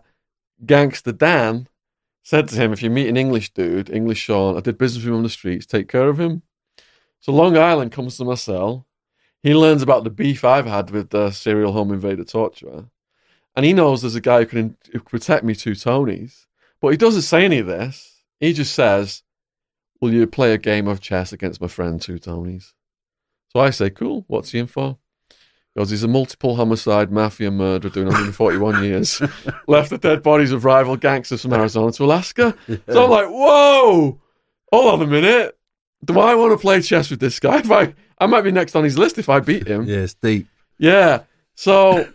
[0.64, 1.68] Gangster Dan,
[2.22, 5.12] said to him, If you meet an English dude, English Shaun, I did business with
[5.12, 6.42] him on the streets, take care of him.
[7.20, 8.86] So, Long Island comes to my cell.
[9.42, 12.84] He learns about the beef I've had with the serial home invader torturer.
[13.56, 14.76] And he knows there's a guy who can,
[15.06, 16.46] protect me, two Tonys.
[16.80, 18.22] But he doesn't say any of this.
[18.38, 19.22] He just says,
[20.00, 22.72] Will you play a game of chess against my friend, two Tonys?
[23.48, 24.98] So I say, Cool, what's he in for?
[25.76, 29.22] Goes, He's a multiple homicide mafia murderer doing 141 years.
[29.66, 32.54] Left the dead bodies of rival gangsters from Arizona to Alaska.
[32.88, 34.20] So I'm like, Whoa,
[34.72, 35.56] hold on a minute.
[36.04, 37.58] Do I want to play chess with this guy?
[37.58, 39.84] If I, I might be next on his list if I beat him.
[39.84, 39.96] Yeah.
[39.98, 40.46] It's deep.
[40.78, 41.22] Yeah.
[41.56, 42.08] So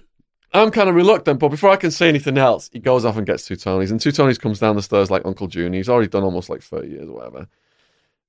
[0.54, 3.26] I'm kind of reluctant, but before I can say anything else, he goes off and
[3.28, 3.92] gets two Tonys.
[3.92, 5.74] And two Tonys comes down the stairs like Uncle June.
[5.74, 7.48] He's already done almost like 30 years or whatever.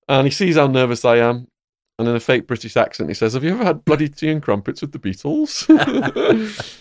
[0.08, 1.46] And he sees how nervous I am.
[1.98, 4.42] And in a fake British accent, he says, Have you ever had bloody tea and
[4.42, 5.66] crumpets with the Beatles?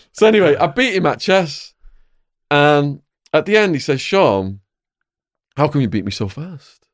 [0.12, 1.72] so anyway, I beat him at chess.
[2.50, 3.00] And
[3.32, 4.60] at the end, he says, Shaun,
[5.56, 6.88] how come you beat me so fast?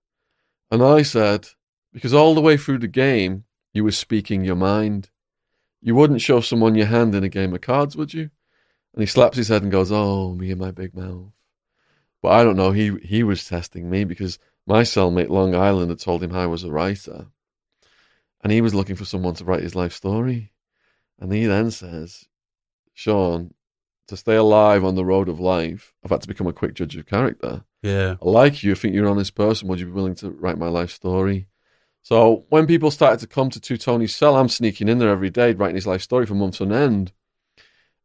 [0.70, 1.48] And I said,
[1.92, 5.10] Because all the way through the game, you were speaking your mind.
[5.80, 8.30] You wouldn't show someone your hand in a game of cards, would you?
[8.94, 11.32] And he slaps his head and goes, "Oh, me and my big mouth."
[12.22, 12.72] But I don't know.
[12.72, 16.64] He he was testing me because my cellmate Long Island had told him I was
[16.64, 17.26] a writer,
[18.42, 20.52] and he was looking for someone to write his life story.
[21.18, 22.24] And he then says,
[22.94, 23.54] "Shaun,
[24.08, 26.96] to stay alive on the road of life, I've had to become a quick judge
[26.96, 27.64] of character.
[27.82, 28.16] Yeah.
[28.20, 28.72] I like you.
[28.72, 29.68] I think you're an honest person.
[29.68, 31.46] Would you be willing to write my life story?"
[32.02, 35.30] So when people started to come to Two Tony's cell, I'm sneaking in there every
[35.30, 37.12] day, writing his life story for months on end.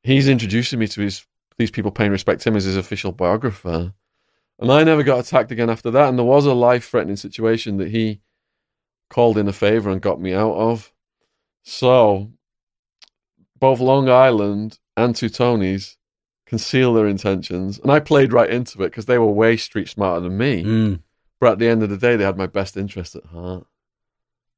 [0.03, 1.26] He's introducing me to his
[1.57, 3.94] these people paying respect to him as his official biographer.
[4.60, 6.10] And I never got attacked again after that.
[6.10, 8.22] And there was a life threatening situation that he
[9.10, 10.91] called in a favor and got me out of.
[11.64, 12.32] So
[13.60, 15.98] both Long Island and Two Tonys
[16.45, 17.80] conceal their intentions.
[17.80, 20.64] And I played right into it because they were way street smarter than me.
[20.64, 20.99] Mm.
[21.40, 23.65] But at the end of the day, they had my best interest at heart.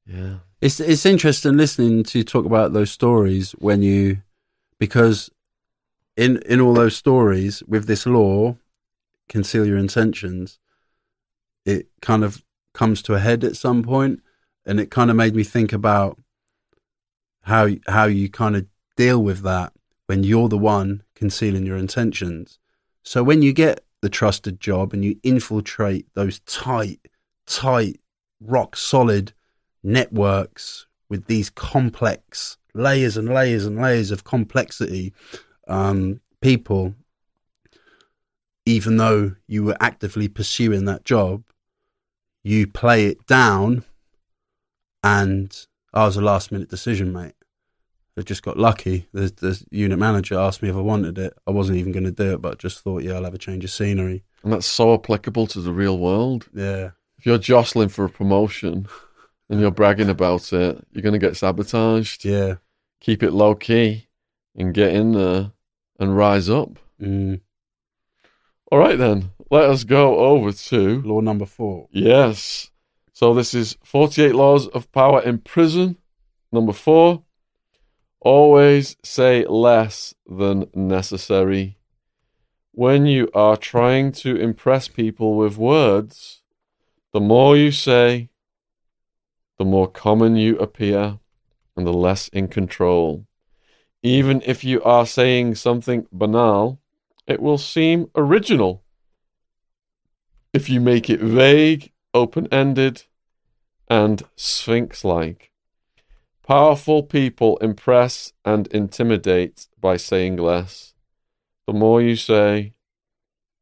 [0.05, 0.37] Yeah.
[0.61, 4.21] It's it's interesting listening to you talk about those stories when you
[4.79, 5.29] because
[6.15, 8.57] in in all those stories with this law,
[9.29, 10.59] conceal your intentions,
[11.65, 12.43] it kind of
[12.73, 14.21] comes to a head at some point,
[14.67, 16.19] and it kind of made me think about
[17.43, 18.65] how how you kind of
[18.95, 19.73] deal with that
[20.07, 22.59] when you're the one concealing your intentions.
[23.03, 26.99] So when you get the trusted job and you infiltrate those tight,
[27.45, 27.99] tight,
[28.41, 29.33] rock solid
[29.83, 35.13] networks with these complex layers and layers and layers of complexity
[35.67, 36.93] um, people,
[38.65, 41.43] even though you were actively pursuing that job,
[42.43, 43.83] you play it down.
[45.07, 47.33] And I was a last minute decision, mate.
[48.17, 49.07] I just got lucky.
[49.13, 51.33] The, the unit manager asked me if I wanted it.
[51.45, 53.63] I wasn't even going to do it, but just thought, yeah, I'll have a change
[53.63, 54.23] of scenery.
[54.43, 56.49] And that's so applicable to the real world.
[56.53, 56.91] Yeah.
[57.17, 58.87] If you're jostling for a promotion
[59.49, 62.25] and you're bragging about it, you're going to get sabotaged.
[62.25, 62.55] Yeah.
[62.99, 64.07] Keep it low key
[64.55, 65.51] and get in there
[65.99, 66.79] and rise up.
[66.99, 67.41] Mm.
[68.71, 69.31] All right, then.
[69.49, 71.01] Let us go over to.
[71.03, 71.87] Law number four.
[71.91, 72.71] Yes.
[73.19, 75.97] So this is 48 Laws of Power in Prison.
[76.51, 77.23] Number four.
[78.19, 81.79] Always say less than necessary.
[82.73, 86.43] When you are trying to impress people with words,
[87.11, 88.29] the more you say,
[89.57, 91.17] the more common you appear
[91.75, 93.25] and the less in control.
[94.03, 96.79] Even if you are saying something banal,
[97.25, 98.83] it will seem original.
[100.53, 103.03] If you make it vague, open ended,
[103.89, 105.51] and sphinx like.
[106.43, 110.93] Powerful people impress and intimidate by saying less.
[111.65, 112.73] The more you say,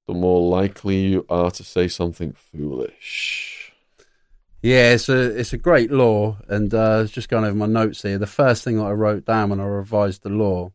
[0.08, 3.74] the more likely you are to say something foolish.
[4.62, 8.18] Yeah, it's a it's a great law, and uh, just going over my notes here.
[8.18, 10.72] The first thing that I wrote down when I revised the law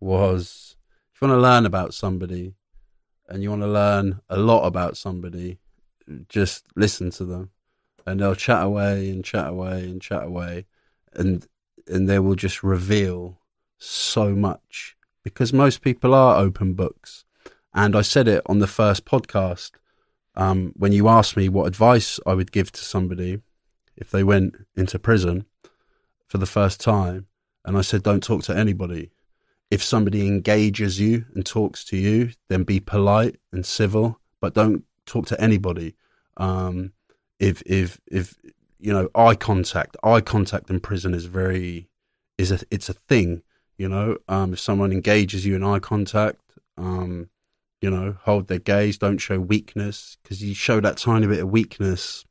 [0.00, 0.76] was
[1.14, 2.54] if you want to learn about somebody
[3.28, 5.58] and you want to learn a lot about somebody,
[6.28, 7.50] just listen to them,
[8.06, 10.66] and they'll chat away and chat away and chat away,
[11.12, 11.46] and
[11.86, 13.38] and they will just reveal
[13.78, 17.24] so much because most people are open books,
[17.74, 19.72] and I said it on the first podcast
[20.36, 23.40] um, when you asked me what advice I would give to somebody
[23.96, 25.46] if they went into prison
[26.26, 27.26] for the first time,
[27.64, 29.10] and I said, don't talk to anybody.
[29.70, 34.84] If somebody engages you and talks to you, then be polite and civil, but don't
[35.06, 35.94] talk to anybody.
[36.36, 36.92] Um,
[37.38, 38.36] if if if
[38.78, 41.88] you know eye contact, eye contact in prison is very
[42.38, 43.42] is a it's a thing.
[43.78, 46.40] You know, um, if someone engages you in eye contact,
[46.78, 47.28] um,
[47.80, 51.50] you know, hold their gaze, don't show weakness, because you show that tiny bit of
[51.50, 52.24] weakness,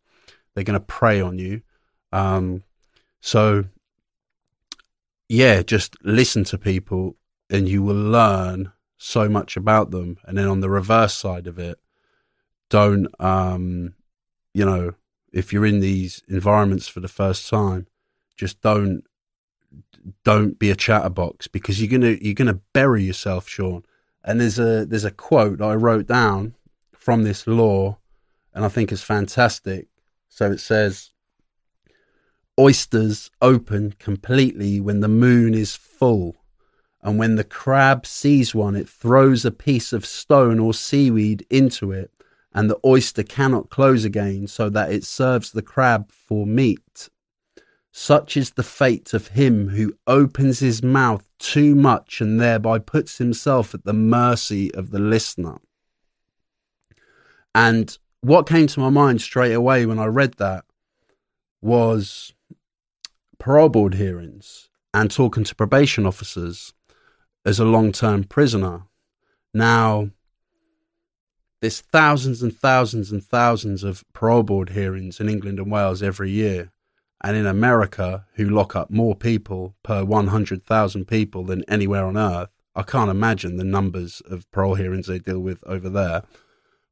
[0.53, 1.61] they're going to prey on you.
[2.11, 2.63] Um,
[3.21, 3.65] so,
[5.29, 7.15] yeah, just listen to people
[7.49, 10.17] and you will learn so much about them.
[10.25, 11.79] And then on the reverse side of it,
[12.69, 13.93] don't, um,
[14.55, 14.93] you know,
[15.33, 17.87] if you're in these environments for the first time,
[18.37, 19.03] just don't,
[20.23, 23.83] don't be a chatterbox because you're gonna you're gonna bury yourself, Shaun.
[24.23, 26.55] And there's a there's a quote that I wrote down
[26.93, 27.97] from this law,
[28.53, 29.87] and I think it's fantastic.
[30.29, 31.11] So it says,
[32.57, 36.37] "Oysters open completely when the moon is full,
[37.01, 41.91] and when the crab sees one, it throws a piece of stone or seaweed into
[41.91, 42.14] it,
[42.55, 47.09] and the oyster cannot close again, so that it serves the crab for meat."
[47.91, 53.19] Such is the fate of him who opens his mouth too much and thereby puts
[53.19, 55.59] himself at the mercy of the listener.
[57.53, 60.65] And what came to my mind straight away when I read that
[61.61, 62.33] was
[63.37, 66.73] parole board hearings and talking to probation officers
[67.45, 68.83] as a long term prisoner.
[69.53, 70.09] Now,
[71.65, 76.29] there's thousands and thousands and thousands of parole board hearings in England and Wales every
[76.29, 76.71] year
[77.23, 82.49] and in America, who lock up more people per 100,000 people than anywhere on earth,
[82.75, 86.21] I can't imagine the numbers of parole hearings they deal with over there.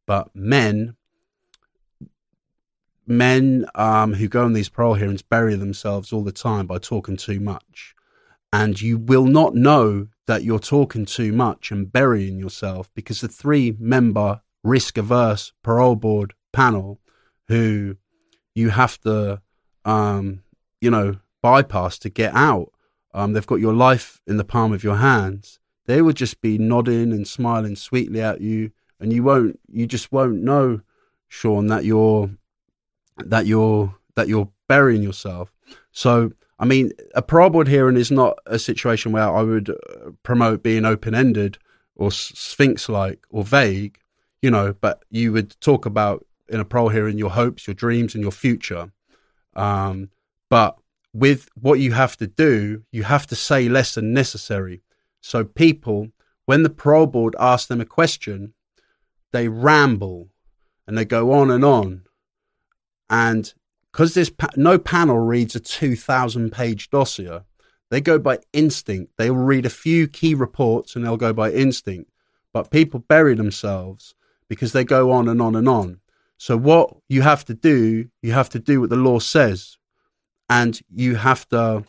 [0.08, 0.96] But men,
[3.06, 7.16] men um, who go on these parole hearings bury themselves all the time by talking
[7.16, 7.94] too much.
[8.52, 13.28] And you will not know that you're talking too much and burying yourself because the
[13.28, 17.00] three member risk averse parole board panel
[17.48, 17.98] who
[18.56, 19.42] you have to
[19.86, 20.44] um,
[20.82, 22.72] you know, bypass to get out.
[23.14, 25.60] Um, they've got your life in the palm of your hands.
[25.86, 30.12] they will just be nodding and smiling sweetly at you, and you won't, you just
[30.12, 30.82] won't know,
[31.28, 32.30] Shaun, that you're,
[33.18, 35.52] that you're, that you're burying yourself.
[35.92, 40.12] So, I mean, a parole board hearing is not a situation where I would uh,
[40.24, 41.58] promote being open ended
[41.96, 44.00] or sphinx like or vague,
[44.44, 48.14] you know, but you would talk about in a parole hearing your hopes, your dreams,
[48.14, 48.92] and your future.
[49.56, 50.10] Um,
[50.50, 50.78] but
[51.14, 54.82] with what you have to do, you have to say less than necessary.
[55.22, 56.10] So people,
[56.46, 58.54] when the parole board asks them a question,
[59.32, 60.28] they ramble
[60.86, 62.04] and they go on and on.
[63.10, 63.54] And
[63.94, 67.44] because this pa- no panel reads a 2,000 page dossier,
[67.90, 69.14] they go by instinct.
[69.18, 72.12] They'll read a few key reports and they'll go by instinct.
[72.52, 74.16] But people bury themselves
[74.54, 76.00] because they go on and on and on.
[76.38, 79.78] So what you have to do, you have to do what the law says,
[80.50, 81.86] and you have to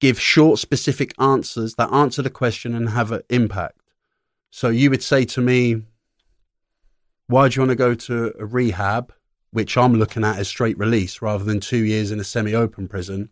[0.00, 3.80] give short, specific answers that answer the question and have an impact.
[4.50, 5.82] So you would say to me,
[7.26, 9.12] "Why do you want to go to a rehab?"
[9.50, 13.30] Which I'm looking at as straight release rather than two years in a semi-open prison.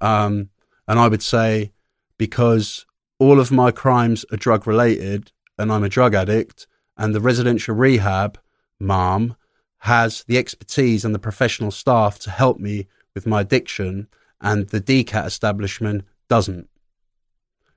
[0.00, 0.50] Um,
[0.88, 1.72] and I would say,
[2.18, 2.86] because
[3.20, 6.66] all of my crimes are drug related and I'm a drug addict,
[6.96, 8.38] and the residential rehab
[8.78, 9.36] mom
[9.78, 14.08] has the expertise and the professional staff to help me with my addiction,
[14.40, 16.68] and the DCAT establishment doesn't.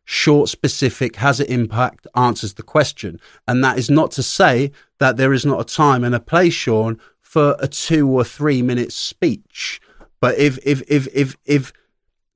[0.06, 3.20] Short, specific, has an impact, answers the question.
[3.46, 6.54] And that is not to say that there is not a time and a place,
[6.54, 9.82] Shaun, for a two or three minute speech.
[10.22, 11.74] But if, if, if, if, if,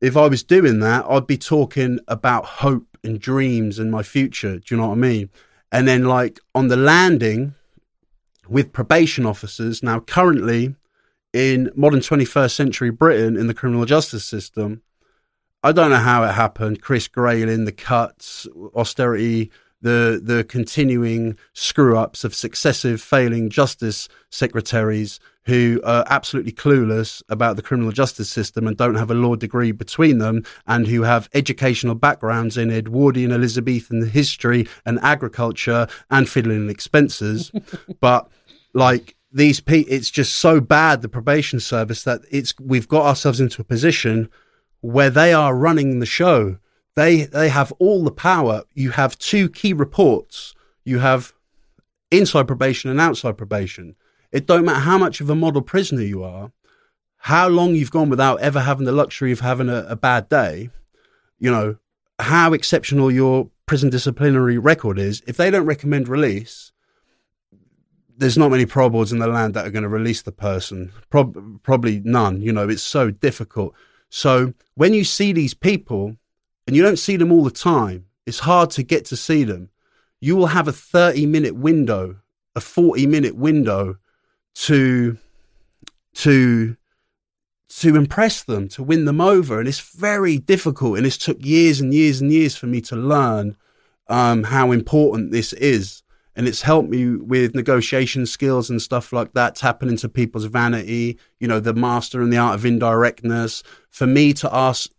[0.02, 4.60] if I was doing that, I'd be talking about hope and dreams and my future.
[4.60, 5.30] Do you know what I mean?
[5.72, 7.56] And then, like, on the landing,
[8.52, 9.82] with probation officers.
[9.82, 10.76] Now, currently
[11.34, 14.82] in modern 21st century Britain, in the criminal justice system,
[15.64, 16.82] I don't know how it happened.
[16.82, 25.20] Chris Grayling, the cuts, austerity, the the continuing screw ups of successive failing justice secretaries
[25.46, 29.72] who are absolutely clueless about the criminal justice system and don't have a law degree
[29.72, 36.70] between them and who have educational backgrounds in Edwardian Elizabethan history and agriculture and fiddling
[36.70, 37.52] expenses.
[38.00, 38.30] but
[38.74, 43.40] like these people, it's just so bad, the probation service, that it's we've got ourselves
[43.40, 44.30] into a position
[44.82, 46.58] where they are running the show.
[46.96, 48.64] They they have all the power.
[48.74, 50.54] You have two key reports.
[50.84, 51.34] You have
[52.12, 53.96] inside probation and outside probation.
[54.32, 56.52] It don't matter how much of a model prisoner you are,
[57.18, 60.70] how long you've gone without ever having the luxury of having a, a bad day,
[61.40, 61.78] you know,
[62.20, 65.22] how exceptional your prison disciplinary record is.
[65.28, 66.72] If they don't recommend release,
[68.18, 70.92] there's not many parole boards in the land that are going to release the person.
[71.10, 72.42] Pro- probably none.
[72.42, 73.74] You know, it's so difficult.
[74.10, 76.18] So when you see these people,
[76.68, 79.70] and you don't see them all the time, it's hard to get to see them.
[80.20, 82.18] You will have a 30 minute window,
[82.56, 83.98] a 40 minute window
[84.56, 85.18] to
[86.16, 86.78] to
[87.70, 90.98] to impress them, to win them over, and it's very difficult.
[90.98, 93.56] And it's took years and years and years for me to learn
[94.08, 96.04] um, how important this is,
[96.36, 101.18] and it's helped me with negotiation skills and stuff like that, tapping into people's vanity.
[101.40, 103.64] You know, the master and the art of indirectness.
[103.90, 104.92] For me to ask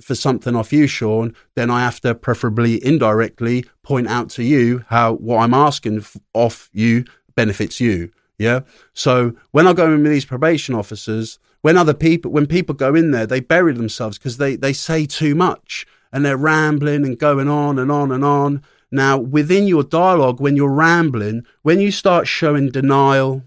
[0.00, 4.84] for something off you, Shaun, then I have to preferably indirectly point out to you
[4.88, 6.04] how what I'm asking
[6.34, 7.04] off you
[7.34, 8.10] benefits you.
[8.38, 8.60] Yeah.
[8.94, 12.94] So when I go in with these probation officers, when other people, when people go
[12.94, 17.18] in there, they bury themselves because they, they say too much and they're rambling and
[17.18, 18.62] going on and on and on.
[18.90, 23.42] Now, within your dialogue, when you're rambling, when you start showing denial,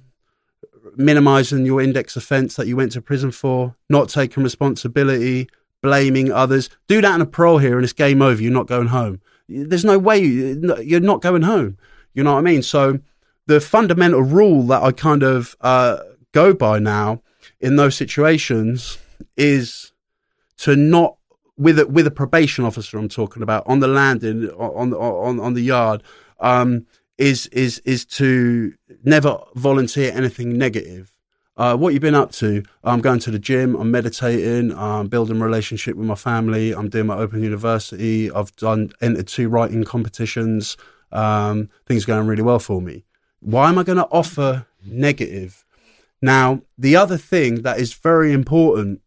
[0.98, 5.50] minimizing your index offense that you went to prison for, not taking responsibility,
[5.82, 8.42] blaming others, do that in a parole here and it's game over.
[8.42, 9.22] You're not going home.
[9.48, 11.78] There's no way you're not going home.
[12.14, 12.62] You know what I mean?
[12.62, 13.00] So,
[13.48, 15.98] the fundamental rule that I kind of uh,
[16.32, 17.22] go by now
[17.60, 18.98] in those situations
[19.38, 19.92] is
[20.58, 21.18] to not
[21.58, 25.54] with a, with a probation officer I'm talking about on the landing on on on
[25.54, 26.04] the yard
[26.40, 26.86] um,
[27.18, 28.74] is is is to
[29.04, 31.12] never volunteer anything negative.
[31.58, 32.64] Uh, what you've been up to?
[32.84, 33.76] I'm going to the gym.
[33.76, 34.76] I'm meditating.
[34.76, 36.74] I'm building a relationship with my family.
[36.74, 38.32] I'm doing my open university.
[38.32, 40.78] I've done entered two writing competitions.
[41.12, 43.04] Um, things are going really well for me.
[43.42, 45.66] Why am I going to offer negative?
[46.22, 49.02] Now, the other thing that is very important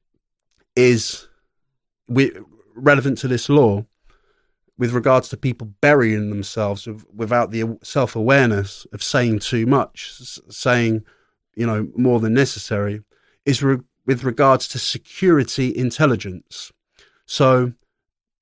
[0.76, 1.28] is
[2.08, 2.32] we,
[2.74, 3.86] relevant to this law
[4.76, 10.12] with regards to people burying themselves without the self awareness of saying too much,
[10.50, 11.04] saying,
[11.54, 13.02] you know, more than necessary,
[13.44, 16.72] is re- with regards to security intelligence.
[17.26, 17.72] So,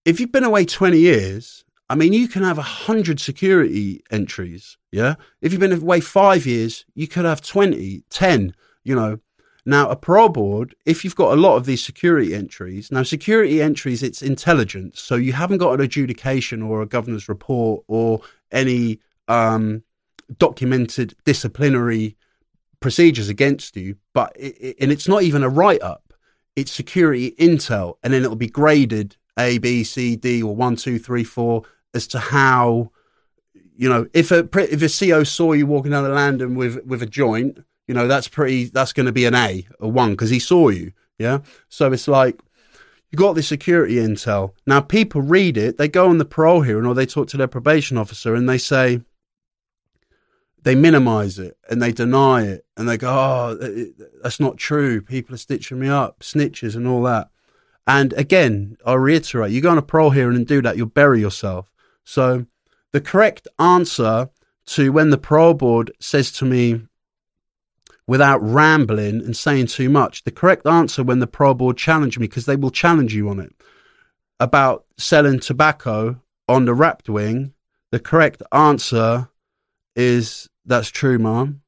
[0.05, 4.78] if you've been away 20 years, I mean, you can have 100 security entries.
[4.93, 5.16] Yeah.
[5.43, 9.20] If you've been away five years, you could have 20, 10, you know.
[9.66, 13.60] Now, a parole board, if you've got a lot of these security entries, now security
[13.60, 15.02] entries, it's intelligence.
[15.02, 18.98] So you haven't got an adjudication or a governor's report or any
[19.28, 19.82] um,
[20.39, 22.16] documented disciplinary
[22.81, 26.14] procedures against you, but it, and it's not even a write up.
[26.56, 30.98] It's security intel, and then it'll be graded A, B, C, D, or one, two,
[30.98, 31.64] three, four
[31.94, 32.90] as to how
[33.77, 37.02] you know if a if a CO saw you walking down the landing with with
[37.02, 40.31] a joint you know, that's pretty, that's going to be an A, a one, because
[40.31, 40.93] he saw you.
[41.19, 41.40] Yeah.
[41.69, 42.40] So it's like,
[43.10, 44.52] you got this security intel.
[44.66, 47.48] Now, people read it, they go on the parole hearing or they talk to their
[47.48, 49.02] probation officer and they say,
[50.62, 53.89] they minimize it and they deny it and they go, oh,
[54.23, 55.02] that's not true.
[55.02, 57.28] People are stitching me up, snitches and all that.
[57.86, 61.20] And again, I reiterate, you go on a parole hearing and do that, you'll bury
[61.20, 61.71] yourself.
[62.04, 62.46] So
[62.92, 64.30] the correct answer
[64.66, 66.82] to when the parole board says to me,
[68.06, 70.24] without rambling and saying too much.
[70.24, 73.38] The correct answer when the parole board challenge me, because they will challenge you on
[73.38, 73.54] it,
[74.40, 77.54] about selling tobacco on the RAPt wing,
[77.90, 79.28] the correct answer
[79.94, 81.62] is that's true, ma'am.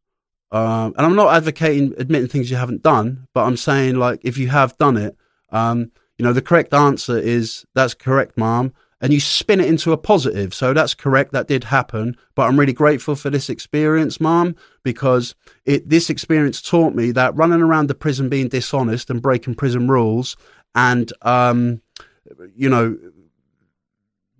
[0.51, 4.39] Um, and I'm not advocating admitting things you haven't done, but I'm saying like if
[4.39, 5.17] you have done it,
[5.51, 8.73] um, you know, the correct answer is that's correct, mom
[9.05, 10.55] and you spin it into a positive.
[10.55, 11.33] So that's correct.
[11.33, 12.17] That did happen.
[12.35, 15.35] But I'm really grateful for this experience, mom, because
[15.67, 19.89] it, this experience taught me that running around the prison being dishonest and breaking prison
[19.89, 20.39] rules
[20.75, 21.83] and, um,
[22.57, 22.97] you know,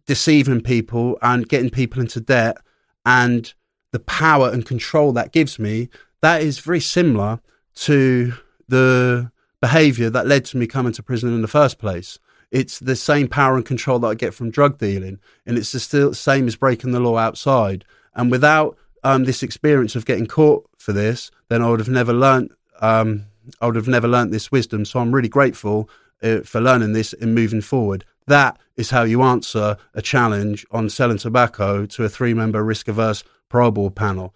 [0.07, 2.57] deceiving people and getting people into debt
[3.05, 3.53] and
[3.91, 5.91] the power and control that gives me,
[6.23, 7.39] that is very similar
[7.75, 8.33] to
[8.67, 9.31] the
[9.61, 12.19] behavior that led to me coming to prison in the first place
[12.51, 16.15] it's the same power and control that I get from drug dealing, and it's the
[16.15, 17.85] same as breaking the law outside.
[18.15, 22.13] And without um, this experience of getting caught for this, then I would have never
[22.13, 22.53] learned.
[22.81, 23.27] Um,
[23.61, 24.85] I would have never learned this wisdom.
[24.85, 25.91] So I'm really grateful
[26.23, 28.05] uh, for learning this and moving forward.
[28.27, 33.71] That is how you answer a challenge on selling tobacco to a three-member risk-averse parole
[33.71, 34.35] board panel.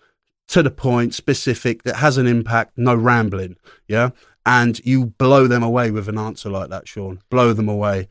[0.49, 3.57] To the point, specific, that has an impact, no rambling.
[3.87, 4.11] Yeah
[4.49, 7.21] and you blow them away with an answer like that, Shaun.
[7.29, 8.09] Blow them away.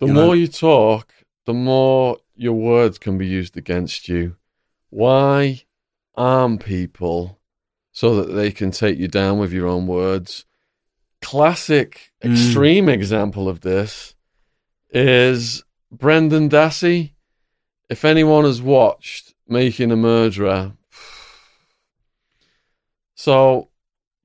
[0.00, 0.32] The you more know?
[0.32, 1.14] you talk,
[1.46, 4.34] the more your words can be used against you.
[4.90, 5.62] Why
[6.16, 7.38] arm people
[7.92, 10.46] so that they can take you down with your own words?
[11.22, 12.32] Classic, mm.
[12.32, 12.92] extreme mm.
[12.92, 14.16] example of this
[14.90, 17.12] is Brendan Dassey.
[17.88, 20.72] If anyone has watched Making a Murderer,
[23.14, 23.68] so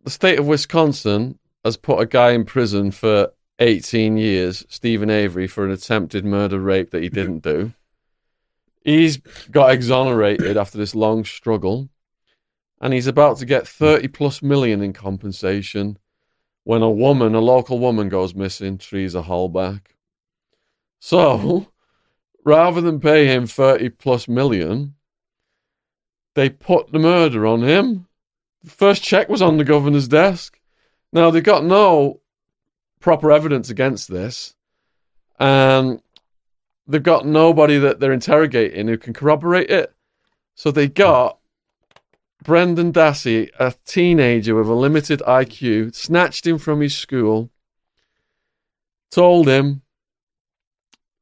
[0.04, 5.48] the state of Wisconsin has put a guy in prison for 18 years, Steven Avery,
[5.48, 7.73] for an attempted murder rape that he didn't do.
[8.84, 9.18] He's
[9.49, 11.90] got exonerated after this long struggle,
[12.81, 15.98] and he's about to get 30 plus million in compensation
[16.65, 19.81] when a woman, a local woman, goes missing, Teresa Halbach.
[20.99, 21.68] So,
[22.44, 24.95] rather than pay him 30 plus million,
[26.35, 28.07] they put the murder on him.
[28.64, 30.60] The first check was on the governor's desk.
[31.14, 32.22] Now they've got no
[32.99, 34.56] proper evidence against this,
[35.40, 36.02] and
[36.88, 39.94] they've got nobody that they're interrogating who can corroborate it.
[40.56, 41.38] So they got
[42.44, 47.52] Brendan Dassey, a teenager with a limited IQ, snatched him from his school,
[49.11, 49.84] told him,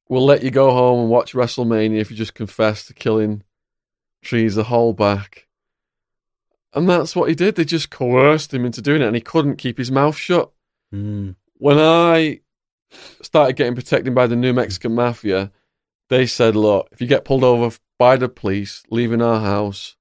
[0.08, 3.44] We'll let you go home and watch WrestleMania if you just confess to killing
[4.22, 5.44] Trees Teresa Halbach.
[6.74, 7.56] And that's what he did.
[7.56, 10.52] They just coerced him into doing it, and he couldn't keep his mouth shut.
[10.94, 11.36] Mm.
[11.58, 12.40] When I
[13.22, 15.52] started getting protected by the New Mexican Mafia,
[16.10, 19.96] they said, Look, if you get pulled over by the police leaving our house,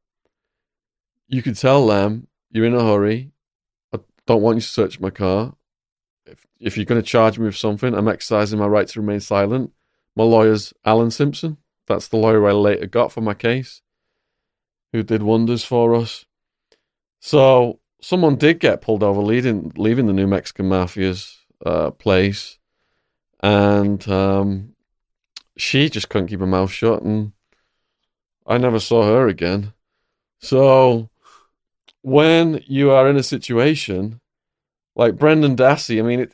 [1.28, 3.32] you can tell them you're in a hurry.
[3.92, 5.54] I don't want you to search my car.
[6.26, 9.20] If, if you're going to charge me with something, I'm exercising my right to remain
[9.20, 9.72] silent.
[10.16, 11.58] My lawyer's Alan Simpson.
[11.86, 13.82] That's the lawyer I later got for my case,
[14.92, 16.24] who did wonders for us.
[17.20, 22.58] So someone did get pulled over leading, leaving the New Mexican Mafia's uh, place,
[23.40, 24.74] and um,
[25.56, 27.32] she just couldn't keep her mouth shut, and
[28.46, 29.74] I never saw her again.
[30.38, 31.10] So
[32.02, 34.20] when you are in a situation
[34.96, 36.32] like Brendan Dassey, I mean, it,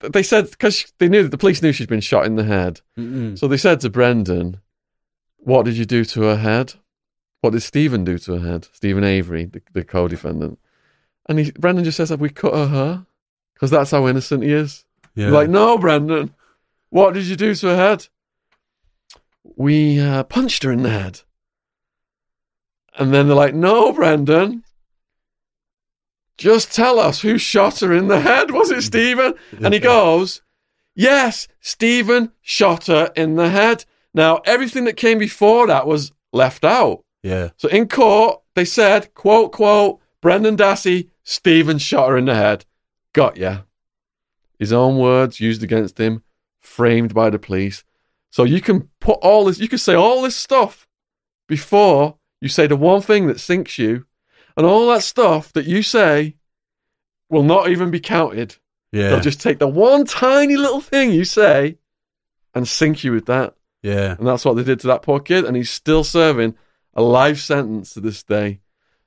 [0.00, 2.44] it, they said because they knew that the police knew she'd been shot in the
[2.44, 3.38] head, Mm-mm.
[3.38, 4.60] so they said to Brendan,
[5.36, 6.74] "What did you do to her head?"
[7.42, 8.68] What did Steven do to her head?
[8.72, 10.60] Steven Avery, the, the co-defendant.
[11.28, 13.06] And he, Brendan just says, have we cut her hair?
[13.52, 14.84] Because that's how innocent he is.
[15.16, 15.30] Yeah.
[15.30, 16.34] Like, no, Brendan.
[16.90, 18.06] What did you do to her head?
[19.56, 21.22] We uh, punched her in the head.
[22.96, 24.62] And then they're like, No, Brendan.
[26.38, 28.52] Just tell us who shot her in the head.
[28.52, 29.34] Was it Steven?
[29.60, 30.42] And he goes,
[30.94, 33.84] Yes, Steven shot her in the head.
[34.14, 37.04] Now, everything that came before that was left out.
[37.22, 37.50] Yeah.
[37.56, 42.64] So in court, they said, quote, quote, Brendan Dassey, Steven shot her in the head.
[43.12, 43.60] Got ya.
[44.58, 46.22] His own words used against him,
[46.60, 47.84] framed by the police.
[48.30, 50.86] So you can put all this, you can say all this stuff
[51.48, 54.06] before you say the one thing that sinks you,
[54.56, 56.36] and all that stuff that you say
[57.28, 58.56] will not even be counted.
[58.90, 59.10] Yeah.
[59.10, 61.78] They'll just take the one tiny little thing you say
[62.54, 63.54] and sink you with that.
[63.82, 64.16] yeah.
[64.18, 66.54] And that's what they did to that poor kid, and he's still serving
[66.94, 68.60] a life sentence to this day.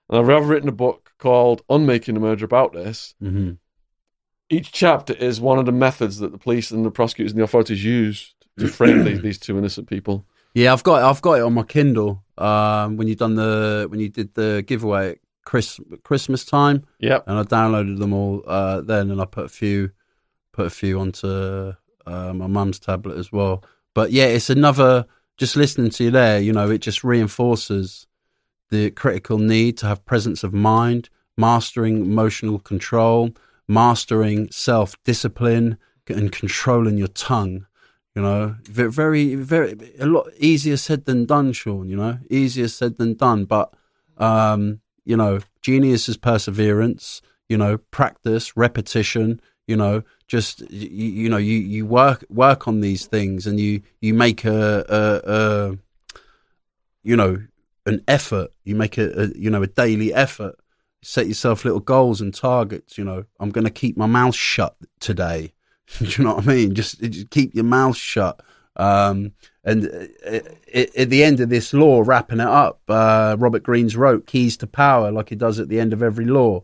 [0.10, 3.16] And I've written a book called Unmaking the Murder about this.
[3.20, 3.52] hmm
[4.50, 7.44] Each chapter is one of the methods that the police and the prosecutors and the
[7.46, 10.26] authorities used to frame these, these two innocent people.
[10.58, 12.24] Yeah, I've got I've got it on my Kindle.
[12.38, 17.26] Um, when you done the when you did the giveaway at Chris, Christmas time, Yep.
[17.28, 19.92] and I downloaded them all uh, then, and I put a few
[20.54, 23.66] put a few onto uh, my mum's tablet as well.
[23.94, 25.06] But yeah, it's another.
[25.38, 28.08] Just listening to you there, you know, it just reinforces
[28.70, 33.32] the critical need to have presence of mind, mastering emotional control,
[33.68, 37.66] mastering self discipline, and controlling your tongue.
[38.16, 41.90] You know, very, very, very, a lot easier said than done, Shaun.
[41.90, 43.44] You know, easier said than done.
[43.44, 43.74] But,
[44.18, 47.22] um, you know, genius is perseverance.
[47.50, 49.42] You know, practice, repetition.
[49.68, 53.82] You know, just you, you know, you, you work work on these things, and you
[54.02, 55.78] you make a, a, a
[57.04, 57.44] you know
[57.86, 58.52] an effort.
[58.64, 60.56] You make a, a you know a daily effort.
[61.02, 62.98] Set yourself little goals and targets.
[62.98, 65.54] You know, I'm going to keep my mouth shut today.
[66.00, 66.74] Do you know what I mean?
[66.74, 68.42] Just, just keep your mouth shut.
[68.76, 69.34] Um,
[69.64, 70.40] and uh, uh,
[70.74, 74.68] at the end of this law, wrapping it up, uh, Robert Greene's wrote keys to
[74.68, 76.64] power, like he does at the end of every law.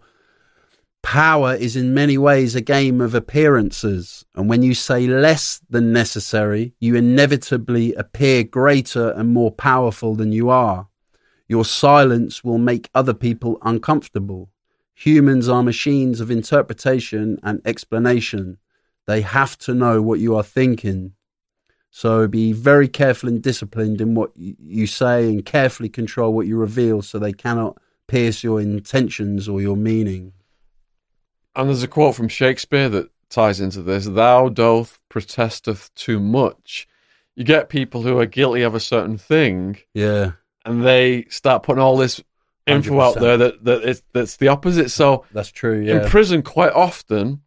[1.03, 5.91] Power is in many ways a game of appearances, and when you say less than
[5.91, 10.87] necessary, you inevitably appear greater and more powerful than you are.
[11.47, 14.51] Your silence will make other people uncomfortable.
[14.93, 18.57] Humans are machines of interpretation and explanation.
[19.07, 21.13] They have to know what you are thinking.
[21.89, 26.55] So be very careful and disciplined in what you say and carefully control what you
[26.55, 30.31] reveal so they cannot pierce your intentions or your meaning.
[31.55, 36.87] And there's a quote from Shakespeare that ties into this Thou doth protesteth too much.
[37.35, 40.33] You get people who are guilty of a certain thing, Yeah,
[40.65, 42.21] and they start putting all this
[42.67, 43.19] info out 100%.
[43.21, 44.89] there that, that it's, that's the opposite.
[44.91, 45.81] So that's true.
[45.81, 47.41] in prison, quite often,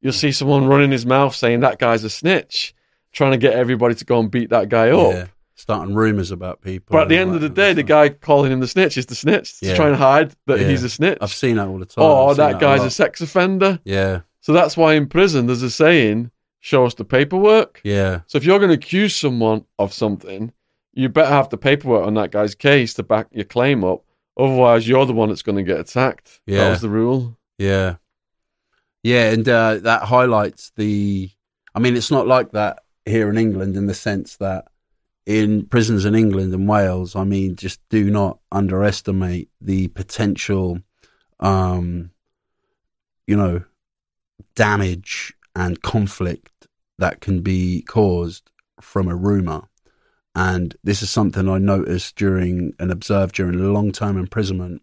[0.00, 2.74] you'll see someone running his mouth saying that guy's a snitch,
[3.12, 5.12] trying to get everybody to go and beat that guy up.
[5.12, 5.26] yeah.
[5.58, 6.92] Starting rumors about people.
[6.94, 9.14] But at the end of the day, the guy calling him the snitch is the
[9.14, 9.76] snitch He's Yeah.
[9.76, 10.68] try and hide that Yeah.
[10.68, 11.18] he's a snitch.
[11.20, 12.04] I've seen that all the time.
[12.04, 13.80] Oh, I've that guy's a a sex offender.
[13.84, 16.30] Yeah, So that's why in prison there's a saying,
[16.60, 17.80] show us the paperwork.
[17.84, 20.52] yeah, So if you're going to accuse someone of something,
[20.92, 24.02] you better have the paperwork on that guy's case to back your claim up.
[24.38, 26.40] Otherwise, you're the one that's going to get attacked.
[26.46, 26.70] That Yeah.
[26.70, 27.38] was the rule.
[27.58, 27.94] yeah,
[29.02, 31.30] yeah, and uh, that highlights the.
[31.74, 34.66] I mean, it's not like that here in England in the sense that
[35.26, 40.78] in prisons in England and Wales, I mean, just do not underestimate the potential,
[41.40, 42.10] um,
[43.26, 43.62] you know,
[44.54, 48.50] damage and conflict that can be caused
[48.80, 49.62] from a rumor.
[50.36, 54.82] And this is something I noticed during and observed during a long time imprisonment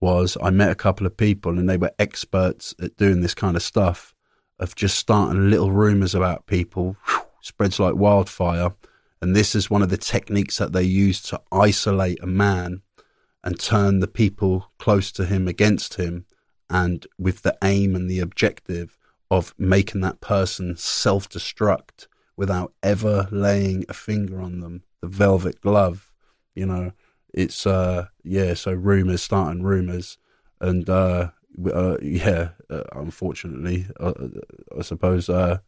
[0.00, 3.56] was I met a couple of people and they were experts at doing this kind
[3.56, 4.14] of stuff
[4.58, 8.72] of just starting little rumors about people whew, spreads like wildfire
[9.22, 12.82] and this is one of the techniques that they use to isolate a man
[13.44, 16.26] and turn the people close to him against him
[16.68, 18.98] and with the aim and the objective
[19.30, 26.12] of making that person self-destruct without ever laying a finger on them the velvet glove
[26.54, 26.92] you know.
[27.32, 30.18] It's uh yeah so rumors starting rumors.
[30.60, 31.30] And uh,
[31.72, 34.14] uh yeah uh, unfortunately uh,
[34.78, 35.58] i suppose uh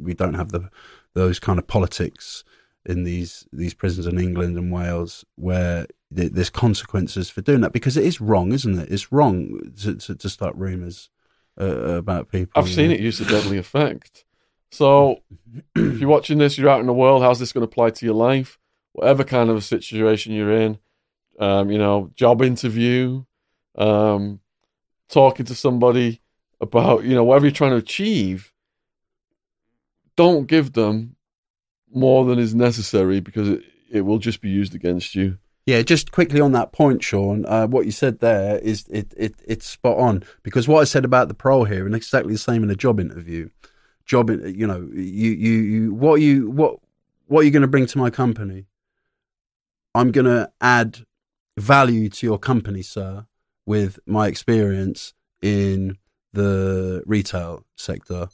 [0.00, 0.70] we don't have the
[1.14, 2.44] those kind of politics
[2.86, 7.72] in these these prisons in england and wales where th- there's consequences for doing that
[7.72, 11.10] because it is wrong isn't it it's wrong to to, to start rumors
[11.60, 14.24] uh, about people I've seen it use a deadly effect.
[14.70, 15.20] So
[15.76, 18.06] if you're watching this, you're out in the world, how's this going to apply to
[18.06, 18.58] your life?
[18.92, 20.78] Whatever kind of a situation you're in,
[21.38, 23.24] um, you know, job interview,
[23.76, 24.40] um,
[25.08, 26.20] talking to somebody
[26.60, 28.52] about, you know, whatever you're trying to achieve,
[30.16, 31.16] don't give them
[31.94, 35.38] more than is necessary because it, it will just be used against you.
[35.66, 37.46] Yeah, just quickly on that point, Shaun.
[37.46, 41.04] Uh, what you said there is it, it it's spot on because what I said
[41.04, 43.48] about the parole here and exactly the same in a job interview.
[44.04, 46.78] Job, you know, you you, you what you what
[47.26, 48.66] what are you going to bring to my company?
[49.94, 51.04] I'm going to add
[51.56, 53.26] value to your company, sir,
[53.64, 55.98] with my experience in
[56.32, 58.28] the retail sector.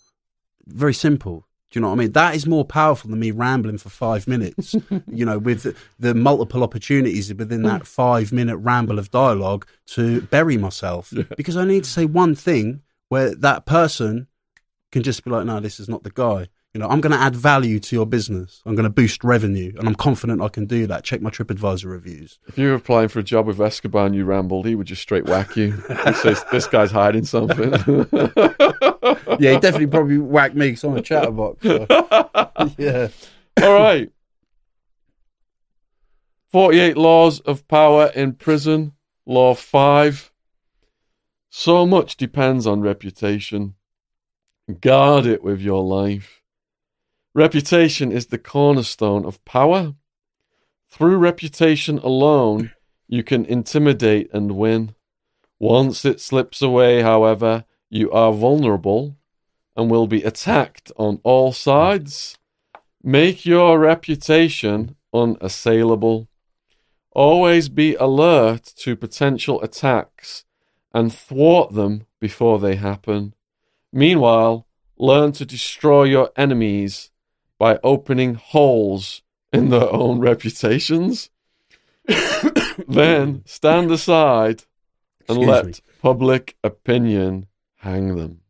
[0.66, 1.47] Very simple.
[1.70, 2.12] Do you know what I mean?
[2.12, 4.74] That is more powerful than me rambling for five minutes.
[5.06, 10.22] you know, with the, the multiple opportunities within that five minute ramble of dialogue to
[10.22, 14.28] bury myself because I need to say one thing where that person
[14.92, 16.48] can just be like, no, this is not the guy.
[16.78, 18.62] You know, I'm going to add value to your business.
[18.64, 21.02] I'm going to boost revenue, and I'm confident I can do that.
[21.02, 22.38] Check my TripAdvisor reviews.
[22.46, 25.02] If you were applying for a job with Escobar and you rambled, he would just
[25.02, 25.72] straight whack you.
[25.72, 27.72] He says, "This guy's hiding something."
[29.40, 31.62] Yeah, he definitely probably whacked me because I'm a chatterbox.
[31.62, 31.86] so.
[32.78, 33.08] yeah.
[33.62, 34.10] All right.
[36.50, 38.92] 48 laws of power in prison.
[39.26, 40.32] Law 5.
[41.50, 43.74] So much depends on reputation.
[44.80, 46.37] Guard it with your life.
[47.38, 49.94] Reputation is the cornerstone of power.
[50.88, 52.72] Through reputation alone,
[53.06, 54.96] you can intimidate and win.
[55.60, 59.18] Once it slips away, however, you are vulnerable
[59.76, 62.36] and will be attacked on all sides.
[63.04, 66.26] Make your reputation unassailable.
[67.12, 70.44] Always be alert to potential attacks
[70.92, 73.32] and thwart them before they happen.
[73.92, 74.66] Meanwhile,
[74.96, 77.12] learn to destroy your enemies
[77.58, 79.22] by opening holes
[79.52, 81.30] in their own reputations.
[82.88, 84.64] then stand aside
[85.28, 85.72] and Excuse let me.
[86.00, 88.40] public opinion hang them.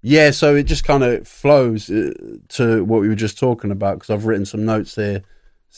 [0.00, 2.12] Yeah, so it just kind of flows uh,
[2.48, 5.22] to what we were just talking about because I've written some notes here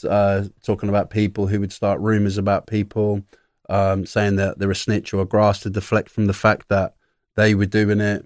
[0.03, 3.21] uh, talking about people who would start rumors about people
[3.69, 6.95] um, saying that they're a snitch or a grass to deflect from the fact that
[7.35, 8.25] they were doing it.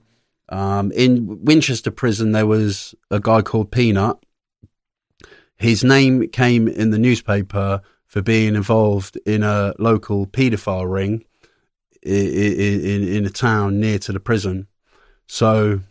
[0.50, 4.18] Um, in Winchester prison, there was a guy called Peanut.
[5.58, 11.24] His name came in the newspaper for being involved in a local paedophile ring
[12.06, 14.68] i- i- in, in a town near to the prison.
[15.28, 15.82] So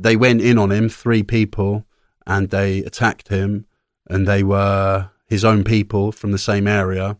[0.00, 1.86] they went in on him, three people,
[2.26, 3.66] and they attacked him,
[4.10, 7.16] and they were his own people from the same area.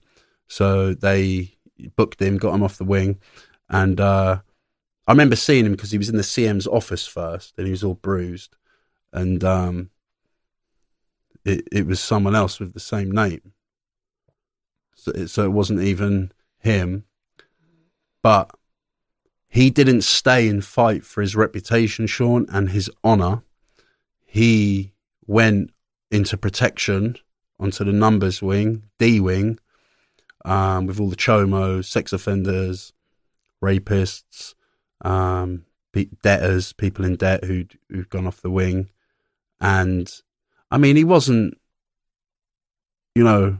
[0.48, 1.54] So they
[1.96, 3.18] booked him, got him off the wing,
[3.68, 4.40] and uh,
[5.06, 7.84] I remember seeing him because he was in the CM's office first, and he was
[7.84, 8.56] all bruised,
[9.12, 9.90] and um,
[11.44, 13.52] it it was someone else with the same name.
[14.94, 17.04] So it, so it wasn't even him,
[18.22, 18.50] but
[19.46, 23.42] he didn't stay and fight for his reputation, Shaun, and his honour.
[24.24, 24.94] He
[25.26, 25.70] went
[26.10, 27.16] into protection
[27.60, 29.58] onto the numbers wing, D wing,
[30.44, 32.92] um, with all the chomos, sex offenders,
[33.62, 34.54] rapists,
[35.04, 35.64] um,
[36.22, 38.90] debtors, people in debt who'd, who'd gone off the wing.
[39.60, 40.10] And
[40.70, 41.56] I mean, he wasn't,
[43.14, 43.58] you know,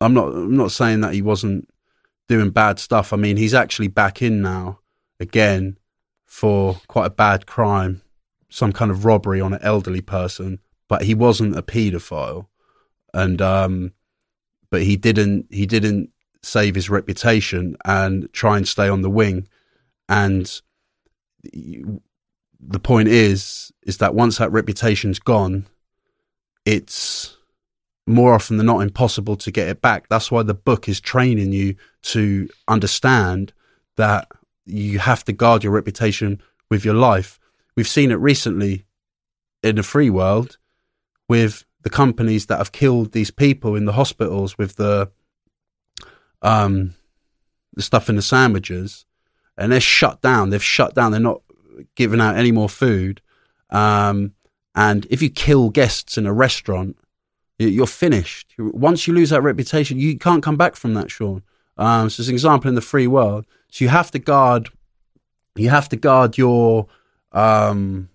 [0.00, 1.68] I'm not, I'm not saying that he wasn't
[2.28, 3.12] doing bad stuff.
[3.12, 4.78] I mean, he's actually back in now
[5.18, 5.78] again
[6.24, 8.02] for quite a bad crime,
[8.48, 12.46] some kind of robbery on an elderly person, but he wasn't a paedophile.
[13.12, 13.92] And, um,
[14.70, 16.10] but he didn't, he didn't
[16.42, 19.48] save his reputation and try and stay on the wing.
[20.08, 20.60] And
[21.30, 25.66] the point is, is that once that reputation's gone,
[26.64, 27.36] it's
[28.06, 30.08] more often than not impossible to get it back.
[30.08, 33.52] That's why the book is training you to understand
[33.96, 34.28] that
[34.64, 36.40] you have to guard your reputation
[36.70, 37.38] with your life.
[37.76, 38.84] We've seen it recently
[39.62, 40.58] in the free world
[41.28, 45.10] with the companies that have killed these people in the hospitals with the
[46.42, 46.94] um
[47.74, 49.04] the stuff in the sandwiches
[49.58, 50.50] and they're shut down.
[50.50, 51.12] They've shut down.
[51.12, 51.42] They're not
[51.96, 53.20] giving out any more food.
[53.70, 54.32] Um,
[54.74, 56.96] and if you kill guests in a restaurant,
[57.58, 58.54] you- you're finished.
[58.58, 61.42] Once you lose that reputation, you can't come back from that, Shaun.
[61.76, 63.44] Um, so it's an example in the free world.
[63.70, 64.70] So you have to guard,
[65.56, 66.86] you have to guard your,
[67.32, 68.08] um,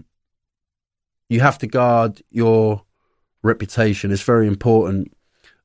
[1.29, 2.83] you have to guard your
[3.41, 4.11] reputation.
[4.11, 5.15] It's very important.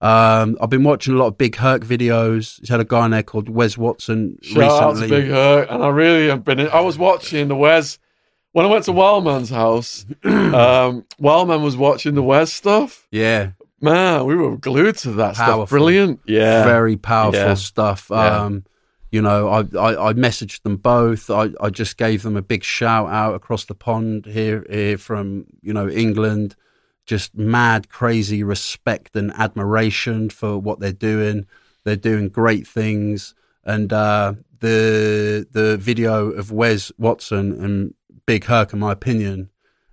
[0.01, 2.61] Um, I've been watching a lot of Big Herc videos.
[2.61, 5.21] He's had a guy in there called Wes Watson Shout out to recently.
[5.23, 6.61] Big Herc, and I really have been.
[6.61, 7.99] I was watching the Wes
[8.53, 10.07] when I went to Wildman's house.
[10.25, 13.07] um, Wellman was watching the Wes stuff.
[13.11, 13.51] yeah,
[13.81, 15.71] Man, we were glued to that stuff.
[15.71, 16.21] Brilliant.
[16.27, 16.65] Yeah.
[16.65, 17.55] very powerful Yeah.
[17.55, 18.09] stuff.
[18.11, 18.43] Yeah.
[18.45, 18.65] Um,
[19.11, 21.31] You know, I, I, I messaged them both.
[21.31, 25.47] I, I just gave them a big shout out across the pond here, here from,
[25.63, 26.57] you know, England.
[27.09, 31.47] Just mad, crazy respect and admiration for what they're doing.
[31.85, 33.35] They're doing great things.
[33.65, 37.95] And uh, the the video of Wes Watson and
[38.27, 39.49] Big Herc, in my opinion,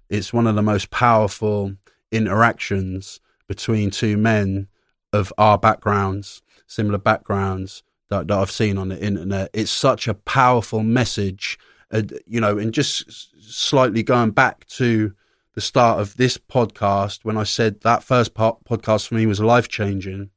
[0.09, 1.75] it's one of the most powerful
[2.11, 4.67] interactions between two men
[5.13, 9.51] of our backgrounds, similar backgrounds that, that I've seen on the internet.
[9.53, 11.57] It's such a powerful message,
[11.91, 15.13] uh, you know, and just slightly going back to
[15.56, 19.40] the start of this podcast when I said that first part, podcast for me was
[19.40, 20.30] life changing.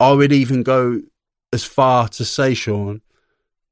[0.00, 1.02] I would even go
[1.52, 3.02] as far to say, Shaun,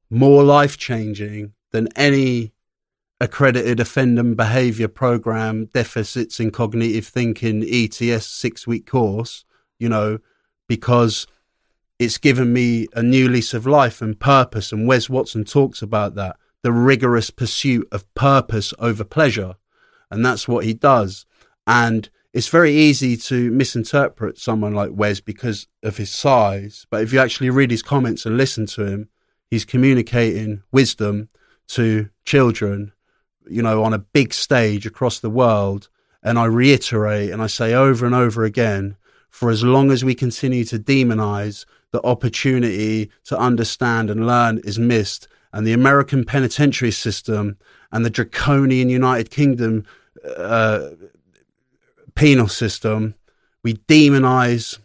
[0.09, 2.53] more life changing than any
[3.19, 9.43] accredited offender behavior program deficits in cognitive thinking ETS six week course,
[9.79, 10.19] you know,
[10.67, 11.25] because
[11.97, 14.71] it's given me a new lease of life and purpose.
[14.71, 19.55] And Wes Watson talks about that the rigorous pursuit of purpose over pleasure.
[20.15, 21.25] And that's what he does.
[21.67, 26.87] And it's very easy to misinterpret someone like Wes because of his size.
[26.89, 29.09] But if you actually read his comments and listen to him,
[29.51, 31.29] he's communicating wisdom
[31.67, 32.93] to children,
[33.47, 35.89] you know, on a big stage across the world.
[36.23, 38.97] And I reiterate and I say over and over again
[39.29, 44.79] for as long as we continue to demonize, the opportunity to understand and learn is
[44.79, 45.27] missed.
[45.53, 47.57] And the American penitentiary system
[47.91, 49.85] and the draconian United Kingdom
[50.25, 50.91] uh,
[52.15, 53.15] penal system,
[53.63, 54.79] we demonize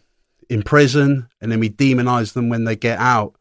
[0.49, 3.35] in prison and then we demonize them when they get out.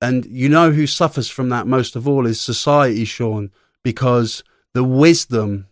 [0.00, 3.50] And you know who suffers from that most of all is society, Shaun,
[3.82, 4.42] because
[4.74, 5.66] the wisdom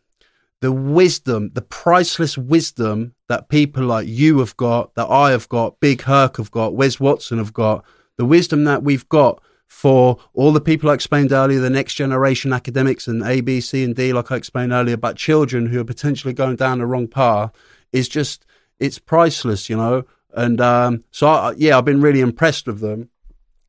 [0.61, 5.81] the wisdom, the priceless wisdom that people like you have got, that I have got,
[5.81, 7.85] Big Herc have got, Wes Watson have got,
[8.19, 12.53] the wisdom that we've got for all the people I explained earlier, the next generation
[12.53, 15.85] academics and A, B, C, and D, like I explained earlier, about children who are
[15.85, 17.53] potentially going down the wrong path
[17.93, 18.45] is just,
[18.81, 20.05] it's priceless, you know?
[20.35, 23.11] And um, so, I, yeah, I've been really impressed with them.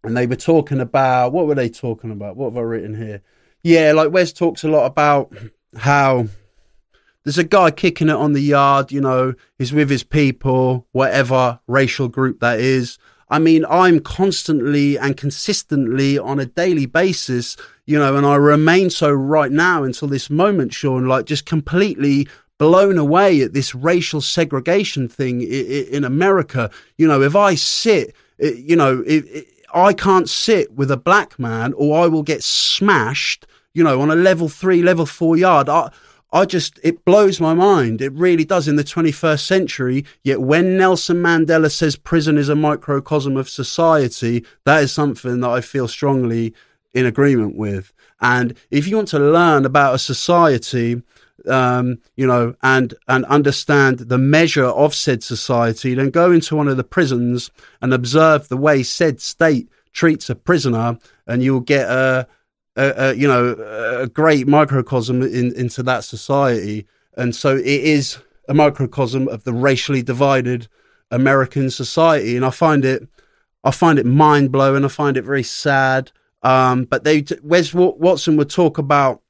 [0.03, 2.35] And they were talking about, what were they talking about?
[2.35, 3.21] What have I written here?
[3.61, 5.31] Yeah, like Wes talks a lot about
[5.77, 6.25] how
[7.23, 11.59] there's a guy kicking it on the yard, you know, he's with his people, whatever
[11.67, 12.97] racial group that is.
[13.31, 17.55] I mean, I'm constantly and consistently on a daily basis,
[17.85, 22.27] you know, and I remain so right now until this moment, Shaun, like just completely
[22.57, 26.69] blown away at this racial segregation thing in America.
[26.97, 29.03] You know, if I sit, you know,
[29.73, 34.11] I can't sit with a black man or I will get smashed, you know, on
[34.11, 35.69] a level three, level four yard.
[35.69, 35.89] I,
[36.33, 38.01] I just, it blows my mind.
[38.01, 40.05] It really does in the 21st century.
[40.23, 45.49] Yet when Nelson Mandela says prison is a microcosm of society, that is something that
[45.49, 46.53] I feel strongly
[46.93, 47.91] in agreement with.
[48.21, 51.01] And if you want to learn about a society,
[51.47, 56.67] um, you know, and, and understand the measure of said society, then go into one
[56.67, 57.51] of the prisons
[57.81, 60.97] and observe the way said state treats a prisoner
[61.27, 62.27] and you'll get a,
[62.75, 63.55] a, a, you know
[64.01, 66.87] a great microcosm in, into that society,
[67.17, 68.17] and so it is
[68.47, 70.67] a microcosm of the racially divided
[71.11, 73.07] American society, and I find it
[73.63, 74.85] I find it mind blowing.
[74.85, 76.11] I find it very sad.
[76.43, 79.21] Um, but they Wes Watson would talk about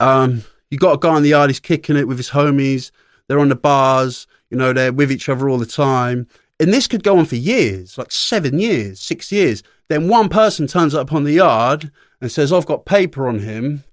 [0.00, 2.90] um, you got a guy in the yard, he's kicking it with his homies.
[3.28, 6.26] They're on the bars, you know, they're with each other all the time.
[6.60, 9.62] And this could go on for years, like seven years, six years.
[9.88, 11.90] Then one person turns up on the yard
[12.20, 13.84] and says, I've got paper on him.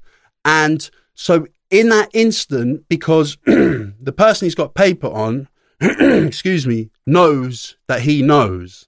[0.45, 5.47] And so in that instant, because the person he's got paper on,
[5.81, 8.87] excuse me, knows that he knows.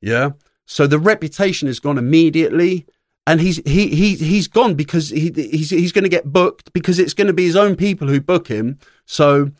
[0.00, 0.30] Yeah.
[0.66, 2.86] So the reputation is gone immediately.
[3.26, 6.98] And he's he he he's gone because he he's he's going to get booked because
[6.98, 8.78] it's going to be his own people who book him.
[9.04, 9.50] So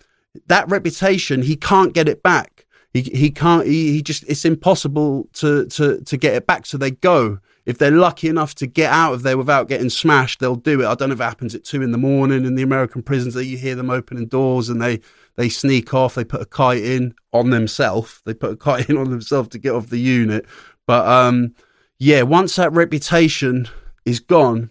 [0.47, 2.58] that reputation he can't get it back.
[3.03, 6.67] He can't he, he just it's impossible to to to get it back.
[6.67, 7.39] So they go
[7.69, 10.87] if they're lucky enough to get out of there without getting smashed, they'll do it.
[10.87, 13.35] I don't know if it happens at two in the morning in the American prisons
[13.35, 15.01] that you hear them opening doors and they,
[15.37, 16.15] they sneak off.
[16.15, 18.23] They put a kite in on themselves.
[18.25, 20.47] They put a kite in on themselves to get off the unit.
[20.87, 21.55] But um,
[21.99, 23.69] yeah, once that reputation
[24.07, 24.71] is gone,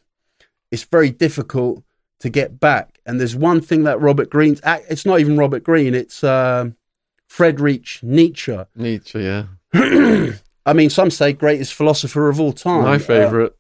[0.72, 1.84] it's very difficult
[2.22, 2.98] to get back.
[3.06, 6.72] And there's one thing that Robert Greene, it's not even Robert Greene, it's uh,
[7.28, 8.58] Friedrich Nietzsche.
[8.76, 9.46] Nietzsche, yeah.
[10.66, 12.84] I mean, some say greatest philosopher of all time.
[12.84, 13.52] My favourite.
[13.52, 13.56] Uh,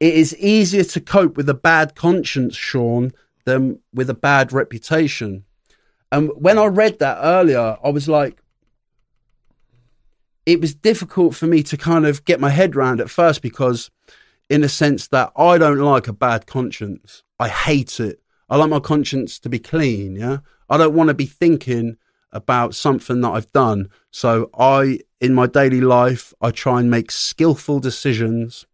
[0.00, 3.12] it is easier to cope with a bad conscience, Shaun,
[3.44, 5.44] than with a bad reputation.
[6.10, 8.42] And when I read that earlier, I was like,
[10.44, 13.90] it was difficult for me to kind of get my head around at first because,
[14.50, 17.22] in a sense, that I don't like a bad conscience.
[17.38, 18.20] I hate it.
[18.50, 20.16] I like my conscience to be clean.
[20.16, 20.38] Yeah.
[20.68, 21.96] I don't want to be thinking
[22.32, 23.88] about something that I've done.
[24.10, 28.66] So I, in my daily life, I try and make skillful decisions,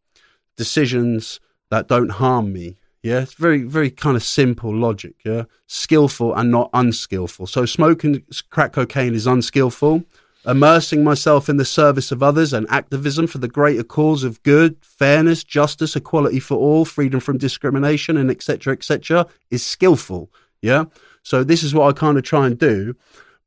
[0.57, 1.41] decisions
[1.71, 2.77] that don't harm me.
[3.03, 5.15] Yeah, it's very, very kind of simple logic.
[5.25, 7.47] Yeah, skillful and not unskillful.
[7.47, 10.05] So smoking crack cocaine is unskillful.
[10.47, 14.77] Immersing myself in the service of others and activism for the greater cause of good,
[14.81, 18.73] fairness, justice, equality for all, freedom from discrimination, and etc.
[18.73, 19.27] etc.
[19.51, 20.31] is skillful.
[20.63, 20.85] Yeah.
[21.23, 22.95] So this is what I kind of try and do.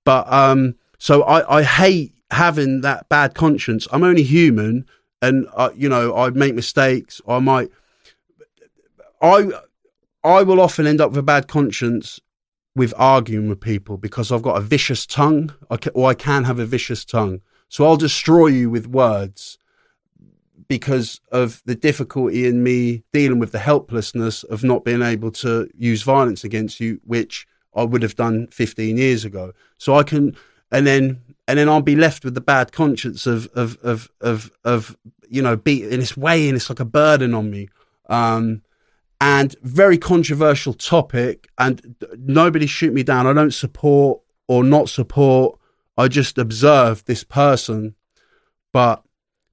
[0.03, 3.87] But um, so I, I hate having that bad conscience.
[3.91, 4.85] I'm only human,
[5.21, 7.21] and uh, you know I make mistakes.
[7.27, 7.69] I might.
[9.21, 9.49] I
[10.23, 12.19] I will often end up with a bad conscience
[12.75, 16.59] with arguing with people because I've got a vicious tongue, I or I can have
[16.59, 17.41] a vicious tongue.
[17.69, 19.57] So I'll destroy you with words
[20.67, 25.69] because of the difficulty in me dealing with the helplessness of not being able to
[25.75, 27.45] use violence against you, which
[27.75, 29.53] I would have done 15 years ago.
[29.77, 30.35] So I can,
[30.71, 34.51] and then, and then I'll be left with the bad conscience of, of, of, of,
[34.63, 34.97] of
[35.29, 37.69] you know, be in this way, and it's like a burden on me.
[38.09, 38.61] Um,
[39.21, 43.27] and very controversial topic, and nobody shoot me down.
[43.27, 45.59] I don't support or not support.
[45.97, 47.95] I just observe this person,
[48.73, 49.03] but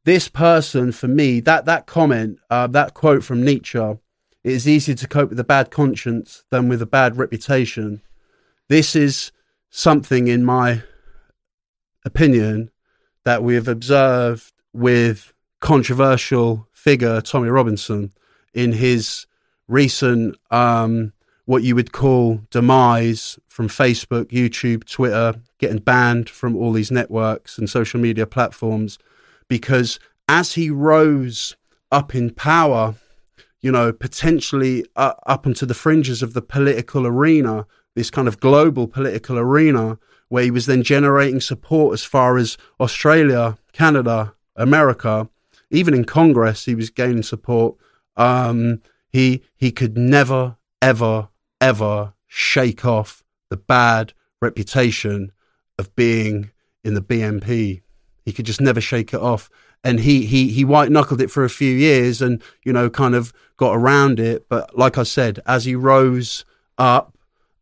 [0.04, 4.94] this person for me, that that comment, uh, that quote from Nietzsche, it is easier
[4.94, 8.00] to cope with a bad conscience than with a bad reputation.
[8.68, 9.32] This is
[9.70, 10.82] something, in my
[12.04, 12.70] opinion,
[13.24, 18.12] that we have observed with controversial figure Tommy Robinson
[18.54, 19.26] in his
[19.68, 21.12] recent, um,
[21.46, 27.58] what you would call demise from Facebook, YouTube, Twitter, getting banned from all these networks
[27.58, 28.98] and social media platforms.
[29.48, 31.56] Because as he rose
[31.90, 32.94] up in power,
[33.60, 37.66] you know, potentially uh, up into the fringes of the political arena,
[37.98, 39.98] this kind of global political arena
[40.28, 45.28] where he was then generating support as far as Australia, Canada, America,
[45.70, 47.76] even in Congress, he was gaining support.
[48.16, 51.28] Um, he he could never, ever,
[51.60, 55.32] ever shake off the bad reputation
[55.78, 56.50] of being
[56.84, 57.82] in the BNP.
[58.24, 59.50] He could just never shake it off.
[59.82, 63.14] And he he he white knuckled it for a few years and, you know, kind
[63.14, 64.48] of got around it.
[64.48, 66.44] But like I said, as he rose
[66.76, 67.17] up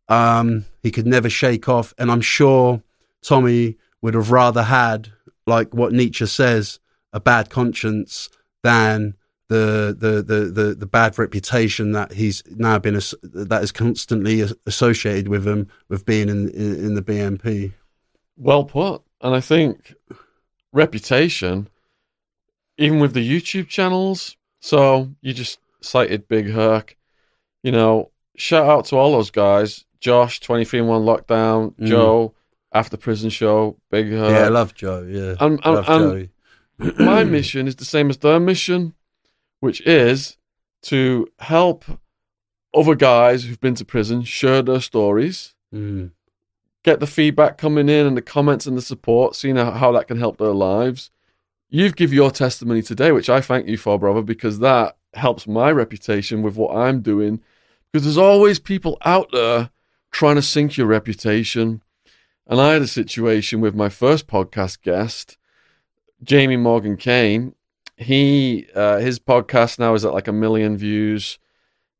[0.09, 1.93] um, he could never shake off.
[1.97, 2.81] And I'm sure
[3.21, 5.11] Tommy would have rather had,
[5.45, 6.79] like what Nietzsche says,
[7.13, 8.29] a bad conscience
[8.63, 9.15] than
[9.49, 15.29] the the the the, the bad reputation that he's now been that is constantly associated
[15.29, 17.73] with him with being in, in in the BNP.
[18.35, 19.95] Well put, and I think
[20.73, 21.69] reputation,
[22.77, 24.35] even with the YouTube channels.
[24.59, 26.97] So you just cited Big Herc,
[27.63, 28.11] you know.
[28.39, 29.83] Shout out to all those guys.
[29.99, 31.87] Josh, 23 and 1 Lockdown, mm.
[31.87, 32.33] Joe,
[32.71, 34.31] After Prison Show, Big Herc.
[34.31, 35.35] Yeah, I love Joe, yeah.
[35.39, 36.29] And, and,
[36.79, 38.93] and my mission is the same as their mission,
[39.59, 40.37] which is
[40.83, 41.85] to help
[42.73, 46.11] other guys who've been to prison share their stories, mm.
[46.83, 50.07] get the feedback coming in and the comments and the support, seeing how, how that
[50.07, 51.09] can help their lives.
[51.69, 55.71] You've give your testimony today, which I thank you for, brother, because that helps my
[55.71, 57.41] reputation with what I'm doing.
[57.91, 59.69] Because there's always people out there
[60.17, 61.79] trying to sink your reputation.
[62.47, 65.37] And I had a situation with my first podcast guest,
[66.23, 67.53] Jamie Morgan Kane.
[67.97, 71.37] He uh, his podcast now is at like a million views,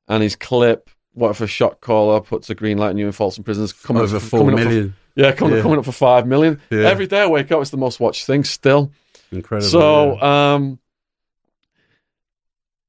[0.07, 3.11] and his clip "What if a shot caller puts a green light on you in
[3.11, 4.95] Folsom Prisons" coming over four coming million.
[5.13, 5.61] For, yeah, coming, yeah.
[5.61, 6.59] coming up for five million.
[6.71, 6.87] Yeah.
[6.89, 8.91] Every day I wake up, it's the most watched thing still.
[9.31, 9.69] Incredible.
[9.69, 10.53] So, yeah.
[10.53, 10.79] um,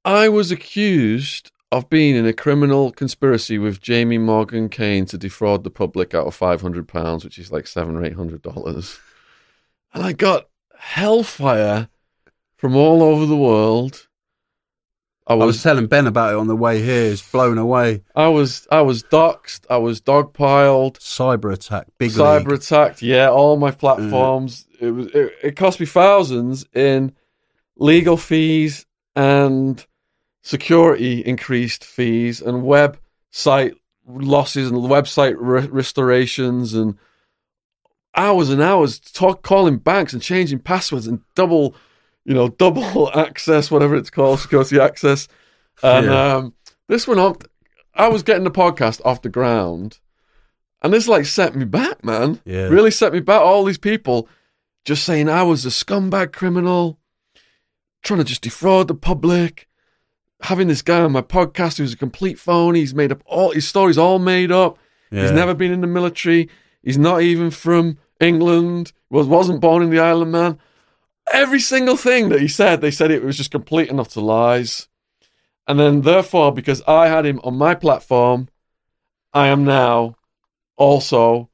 [0.05, 5.65] I was accused of being in a criminal conspiracy with Jamie Morgan Kane to defraud
[5.65, 8.99] the public out of five hundred pounds, which is like seven or eight hundred dollars.
[9.93, 11.89] And I got hellfire
[12.57, 14.07] from all over the world.
[15.27, 17.12] I was, I was, telling Ben about it on the way here.
[17.12, 18.03] It's blown away.
[18.16, 19.66] I was I was doxxed.
[19.69, 20.99] I was dogpiled.
[20.99, 21.89] Cyber attack.
[21.99, 22.61] Big cyber league.
[22.61, 23.03] attacked.
[23.03, 24.66] Yeah, all my platforms.
[24.81, 24.86] Mm.
[24.86, 27.12] It was it, it cost me thousands in
[27.77, 29.85] legal fees and
[30.48, 33.74] security increased fees and website
[34.06, 36.96] losses and website re- restorations and
[38.14, 41.74] hours and hours talk, calling banks and changing passwords and double,
[42.24, 45.28] you know, double access, whatever it's called, security access.
[45.82, 46.36] And yeah.
[46.36, 46.54] um,
[46.88, 47.36] this went on.
[47.92, 49.98] I was getting the podcast off the ground,
[50.80, 52.40] and this like set me back, man.
[52.46, 52.68] Yeah.
[52.68, 53.42] Really set me back.
[53.42, 54.26] All these people
[54.86, 56.98] just saying I was a scumbag criminal,
[58.02, 59.68] trying to just defraud the public,
[60.40, 62.74] having this guy on my podcast who's a complete phone.
[62.74, 64.78] He's made up all his stories, all made up.
[65.10, 65.23] Yeah.
[65.23, 66.48] He's never been in the military.
[66.82, 68.93] He's not even from England.
[69.10, 70.59] Was wasn't born in the Isle of Man.
[71.32, 74.89] Every single thing that he said, they said it was just complete and utter lies.
[75.66, 78.48] And then, therefore, because I had him on my platform,
[79.35, 80.15] I am now
[80.77, 81.51] also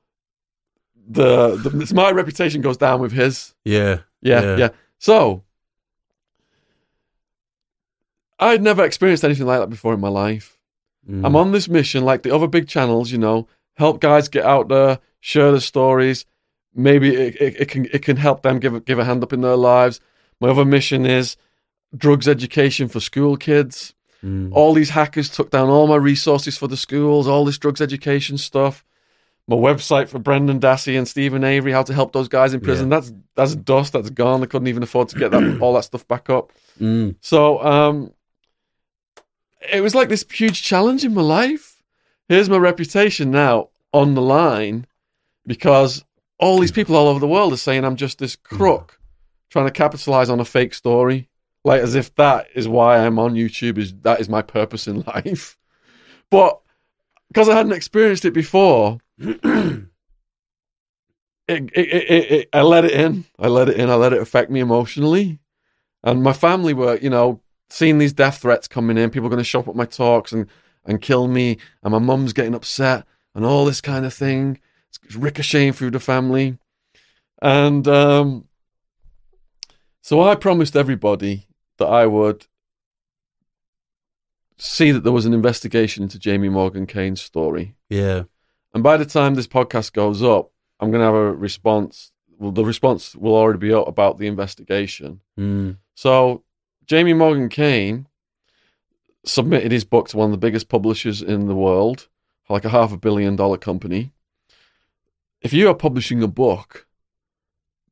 [1.08, 3.54] the, the my reputation goes down with his.
[3.64, 4.00] Yeah.
[4.22, 4.56] Yeah, Yeah.
[4.56, 4.68] yeah.
[4.98, 5.42] So
[8.38, 10.58] I'd never experienced anything like that before in my life.
[11.08, 11.24] Mm.
[11.24, 14.68] I'm on this mission, like the other big channels, you know, help guys get out
[14.68, 16.24] there, share their stories.
[16.74, 19.32] Maybe it, it, it can it can help them give a, give a hand up
[19.32, 20.00] in their lives.
[20.40, 21.36] My other mission is
[21.96, 23.94] drugs education for school kids.
[24.24, 24.50] Mm.
[24.52, 28.38] All these hackers took down all my resources for the schools, all this drugs education
[28.38, 28.84] stuff.
[29.46, 32.88] My website for Brendan Dassey and Steven Avery, how to help those guys in prison.
[32.88, 33.92] That's that's dust.
[33.92, 34.42] That's gone.
[34.42, 36.50] I couldn't even afford to get that all that stuff back up.
[36.80, 37.16] Mm.
[37.20, 38.14] So um,
[39.72, 41.82] it was like this huge challenge in my life.
[42.28, 44.86] Here's my reputation now on the line
[45.46, 46.04] because
[46.38, 48.98] all these people all over the world are saying I'm just this crook
[49.50, 51.28] trying to capitalize on a fake story,
[51.64, 53.78] like as if that is why I'm on YouTube.
[53.78, 55.56] Is that is my purpose in life?
[56.30, 56.60] But
[57.28, 59.88] because I hadn't experienced it before, it,
[61.48, 63.24] it, it, it, I let it in.
[63.38, 63.90] I let it in.
[63.90, 65.38] I let it affect me emotionally.
[66.02, 69.10] And my family were, you know, seeing these death threats coming in.
[69.10, 70.48] People are going to show up at my talks and,
[70.84, 71.58] and kill me.
[71.82, 74.60] And my mum's getting upset and all this kind of thing.
[75.04, 76.58] It's ricocheting through the family.
[77.42, 78.48] And um,
[80.00, 81.46] so I promised everybody
[81.78, 82.46] that I would
[84.56, 87.74] see that there was an investigation into Jamie Morgan Kane's story.
[87.88, 88.24] Yeah.
[88.72, 90.50] And by the time this podcast goes up,
[90.80, 92.12] I'm going to have a response.
[92.38, 95.20] Well, the response will already be up about the investigation.
[95.38, 95.78] Mm.
[95.94, 96.43] So,
[96.86, 98.06] Jamie Morgan Kane
[99.24, 102.08] submitted his book to one of the biggest publishers in the world,
[102.48, 104.12] like a half a billion dollar company.
[105.40, 106.86] If you are publishing a book,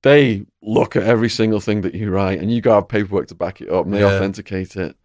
[0.02, 3.28] they look at every single thing that you write, and you got to have paperwork
[3.28, 4.14] to back it up, and they Yeah.
[4.16, 4.96] authenticate it.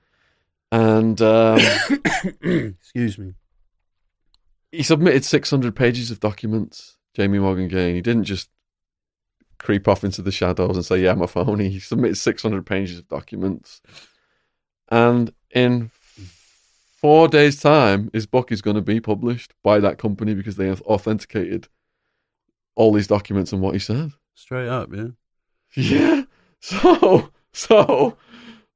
[0.72, 1.59] And um,
[2.41, 3.34] Excuse me.
[4.72, 7.95] he submitted 600 pages of documents, Jamie Morgan Kane.
[7.95, 8.49] He didn't just
[9.59, 11.69] creep off into the shadows and say, Yeah, I'm a phony.
[11.69, 13.81] He submitted 600 pages of documents.
[14.89, 15.91] And in
[16.97, 20.67] four days' time, his book is going to be published by that company because they
[20.67, 21.67] have authenticated
[22.75, 24.11] all these documents and what he said.
[24.35, 25.07] Straight up, yeah.
[25.75, 26.23] Yeah.
[26.59, 28.17] So, so,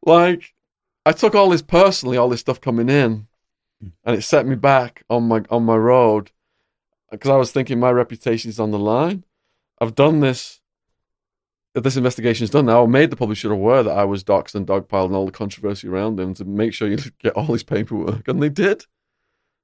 [0.06, 0.53] like,
[1.03, 3.28] I took all this personally, all this stuff coming in,
[4.03, 6.32] and it set me back on my on my road
[7.10, 9.24] because I was thinking my reputation is on the line.
[9.80, 10.61] I've done this.
[11.73, 14.56] If this investigation is done now, I made the publisher aware that I was doxxed
[14.56, 17.64] and dogpiled and all the controversy around him to make sure you get all his
[17.64, 18.85] paperwork, and they did.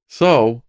[0.07, 0.63] So,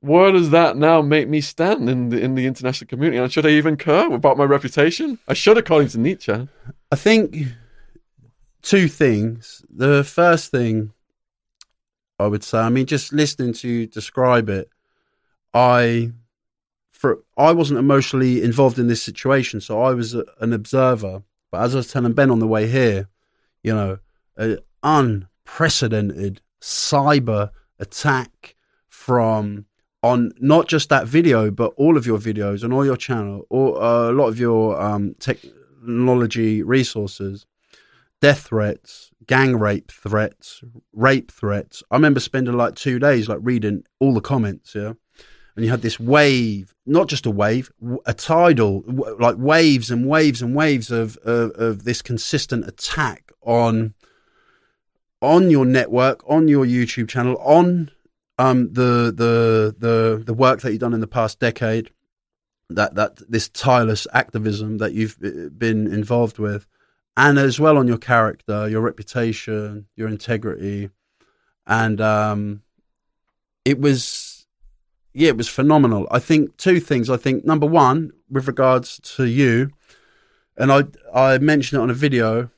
[0.00, 3.18] where does that now make me stand in the in the international community?
[3.18, 5.18] And should I even care about my reputation?
[5.28, 6.48] I should, according to Nietzsche.
[6.90, 7.46] I think
[8.62, 9.64] two things.
[9.70, 10.92] The first thing
[12.18, 14.70] I would say, I mean, just listening to you describe it,
[15.54, 16.12] I
[16.96, 21.22] for I wasn't emotionally involved in this situation, so I was a, an observer.
[21.50, 23.08] But as I was telling Ben on the way here,
[23.62, 23.98] you know,
[24.36, 28.56] an unprecedented cyber attack
[28.88, 29.66] from
[30.02, 33.80] on not just that video, but all of your videos and all your channel, or
[33.80, 37.44] uh, a lot of your um, technology resources,
[38.22, 40.62] death threats, gang rape threats,
[40.94, 41.82] rape threats.
[41.90, 44.94] I remember spending like two days like reading all the comments, yeah.
[45.56, 47.72] And you had this wave, not just a wave,
[48.04, 48.84] a tidal,
[49.18, 53.94] like waves and waves and waves of, of of this consistent attack on
[55.22, 57.90] on your network, on your YouTube channel, on
[58.38, 61.90] um the the the the work that you've done in the past decade
[62.68, 66.66] that that this tireless activism that you've uh, been involved with
[67.16, 70.90] and as well on your character your reputation your integrity.
[71.66, 72.62] And um
[73.64, 74.25] it was
[75.16, 79.24] yeah it was phenomenal i think two things i think number one with regards to
[79.24, 79.70] you
[80.56, 80.82] and i
[81.14, 82.50] i mentioned it on a video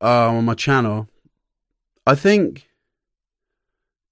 [0.00, 1.08] uh, on my channel
[2.06, 2.68] i think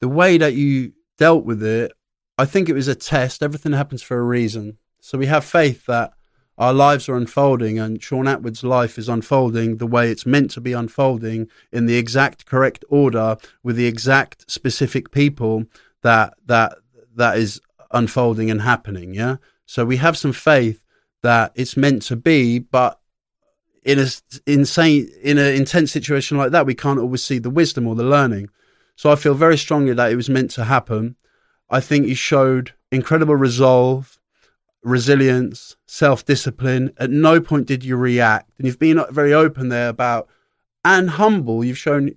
[0.05, 1.90] the way that you dealt with it,
[2.36, 3.43] I think it was a test.
[3.43, 4.77] Everything happens for a reason.
[5.01, 6.12] So we have faith that
[6.59, 10.61] our lives are unfolding and Shaun Attwood's life is unfolding the way it's meant to
[10.61, 15.65] be unfolding in the exact correct order with the exact specific people
[16.02, 16.74] that that
[17.16, 17.62] that is
[17.94, 19.36] unfolding and happening, yeah?
[19.66, 20.82] So we have some faith
[21.22, 23.00] that it's meant to be, but
[23.82, 24.06] in a
[24.46, 28.04] insane in an intense situation like that, we can't always see the wisdom or the
[28.04, 28.50] learning.
[28.96, 31.16] So I feel very strongly that it was meant to happen.
[31.70, 34.18] I think he showed incredible resolve,
[34.82, 36.92] resilience, self discipline.
[36.98, 40.28] At no point did you react, and you've been very open there about
[40.84, 41.64] and humble.
[41.64, 42.12] You've shown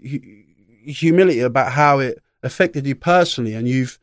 [0.86, 4.00] humility about how it affected you personally, and you've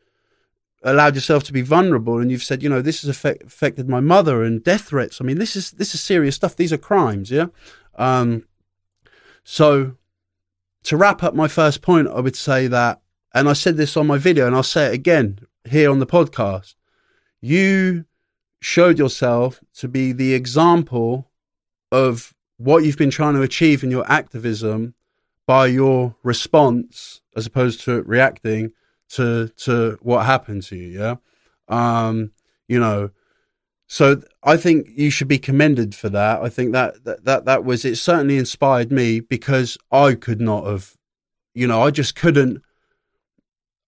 [0.85, 3.99] allowed yourself to be vulnerable and you've said you know this has affect, affected my
[3.99, 5.19] mother and death threats.
[5.19, 6.55] I mean this is this is serious stuff.
[6.55, 7.47] These are crimes yeah?
[7.95, 8.45] Um,
[9.43, 9.95] so
[10.85, 13.01] to wrap up my first point i would say that
[13.33, 16.05] and i said this on my video and i'll say it again here on the
[16.05, 16.75] podcast
[17.41, 18.05] you
[18.61, 21.29] showed yourself to be the example
[21.91, 24.93] of what you've been trying to achieve in your activism
[25.45, 28.71] by your response as opposed to reacting
[29.09, 30.99] to to what happened to you.
[30.99, 31.15] Yeah,
[31.67, 32.31] um,
[32.67, 33.11] you know.
[33.87, 36.41] So I think you should be commended for that.
[36.41, 37.97] I think that, that that that was it.
[37.97, 40.95] Certainly inspired me because I could not have,
[41.53, 42.61] you know, I just couldn't.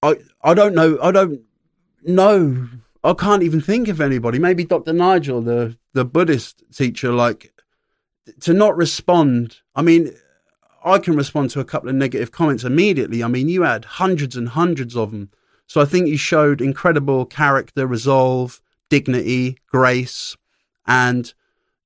[0.04, 1.00] I I don't know.
[1.02, 1.42] I don't
[2.04, 2.68] know.
[3.04, 4.38] I can't even think of anybody.
[4.38, 4.94] Maybe Dr.
[4.94, 7.52] Nigel, the the Buddhist teacher, like
[8.42, 9.58] to not respond.
[9.76, 10.14] I mean,
[10.88, 13.24] I can respond to a couple of negative comments immediately.
[13.24, 15.30] I mean, you had hundreds and hundreds of them.
[15.68, 20.38] So I think you showed incredible character, resolve, dignity, grace.
[20.86, 21.34] And,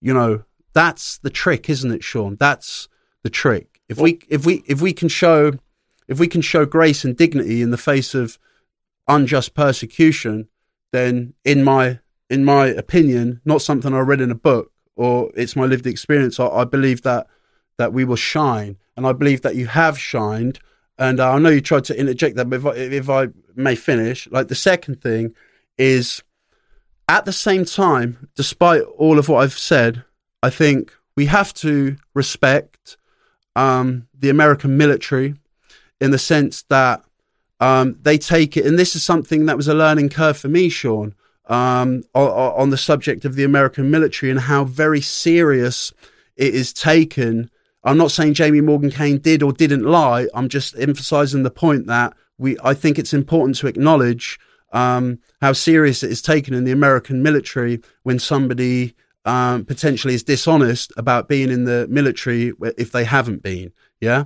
[0.01, 2.37] you know, that's the trick, isn't it, Shaun?
[2.39, 2.87] That's
[3.23, 3.81] the trick.
[3.89, 5.53] If we if we if we can show
[6.07, 8.37] if we can show grace and dignity in the face of
[9.07, 10.47] unjust persecution,
[10.91, 11.99] then in my
[12.29, 16.39] in my opinion, not something I read in a book or it's my lived experience,
[16.39, 17.27] I, I believe that
[17.77, 20.59] that we will shine and I believe that you have shined.
[20.97, 23.76] And uh, I know you tried to interject that, but if I, if I may
[23.76, 25.34] finish, like the second thing
[25.77, 26.22] is
[27.07, 30.03] at the same time, despite all of what I've said,
[30.43, 32.97] I think we have to respect
[33.55, 35.35] um, the American military
[35.99, 37.03] in the sense that
[37.59, 40.69] um, they take it, and this is something that was a learning curve for me,
[40.69, 41.13] Shaun,
[41.47, 45.93] um, on, on the subject of the American military and how very serious
[46.38, 47.51] it is taken
[47.83, 50.27] I'm not saying Jamie Morgan Kane did or didn't lie.
[50.33, 54.39] I'm just emphasizing the point that we, I think it's important to acknowledge
[54.71, 58.95] um, how serious it is taken in the American military when somebody
[59.25, 63.71] um, potentially is dishonest about being in the military if they haven't been.
[63.99, 64.25] Yeah.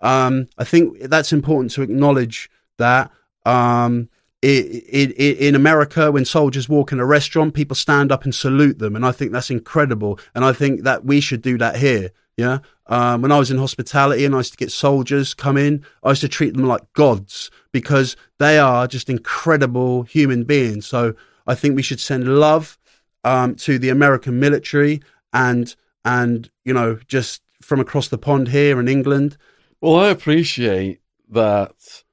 [0.00, 3.10] Um, I think that's important to acknowledge that.
[3.44, 4.08] Um,
[4.42, 8.94] it, in America, when soldiers walk in a restaurant, people stand up and salute them.
[8.94, 10.18] And I think that's incredible.
[10.34, 12.10] And I think that we should do that here.
[12.36, 12.58] Yeah.
[12.88, 16.10] Um, when I was in hospitality and I used to get soldiers come in, I
[16.10, 20.86] used to treat them like gods because they are just incredible human beings.
[20.86, 21.14] So
[21.46, 22.78] I think we should send love
[23.24, 25.02] um, to the American military
[25.32, 29.36] and and you know just from across the pond here in England.
[29.80, 31.00] Well, I appreciate
[31.30, 32.04] that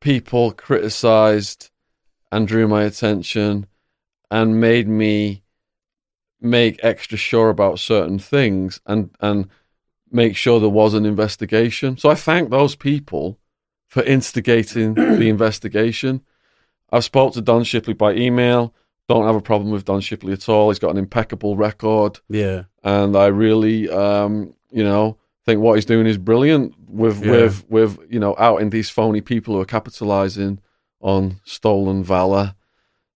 [0.00, 1.70] people criticised
[2.30, 3.66] and drew my attention
[4.30, 5.42] and made me
[6.40, 9.48] make extra sure about certain things and and
[10.10, 11.96] make sure there was an investigation.
[11.96, 13.38] So I thank those people
[13.86, 16.22] for instigating the investigation.
[16.90, 18.74] I've spoke to Don Shipley by email.
[19.08, 20.70] Don't have a problem with Don Shipley at all.
[20.70, 22.20] He's got an impeccable record.
[22.28, 22.64] Yeah.
[22.82, 27.30] And I really um, you know, think what he's doing is brilliant with yeah.
[27.30, 30.60] with with, you know, outing these phony people who are capitalizing
[31.00, 32.54] on stolen valor.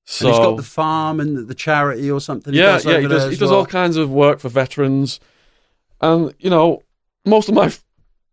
[0.04, 2.52] So and he's got the farm and the charity or something.
[2.52, 3.30] Yeah, he yeah, he does.
[3.30, 3.60] He does well.
[3.60, 5.20] all kinds of work for veterans,
[6.00, 6.82] and you know,
[7.24, 7.84] most of my f-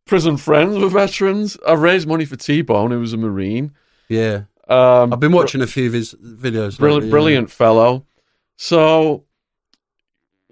[0.05, 1.57] prison friends were veterans.
[1.67, 3.71] I've raised money for T Bone, who was a Marine.
[4.09, 6.77] Yeah, um, I've been watching a few of his videos.
[6.77, 8.05] Brilliant, lately, brilliant fellow.
[8.57, 9.25] So,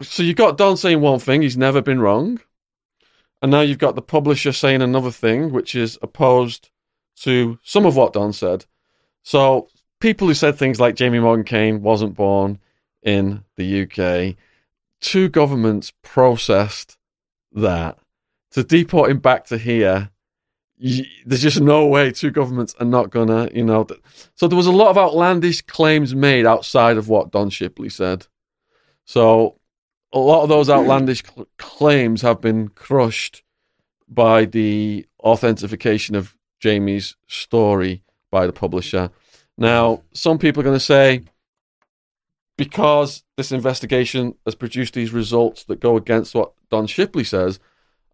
[0.01, 2.39] so you got Don saying one thing; he's never been wrong,
[3.41, 6.69] and now you've got the publisher saying another thing, which is opposed
[7.17, 8.65] to some of what Don said.
[9.23, 9.69] So
[9.99, 12.59] people who said things like Jamie Morgan Kane wasn't born
[13.03, 14.35] in the UK,
[15.01, 16.97] two governments processed
[17.51, 17.97] that
[18.51, 20.09] to deport him back to here.
[20.79, 23.85] there's just no way two governments are not gonna, you know.
[24.35, 28.27] so there was a lot of outlandish claims made outside of what Don Shipley said.
[29.05, 29.56] So
[30.13, 33.43] a lot of those outlandish cl- claims have been crushed
[34.07, 39.09] by the authentication of Jamie's story by the publisher.
[39.57, 41.23] Now, some people are going to say,
[42.57, 47.59] because this investigation has produced these results that go against what Don Shipley says,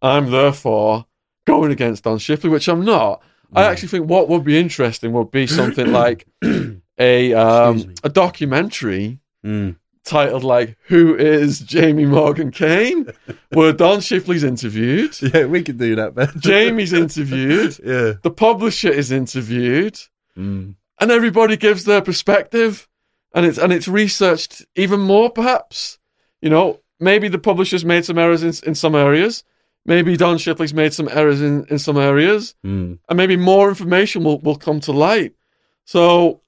[0.01, 1.05] I'm therefore
[1.45, 3.21] going against Don Shipley, which I'm not.
[3.55, 6.27] I actually think what would be interesting would be something like
[6.99, 9.75] a um, a documentary mm.
[10.03, 13.07] Titled like "Who is Jamie Morgan Kane?"
[13.49, 16.31] where Don Shipley's interviewed, Yeah, we could do that, man.
[16.39, 18.13] Jamie's interviewed, yeah.
[18.21, 19.97] the publisher is interviewed,
[20.37, 20.75] Mm.
[20.99, 22.87] and everybody gives their perspective,
[23.35, 25.29] and it's and it's researched even more.
[25.29, 25.99] Perhaps
[26.41, 29.43] you know maybe the publisher's made some errors in, in some areas,
[29.85, 32.97] maybe Don Shipley's made some errors in, in some areas, Mm.
[33.09, 35.33] and maybe more information will, will come to light.
[35.85, 36.41] So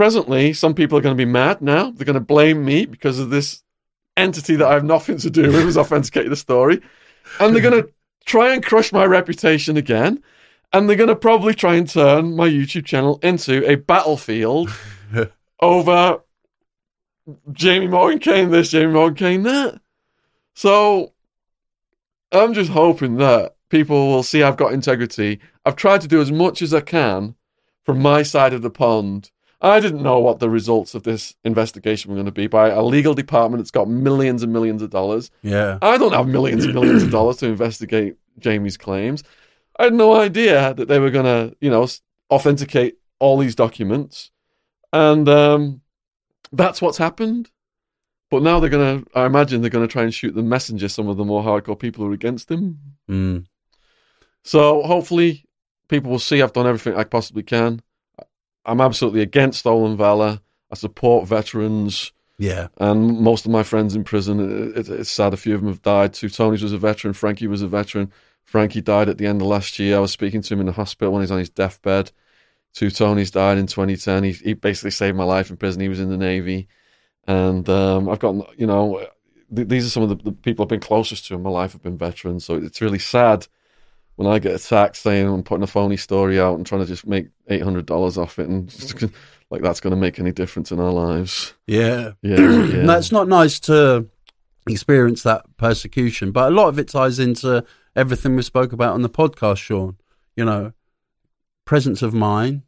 [0.00, 1.90] presently, some people are going to be mad now.
[1.90, 3.62] They're going to blame me because of this
[4.16, 6.80] entity that I have nothing to do with, who's authenticated the story.
[7.38, 7.92] And they're going to
[8.24, 10.22] try and crush my reputation again.
[10.72, 14.70] And they're going to probably try and turn my YouTube channel into a battlefield
[15.60, 16.22] over
[17.52, 19.82] Jamie Morgan Kane this, Jamie Morgan Kane that.
[20.54, 21.12] So
[22.32, 25.40] I'm just hoping that people will see I've got integrity.
[25.66, 27.34] I've tried to do as much as I can
[27.84, 29.30] from my side of the pond.
[29.62, 32.82] I didn't know what the results of this investigation were going to be by a
[32.82, 35.30] legal department that's got millions and millions of dollars.
[35.42, 35.78] Yeah.
[35.82, 39.22] I don't have millions and millions of dollars to investigate Jamie's claims.
[39.78, 41.86] I had no idea that they were going to, you know,
[42.30, 44.30] authenticate all these documents.
[44.92, 45.82] And um,
[46.52, 47.50] that's what's happened.
[48.30, 50.88] But now they're going to, I imagine they're going to try and shoot the messenger,
[50.88, 52.78] some of the more hardcore people who are against him.
[53.10, 53.46] Mm.
[54.44, 55.44] So hopefully
[55.88, 57.82] people will see I've done everything I possibly can.
[58.64, 60.40] I'm absolutely against stolen valor.
[60.70, 62.68] I support veterans Yeah.
[62.78, 64.72] and most of my friends in prison.
[64.76, 66.12] It, it's sad a few of them have died.
[66.14, 67.12] Two Tonys was a veteran.
[67.14, 68.12] Frankie was a veteran.
[68.44, 69.96] Frankie died at the end of last year.
[69.96, 72.12] I was speaking to him in the hospital when he's on his deathbed.
[72.72, 74.24] Two Tonys died in 2010.
[74.24, 75.80] He, he basically saved my life in prison.
[75.80, 76.68] He was in the Navy.
[77.26, 79.06] And um, I've got, you know,
[79.54, 81.72] th- these are some of the, the people I've been closest to in my life
[81.72, 82.44] have been veterans.
[82.44, 83.46] So it's really sad
[84.20, 87.06] when I get attacked saying I'm putting a phony story out and trying to just
[87.06, 88.50] make $800 off it.
[88.50, 89.02] And just,
[89.50, 91.54] like that's going to make any difference in our lives.
[91.66, 92.10] Yeah.
[92.20, 92.36] Yeah.
[92.66, 92.84] yeah.
[92.84, 94.06] That's not nice to
[94.68, 97.64] experience that persecution, but a lot of it ties into
[97.96, 99.96] everything we spoke about on the podcast, Shaun.
[100.36, 100.74] You know,
[101.64, 102.60] presence of mind,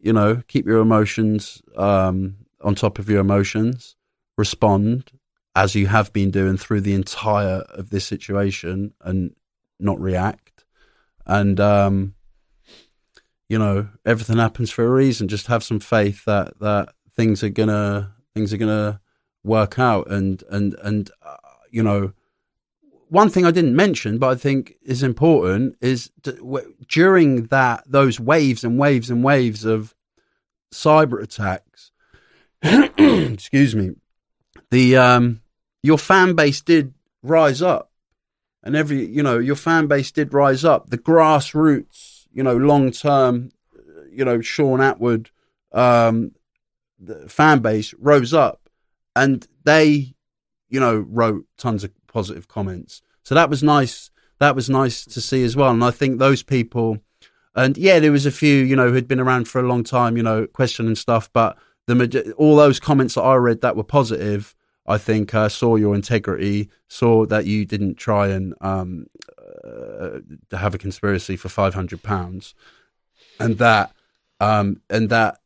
[0.00, 3.96] you know, keep your emotions um, on top of your emotions,
[4.38, 5.10] respond
[5.56, 9.34] as you have been doing through the entire of this situation and
[9.78, 10.64] not react.
[11.26, 12.14] And, um,
[13.48, 15.28] you know, everything happens for a reason.
[15.28, 19.00] Just have some faith that, that things are gonna, things are gonna
[19.44, 20.10] work out.
[20.10, 21.36] And, and, and, uh,
[21.70, 22.12] you know,
[23.08, 27.84] one thing I didn't mention, but I think is important, is d- w- during that
[27.86, 29.94] those waves and waves and waves of
[30.72, 31.92] cyber attacks.
[32.62, 33.92] excuse me.
[34.70, 35.40] The um,
[35.82, 37.90] your fan base did rise up,
[38.66, 40.90] and every you know your fan base did rise up.
[40.90, 43.50] The grassroots, you know, long term,
[44.10, 45.28] you know, Shaun Attwood,
[45.72, 46.32] um,
[47.28, 48.68] fan base rose up,
[49.14, 50.16] and they,
[50.68, 53.02] you know, wrote tons of positive comments.
[53.22, 54.10] So that was nice.
[54.40, 55.70] That was nice to see as well.
[55.70, 56.98] And I think those people,
[57.54, 60.16] and yeah, there was a few, you know, who'd been around for a long time,
[60.16, 61.32] you know, questioning stuff.
[61.32, 61.56] But
[61.86, 64.55] the all those comments that I read that were positive,
[64.88, 69.06] I think uh, saw your integrity, saw that you didn't try and um,
[69.64, 70.20] uh,
[70.56, 72.54] have a conspiracy for five hundred pounds,
[73.40, 73.92] and that,
[74.38, 75.40] um, and that,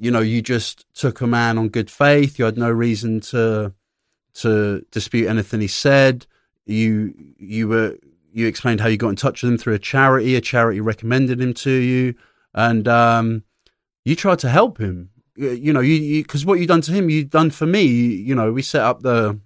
[0.00, 2.38] you know, you just took a man on good faith.
[2.38, 3.72] You had no reason to
[4.34, 6.26] to dispute anything he said.
[6.66, 7.98] You you were
[8.32, 10.34] you explained how you got in touch with him through a charity.
[10.34, 12.14] A charity recommended him to you,
[12.52, 13.44] and um,
[14.04, 15.10] you tried to help him.
[15.36, 17.82] You, you know, you because what you done to him, you done for me.
[17.82, 19.38] You, you know, we set up the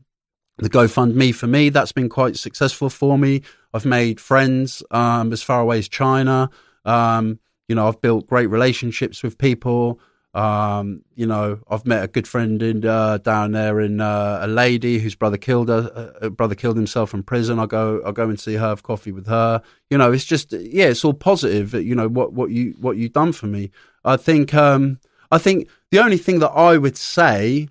[0.58, 1.68] the GoFundMe for me.
[1.68, 3.42] That's been quite successful for me.
[3.74, 6.50] I've made friends um, as far away as China.
[6.84, 7.38] Um,
[7.68, 10.00] you know, I've built great relationships with people.
[10.36, 14.46] Um, you know, I've met a good friend in uh, down there in uh, a
[14.46, 16.14] lady whose brother killed her.
[16.20, 17.58] Uh, brother killed himself in prison.
[17.58, 19.62] I go, I go and see her, have coffee with her.
[19.88, 21.72] You know, it's just yeah, it's all positive.
[21.72, 23.70] You know what what you what you've done for me.
[24.04, 25.00] I think um,
[25.30, 27.68] I think the only thing that I would say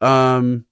[0.00, 0.66] um,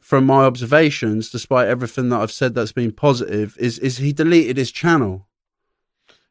[0.00, 4.56] from my observations, despite everything that I've said that's been positive, is is he deleted
[4.56, 5.26] his channel.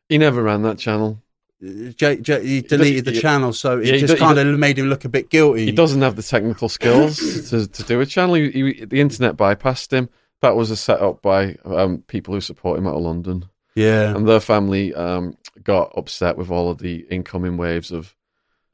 [0.08, 1.22] He never ran that channel.
[1.62, 4.88] J, J, he deleted the he- channel, so it yeah, just kind of made him
[4.88, 5.66] look a bit guilty.
[5.66, 7.18] He doesn't have the technical skills
[7.50, 8.36] to, to do a channel.
[8.36, 10.10] He, he, the internet bypassed him.
[10.42, 14.26] That was a setup by um, people who support him out of London, Yeah, and
[14.26, 18.16] their family um, got upset with all of the incoming waves of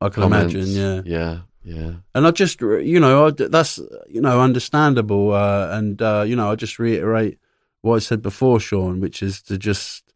[0.05, 0.53] I can comments.
[0.53, 0.75] imagine.
[0.75, 1.93] Yeah, yeah, yeah.
[2.13, 6.51] and I just, you know, I, that's you know understandable, uh, and uh, you know,
[6.51, 7.39] I just reiterate
[7.81, 10.13] what I said before, Shaun, which is to just,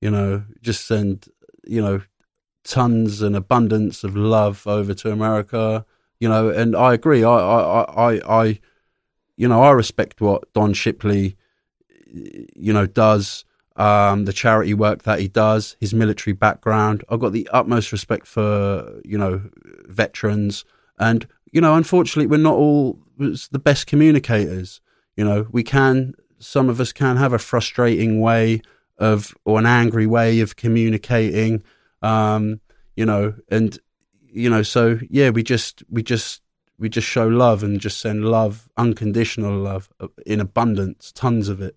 [0.00, 1.26] you know, just send,
[1.64, 2.00] you know,
[2.64, 5.84] tons and abundance of love over to America.
[6.22, 7.24] you know, and I agree.
[7.24, 8.60] I, I, I, I,
[9.36, 11.36] you know, I respect what Don Shipley,
[12.54, 13.44] you know, does.
[13.76, 17.04] Um, the charity work that he does, his military background.
[17.08, 19.42] I've got the utmost respect for you know
[19.88, 20.64] veterans,
[20.98, 24.80] and you know, unfortunately, we're not all the best communicators.
[25.16, 28.62] You know, we can some of us can have a frustrating way
[28.98, 31.62] of or an angry way of communicating.
[32.02, 32.60] Um,
[32.96, 33.78] you know, and
[34.26, 36.42] you know, so yeah, we just we just
[36.78, 41.60] we just show love and just send love, unconditional love uh, in abundance, tons of
[41.60, 41.76] it.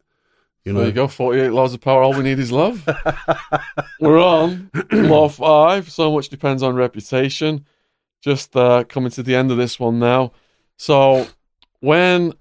[0.66, 2.02] You know, There you go, 48 laws of power.
[2.02, 2.84] All we need is love.
[4.00, 5.92] We're on law five.
[5.92, 7.66] So much depends on reputation.
[8.22, 10.32] Just uh, coming to the end of this one now.
[10.78, 11.28] So,
[11.82, 12.34] when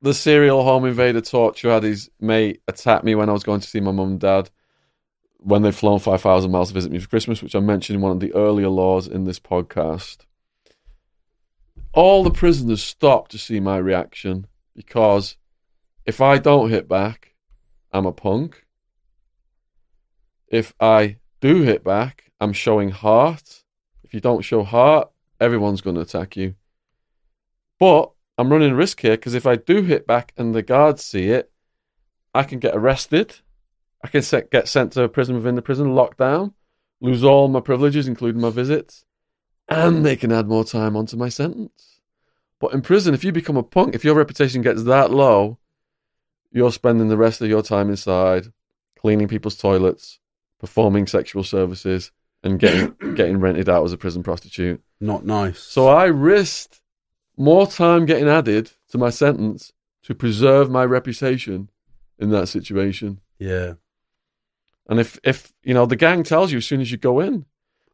[0.00, 3.68] the serial home invader torture had his mate attack me when I was going to
[3.68, 4.48] see my mum and dad,
[5.38, 8.12] when they'd flown 5,000 miles to visit me for Christmas, which I mentioned in one
[8.12, 10.18] of the earlier laws in this podcast,
[11.92, 14.46] all the prisoners stopped to see my reaction
[14.76, 15.36] because
[16.06, 17.29] if I don't hit back,
[17.92, 18.64] I'm a punk.
[20.48, 23.62] If I do hit back, I'm showing heart.
[24.04, 25.10] If you don't show heart,
[25.40, 26.54] everyone's going to attack you.
[27.78, 31.28] But I'm running risk here because if I do hit back and the guards see
[31.28, 31.50] it,
[32.34, 33.36] I can get arrested.
[34.02, 36.54] I can set, get sent to a prison within the prison, locked down,
[37.00, 39.04] lose all my privileges, including my visits,
[39.68, 42.00] and they can add more time onto my sentence.
[42.58, 45.58] But in prison, if you become a punk, if your reputation gets that low,
[46.52, 48.46] you're spending the rest of your time inside,
[48.98, 50.18] cleaning people's toilets,
[50.58, 52.10] performing sexual services,
[52.42, 54.82] and getting getting rented out as a prison prostitute.
[55.00, 55.58] not nice.
[55.60, 56.80] So I risked
[57.36, 59.72] more time getting added to my sentence
[60.02, 61.70] to preserve my reputation
[62.18, 63.20] in that situation.
[63.38, 63.74] yeah,
[64.88, 67.46] And if if you know the gang tells you as soon as you go in,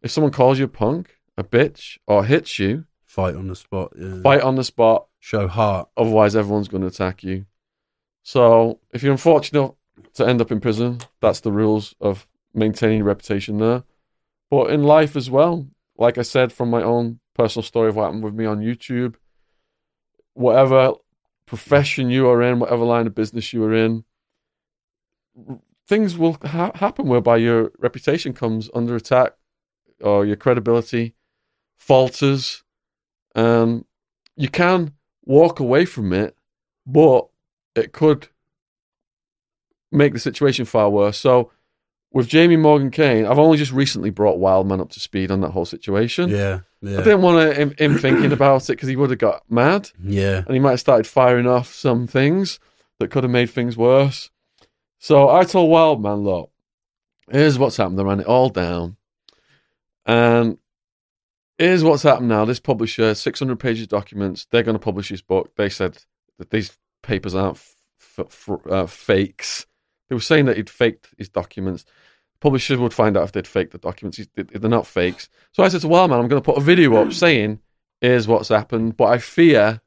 [0.02, 3.92] if someone calls you a punk, a bitch, or hits you, fight on the spot.
[3.98, 5.06] Yeah, fight on the spot.
[5.20, 5.88] show heart.
[5.96, 7.46] Otherwise, everyone's going to attack you.
[8.26, 9.72] So if you're unfortunate
[10.14, 13.84] to end up in prison, that's the rules of maintaining reputation there.
[14.50, 18.06] But in life as well, like I said from my own personal story of what
[18.06, 19.14] happened with me on YouTube,
[20.34, 20.94] whatever
[21.46, 24.02] profession you are in, whatever line of business you are in,
[25.86, 29.34] things will ha- happen whereby your reputation comes under attack
[30.00, 31.14] or your credibility
[31.78, 32.64] falters.
[33.36, 33.84] Um,
[34.34, 34.94] you can
[35.24, 36.36] walk away from it,
[36.84, 37.28] but
[37.76, 38.28] it could
[39.92, 41.18] make the situation far worse.
[41.18, 41.52] So,
[42.12, 45.50] with Jamie Morgan Kane, I've only just recently brought Wildman up to speed on that
[45.50, 46.30] whole situation.
[46.30, 49.90] Yeah, I didn't want him, him thinking about it because he would have got mad
[50.02, 52.58] yeah, and he might have started firing off some things
[52.98, 54.30] that could have made things worse.
[54.98, 56.50] So I told Wildman, look,
[57.30, 58.00] here's what's happened.
[58.00, 58.96] I ran it all down.
[60.06, 60.58] And
[61.58, 62.44] here's what's happened now.
[62.44, 65.54] This publisher, 600 pages of documents, they're going to publish his book.
[65.56, 65.98] They said
[66.38, 69.66] that these papers aren't f- f- uh, fakes.
[70.08, 71.84] They were saying that he'd faked his documents.
[72.40, 74.20] Publishers would find out if they'd faked the documents.
[74.34, 75.28] They're not fakes.
[75.52, 77.60] So I said to Wildman, I'm going to put a video up saying,
[78.00, 78.96] here's what's happened.
[78.96, 79.80] But I fear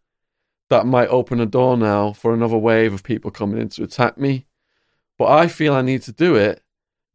[0.69, 4.17] that might open a door now for another wave of people coming in to attack
[4.17, 4.45] me.
[5.17, 6.61] But I feel I need to do it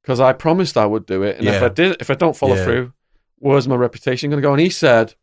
[0.02, 1.38] because I promised I would do it.
[1.38, 2.64] And if I did, if I don't follow Yeah.
[2.64, 2.92] through,
[3.38, 4.52] where's my reputation going to go?
[4.52, 5.14] And he said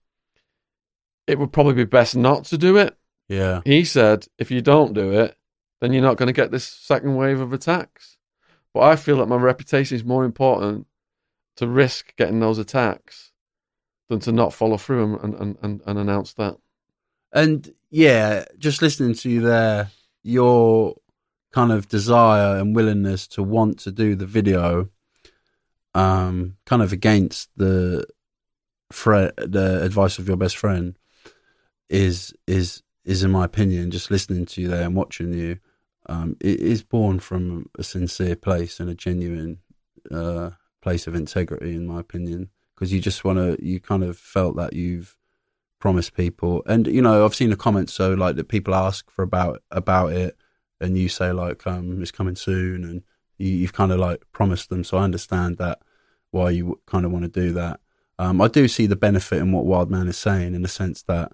[1.27, 2.95] it would probably be best not to do it.
[3.31, 3.61] Yeah.
[3.63, 5.37] He said if you don't do it,
[5.79, 8.17] then you're not going to get this second wave of attacks.
[8.73, 10.85] But I feel that my reputation is more important
[11.55, 13.31] to risk getting those attacks
[14.09, 16.57] than to not follow through and, and, and, and announce that.
[17.31, 19.89] And yeah, just listening to you there,
[20.23, 20.95] your
[21.53, 24.89] kind of desire and willingness to want to do the video,
[25.93, 28.05] um, kind of against the
[28.91, 30.97] fre- the advice of your best friend,
[31.89, 35.57] is is is in my opinion, just listening to you there and watching you,
[36.07, 39.59] um, it is born from a sincere place and a genuine
[40.11, 40.51] uh,
[40.81, 44.55] place of integrity, in my opinion, because you just want to, you kind of felt
[44.55, 45.15] that you've
[45.79, 49.23] promised people, and you know, I've seen the comments so like that people ask for
[49.23, 50.37] about about it,
[50.79, 53.03] and you say like, um, it's coming soon, and
[53.37, 55.79] you, you've kind of like promised them, so I understand that
[56.31, 57.79] why you kind of want to do that.
[58.19, 61.31] Um, I do see the benefit in what Wildman is saying in the sense that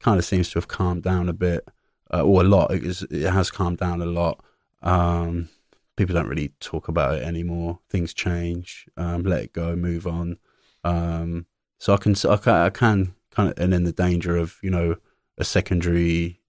[0.00, 1.68] kind of seems to have calmed down a bit,
[2.12, 2.72] uh, or a lot.
[2.72, 4.42] It, is, it has calmed down a lot.
[4.82, 5.48] Um,
[5.96, 7.80] people don't really talk about it anymore.
[7.88, 8.86] Things change.
[8.96, 9.76] Um, let it go.
[9.76, 10.38] Move on.
[10.82, 11.46] Um,
[11.78, 14.70] so I can, I can, I can kind of, and then the danger of you
[14.70, 14.96] know
[15.38, 16.40] a secondary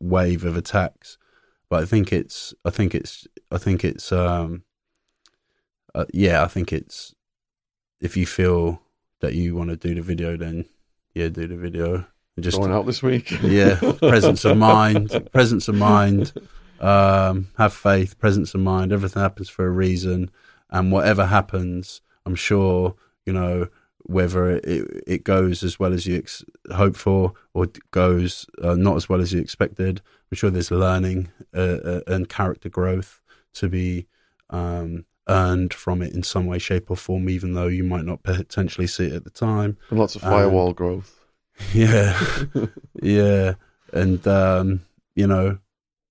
[0.00, 1.18] wave of attacks.
[1.68, 4.64] But I think it's, I think it's, I think it's, um,
[5.94, 7.14] uh, yeah, I think it's
[8.00, 8.82] if you feel
[9.20, 10.66] that you want to do the video, then
[11.14, 12.06] yeah, do the video.
[12.40, 13.30] Just Going out this week.
[13.42, 16.32] yeah, presence of mind, presence of mind.
[16.80, 18.90] Um, have faith, presence of mind.
[18.90, 20.30] Everything happens for a reason,
[20.70, 22.94] and whatever happens, I'm sure
[23.26, 23.68] you know
[24.04, 24.64] whether it
[25.06, 26.44] it goes as well as you ex-
[26.74, 30.00] hope for or goes uh, not as well as you expected.
[30.30, 33.20] I'm sure there's learning uh, uh, and character growth
[33.54, 34.06] to be
[34.48, 38.22] um, earned from it in some way, shape, or form, even though you might not
[38.22, 39.76] potentially see it at the time.
[39.90, 41.21] And lots of firewall growth.
[41.74, 42.20] Yeah,
[43.02, 43.54] yeah,
[43.92, 44.82] and um,
[45.14, 45.58] you know,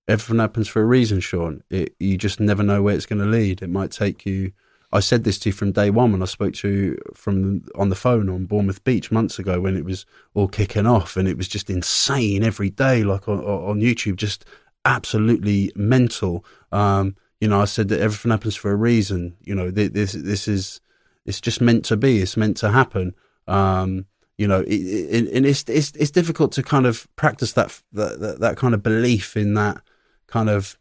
[0.08, 1.64] everything happens for a reason, Shaun.
[1.70, 3.62] It, you just never know where it's going to lead.
[3.62, 4.54] It might take you.
[4.92, 7.90] I said this to you from day one when I spoke to you from on
[7.90, 11.38] the phone on Bournemouth Beach months ago when it was all kicking off and it
[11.38, 14.44] was just insane every day, like on, on YouTube, just
[14.84, 16.44] absolutely mental.
[16.72, 19.38] Um, you know, I said that everything happens for a reason.
[19.44, 20.82] You know, this this is
[21.26, 22.20] it's just meant to be.
[22.20, 23.14] It's meant to happen.
[23.48, 27.82] Um, you know, it, it, and it's, it's it's difficult to kind of practice that
[27.94, 29.82] that that kind of belief in that
[30.28, 30.78] kind of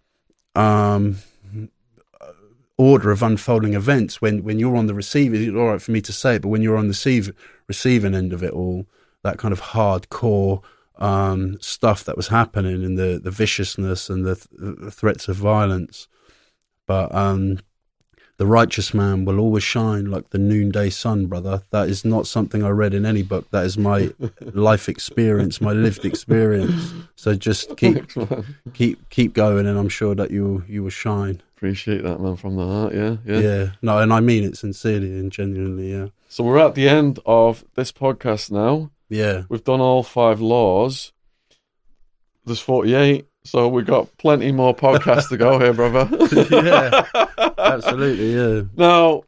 [0.55, 1.17] um,
[2.77, 5.35] order of unfolding events when when you're on the receiver.
[5.35, 7.35] It's all right for me to say it, but when you're on the receive,
[7.69, 8.87] receiving end of it all,
[9.23, 10.63] that kind of hardcore
[10.97, 16.09] um, stuff that was happening and the the viciousness and the, the threats of violence,
[16.87, 17.59] but um,
[18.41, 21.63] the righteous man will always shine like the noonday sun, brother.
[21.73, 23.51] That is not something I read in any book.
[23.51, 26.95] That is my life experience, my lived experience.
[27.17, 28.11] So just keep
[28.73, 31.43] keep keep going, and I'm sure that you you will shine.
[31.55, 32.95] Appreciate that, man, from the heart.
[32.95, 33.71] Yeah, yeah, yeah.
[33.83, 35.93] No, and I mean it sincerely and genuinely.
[35.93, 36.07] Yeah.
[36.31, 38.91] So we're at the end of this podcast now.
[39.11, 41.13] Yeah, we've done all five laws.
[42.47, 43.27] There's 48.
[43.45, 46.09] So we got plenty more podcasts to go here, brother.
[46.51, 47.05] yeah,
[47.59, 48.35] absolutely.
[48.35, 48.63] Yeah.
[48.77, 49.23] Now,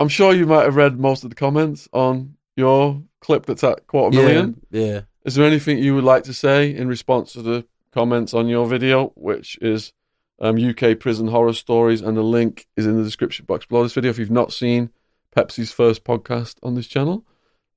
[0.00, 3.86] I'm sure you might have read most of the comments on your clip that's at
[3.86, 4.60] quarter million.
[4.70, 4.84] Yeah.
[4.84, 5.00] yeah.
[5.24, 8.66] Is there anything you would like to say in response to the comments on your
[8.66, 9.92] video, which is
[10.40, 13.94] um, UK prison horror stories, and the link is in the description box below this
[13.94, 14.10] video.
[14.10, 14.90] If you've not seen
[15.34, 17.24] Pepsi's first podcast on this channel,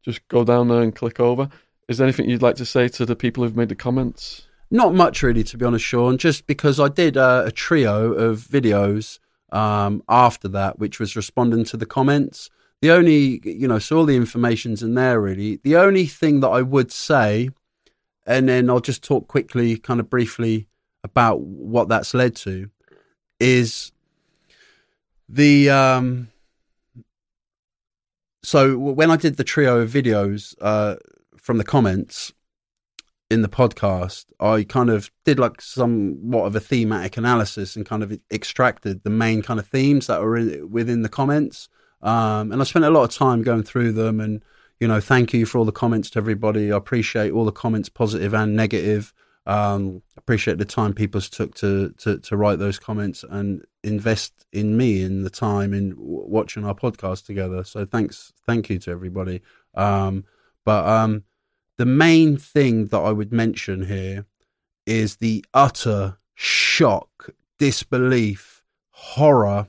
[0.03, 1.49] just go down there and click over.
[1.87, 4.46] Is there anything you'd like to say to the people who've made the comments?
[4.69, 6.17] Not much, really, to be honest, Shaun.
[6.17, 9.19] Just because I did uh, a trio of videos
[9.51, 12.49] um, after that, which was responding to the comments.
[12.81, 15.59] The only, you know, so all the information's in there, really.
[15.63, 17.49] The only thing that I would say,
[18.25, 20.67] and then I'll just talk quickly, kind of briefly
[21.03, 22.69] about what that's led to,
[23.39, 23.91] is
[25.29, 25.69] the.
[25.69, 26.29] Um,
[28.43, 30.95] so when I did the trio of videos uh,
[31.35, 32.31] from the comments,
[33.29, 38.03] in the podcast, I kind of did like somewhat of a thematic analysis and kind
[38.03, 41.67] of extracted the main kind of themes that were in, within the comments.
[42.01, 44.21] Um, and I spent a lot of time going through them.
[44.21, 44.43] And,
[44.79, 46.71] you know, thank you for all the comments to everybody.
[46.71, 49.13] I appreciate all the comments, positive and negative.
[49.45, 54.77] Um, appreciate the time people took to, to, to write those comments and invest in
[54.77, 57.63] me in the time in w- watching our podcast together.
[57.63, 59.41] So thanks, thank you to everybody.
[59.73, 60.25] Um,
[60.65, 61.23] but um,
[61.77, 64.25] the main thing that I would mention here
[64.85, 69.67] is the utter shock, disbelief, horror,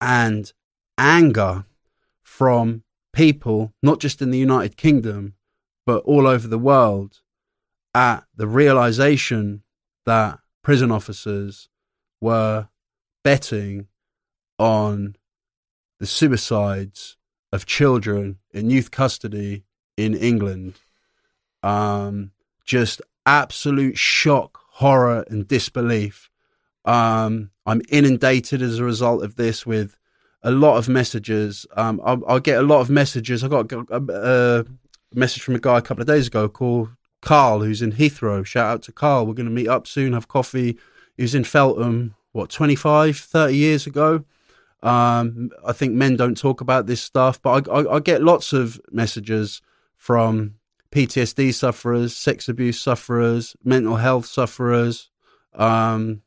[0.00, 0.52] and
[0.98, 1.64] anger
[2.22, 5.34] from people, not just in the United Kingdom,
[5.86, 7.20] but all over the world,
[7.94, 9.62] at the realization
[10.06, 11.68] that prison officers
[12.20, 12.68] were
[13.24, 13.88] betting
[14.58, 15.16] on
[15.98, 17.16] the suicides
[17.52, 19.64] of children in youth custody
[19.96, 20.74] in England
[21.62, 22.32] um,
[22.64, 26.30] just absolute shock, horror, and disbelief.
[26.84, 29.96] Um, I'm inundated as a result of this with
[30.42, 31.66] a lot of messages.
[31.76, 33.44] Um, I'll, I'll, get a lot of messages.
[33.44, 34.64] I got a, a,
[35.14, 36.88] message from a guy a couple of days ago called
[37.20, 38.44] Carl, who's in Heathrow.
[38.44, 39.26] Shout out to Carl.
[39.26, 40.78] We're going to meet up soon, have coffee.
[41.16, 44.24] He was in Feltham, what, 25, 30 years ago.
[44.82, 48.54] Um, I think men don't talk about this stuff, but I, I, I get lots
[48.54, 49.60] of messages
[49.96, 50.54] from
[50.92, 55.10] PTSD sufferers, sex abuse sufferers, mental health sufferers,
[55.54, 56.22] um,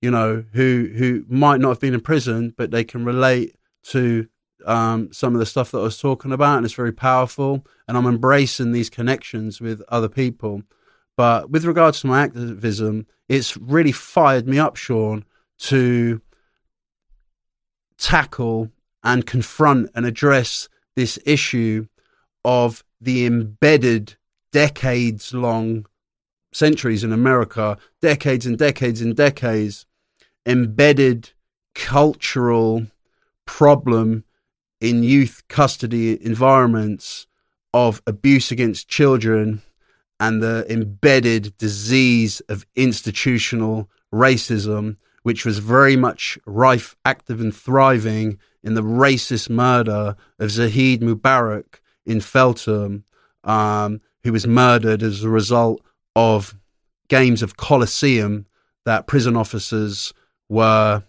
[0.00, 4.26] you know, who who might not have been in prison, but they can relate to
[4.66, 7.64] um, some of the stuff that I was talking about, and it's very powerful.
[7.86, 10.62] And I'm embracing these connections with other people.
[11.16, 15.24] But with regards to my activism, it's really fired me up, Shaun,
[15.58, 16.20] to
[17.98, 18.70] tackle
[19.04, 21.86] and confront and address this issue
[22.44, 24.16] of the embedded
[24.52, 25.86] decades long
[26.52, 29.86] centuries in America, decades and decades and decades,
[30.46, 31.30] embedded
[31.74, 32.86] cultural
[33.46, 34.24] problem
[34.80, 37.26] in youth custody environments
[37.72, 39.62] of abuse against children
[40.18, 48.38] and the embedded disease of institutional racism, which was very much rife, active, and thriving
[48.62, 53.04] in the racist murder of Zahid Mubarek in Feltham,
[53.44, 55.80] um, who was murdered as a result
[56.16, 56.54] of
[57.08, 58.46] games of Colosseum
[58.84, 60.12] that prison officers
[60.48, 61.02] were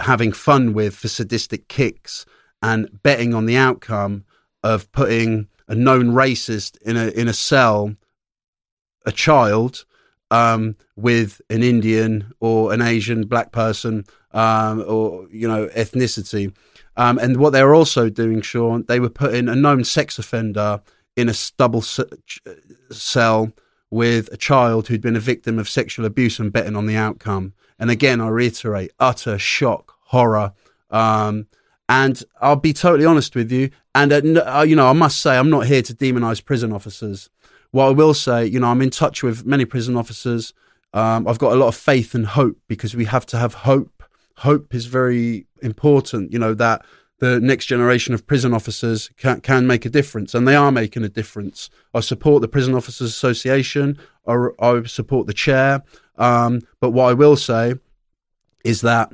[0.00, 2.24] having fun with for sadistic kicks
[2.62, 4.24] and betting on the outcome
[4.62, 7.94] of putting a known racist in a in a cell,
[9.06, 9.84] a child
[10.30, 16.54] um, with an Indian or an Asian black person um, or you know ethnicity.
[16.96, 20.80] Um, and what they were also doing, Shaun, they were putting a known sex offender
[21.16, 23.52] in a double cell
[23.90, 27.52] with a child who'd been a victim of sexual abuse and betting on the outcome.
[27.78, 30.52] And again, I reiterate, utter shock, horror.
[30.90, 31.46] Um,
[31.88, 33.70] and I'll be totally honest with you.
[33.94, 37.30] And, uh, uh, you know, I must say, I'm not here to demonize prison officers.
[37.70, 40.54] What I will say, you know, I'm in touch with many prison officers.
[40.92, 43.93] Um, I've got a lot of faith and hope because we have to have hope.
[44.38, 46.84] Hope is very important, you know, that
[47.18, 51.04] the next generation of prison officers can, can make a difference, and they are making
[51.04, 51.70] a difference.
[51.94, 53.98] I support the Prison Officers Association.
[54.26, 55.82] I, I support the chair.
[56.16, 57.74] Um, but what I will say
[58.64, 59.12] is that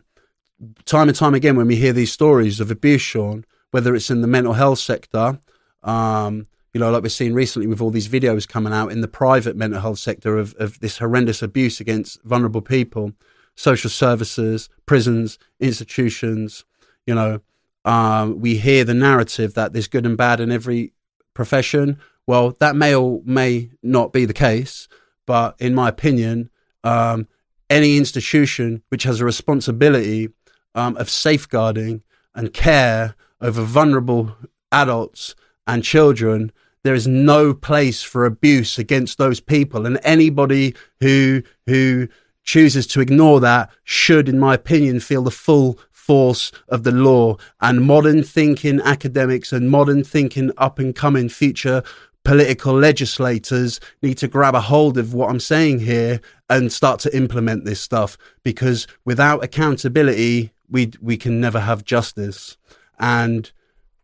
[0.84, 4.22] time and time again, when we hear these stories of abuse, Shaun, whether it's in
[4.22, 5.38] the mental health sector,
[5.82, 9.08] um, you know, like we're seeing recently with all these videos coming out in the
[9.08, 13.12] private mental health sector of, of this horrendous abuse against vulnerable people,
[13.60, 16.64] social services, prisons, institutions,
[17.06, 17.40] you know,
[17.84, 20.94] um, we hear the narrative that there's good and bad in every
[21.34, 21.98] profession.
[22.26, 24.88] Well, that may or may not be the case,
[25.26, 26.48] but in my opinion,
[26.84, 27.28] um,
[27.68, 30.30] any institution which has a responsibility
[30.74, 32.02] um, of safeguarding
[32.34, 34.36] and care over vulnerable
[34.72, 35.34] adults
[35.66, 36.50] and children,
[36.82, 39.84] there is no place for abuse against those people.
[39.84, 42.08] And anybody who who
[42.50, 47.36] chooses to ignore that should, in my opinion, feel the full force of the law.
[47.60, 51.84] And modern thinking academics and modern thinking up and coming future
[52.24, 57.16] political legislators need to grab a hold of what I'm saying here and start to
[57.16, 62.56] implement this stuff because without accountability, we we can never have justice.
[62.98, 63.50] And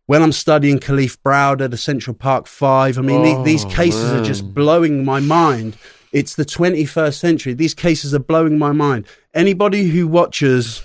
[0.05, 4.21] when I'm studying Kalief Browder, the Central Park Five, I mean, oh, these cases man.
[4.21, 5.75] are just blowing my mind.
[6.11, 7.53] It's the 21st century.
[7.53, 9.07] These cases are blowing my mind.
[9.33, 10.83] Anybody who watches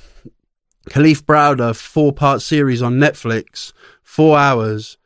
[0.91, 4.99] Kalief Browder four part series on Netflix, four hours,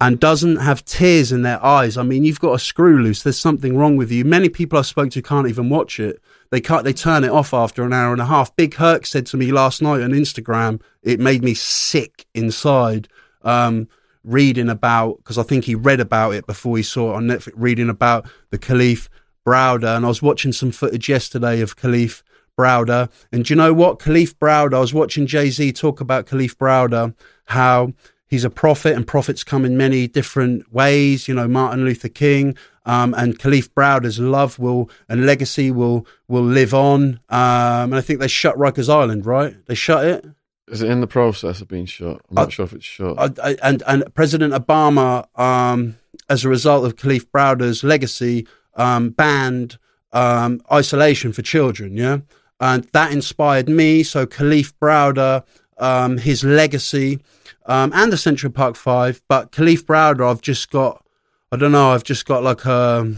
[0.00, 1.96] and doesn't have tears in their eyes.
[1.96, 3.22] I mean, you've got a screw loose.
[3.22, 4.24] There's something wrong with you.
[4.24, 6.20] Many people I spoke to can't even watch it.
[6.50, 6.84] They can't.
[6.84, 8.54] They turn it off after an hour and a half.
[8.56, 13.08] Big Herc said to me last night on Instagram, it made me sick inside.
[13.42, 13.88] Um,
[14.24, 17.52] reading about because I think he read about it before he saw it on Netflix.
[17.56, 19.08] Reading about the Kalief
[19.46, 22.22] Browder, and I was watching some footage yesterday of Kalief
[22.58, 23.10] Browder.
[23.32, 23.98] And do you know what?
[23.98, 27.14] Kalief Browder, I was watching Jay Z talk about Kalief Browder,
[27.46, 27.92] how
[28.26, 31.28] he's a prophet and prophets come in many different ways.
[31.28, 32.56] You know, Martin Luther King
[32.86, 37.20] um, and Kalief Browder's love will and legacy will will live on.
[37.28, 39.56] Um, and I think they shut Rikers Island, right?
[39.66, 40.24] They shut it.
[40.68, 42.22] Is it in the process of being shut?
[42.30, 43.38] I'm not uh, sure if it's shut.
[43.62, 45.96] And and President Obama, um,
[46.28, 48.46] as a result of Kalief Browder's legacy,
[48.76, 49.78] um, banned
[50.12, 51.96] um, isolation for children.
[51.96, 52.18] Yeah,
[52.60, 54.02] and that inspired me.
[54.02, 55.44] So Kalief Browder,
[55.78, 57.20] um, his legacy,
[57.66, 59.22] um, and the Central Park Five.
[59.28, 61.04] But Kalief Browder, I've just got,
[61.52, 63.14] I don't know, I've just got like a,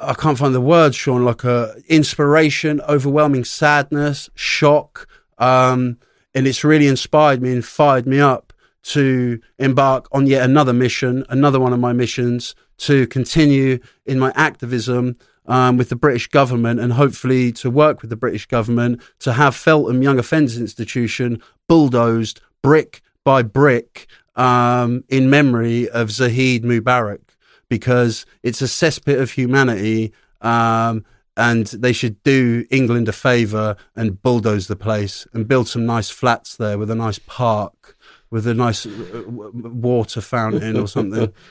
[0.00, 5.08] I can't find the words, Shaun, like a inspiration, overwhelming sadness, shock.
[5.38, 5.98] Um,
[6.34, 11.24] and it's really inspired me and fired me up to embark on yet another mission,
[11.28, 15.16] another one of my missions to continue in my activism
[15.46, 19.56] um, with the British government and hopefully to work with the British government to have
[19.56, 27.20] Feltham Young Offenders Institution bulldozed brick by brick um, in memory of Zahid Mubarek
[27.68, 30.12] because it's a cesspit of humanity.
[30.40, 31.04] Um,
[31.36, 36.10] and they should do England a favour and bulldoze the place and build some nice
[36.10, 37.96] flats there with a nice park,
[38.30, 41.32] with a nice uh, water fountain or something.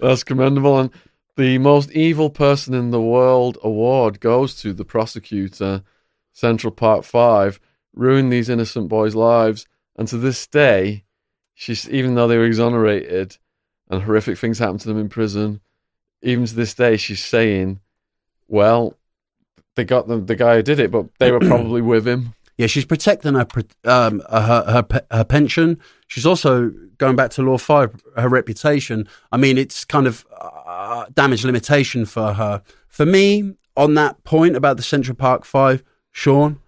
[0.00, 0.78] That's commendable.
[0.78, 0.90] And
[1.36, 5.82] the most evil person in the world award goes to the prosecutor,
[6.32, 7.60] Central Park Five,
[7.94, 9.66] ruined these innocent boys' lives.
[9.96, 11.04] And to this day,
[11.54, 13.38] she's even though they were exonerated
[13.88, 15.60] and horrific things happened to them in prison,
[16.22, 17.80] even to this day, she's saying,
[18.48, 18.96] "Well,
[19.74, 22.68] they got the the guy who did it, but they were probably with him." Yeah,
[22.68, 23.46] she's protecting her
[23.84, 25.78] um, her, her her pension.
[26.06, 29.06] She's also going back to law five, her reputation.
[29.30, 32.62] I mean, it's kind of uh, damage limitation for her.
[32.88, 36.60] For me, on that point about the Central Park Five, Shaun,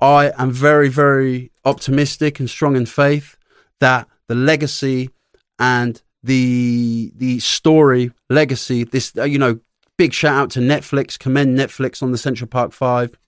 [0.00, 3.36] I am very, very optimistic and strong in faith
[3.80, 5.10] that the legacy
[5.58, 8.84] and the the story legacy.
[8.84, 9.60] This uh, you know,
[9.98, 11.18] big shout out to Netflix.
[11.18, 13.18] Commend Netflix on the Central Park Five.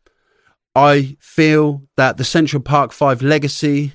[0.76, 3.94] I feel that the Central Park Five legacy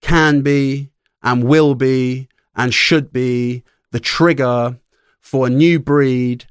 [0.00, 0.90] can be
[1.24, 4.78] and will be and should be the trigger
[5.20, 6.44] for a new breed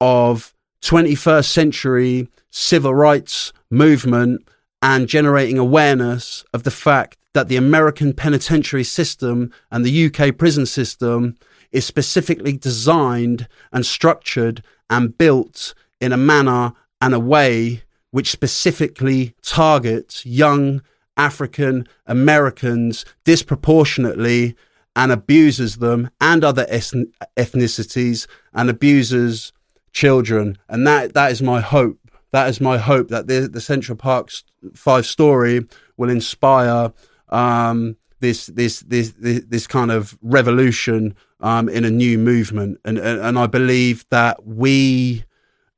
[0.00, 0.52] of
[0.82, 4.48] 21st century civil rights movement
[4.82, 10.66] and generating awareness of the fact that the American penitentiary system and the UK prison
[10.66, 11.36] system
[11.70, 19.34] is specifically designed and structured and built in a manner and a way which specifically
[19.42, 20.82] targets young
[21.16, 24.56] African Americans disproportionately
[24.96, 29.52] and abuses them and other ethnicities and abuses
[29.92, 30.58] children.
[30.68, 31.98] And that, that is my hope.
[32.32, 34.30] That is my hope that the, the Central Park
[34.74, 35.66] Five story
[35.96, 36.92] will inspire
[37.28, 42.78] um, this, this, this, this, this kind of revolution um, in a new movement.
[42.84, 45.24] And, and, and I believe that we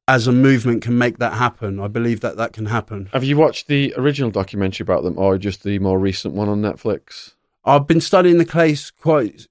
[0.08, 1.78] as a movement can make that happen.
[1.81, 3.08] I believe that that can happen.
[3.12, 6.60] Have you watched the original documentary about them or just the more recent one on
[6.60, 7.32] Netflix?
[7.64, 9.47] I've been studying the case quite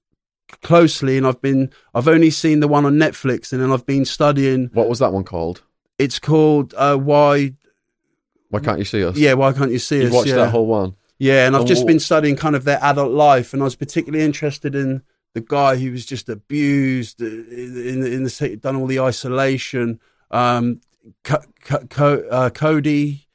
[0.60, 4.04] closely and I've been I've only seen the one on Netflix and then I've been
[4.04, 5.62] studying What was that one called?
[5.98, 7.54] It's called uh, why
[8.50, 9.16] Why can't you see us?
[9.16, 10.04] Yeah, why can't you see Us.
[10.04, 10.16] You've us?
[10.16, 10.36] watched yeah.
[10.36, 10.96] that whole one.
[11.18, 13.76] Yeah, and I've And just been studying kind of their adult life, and I was
[13.76, 15.02] particularly interested in
[15.34, 20.00] the guy who was just abused uh, in, in, in the done all the isolation.
[20.32, 20.80] Um,
[21.24, 21.42] Co-
[21.90, 23.26] Co- uh, Cody,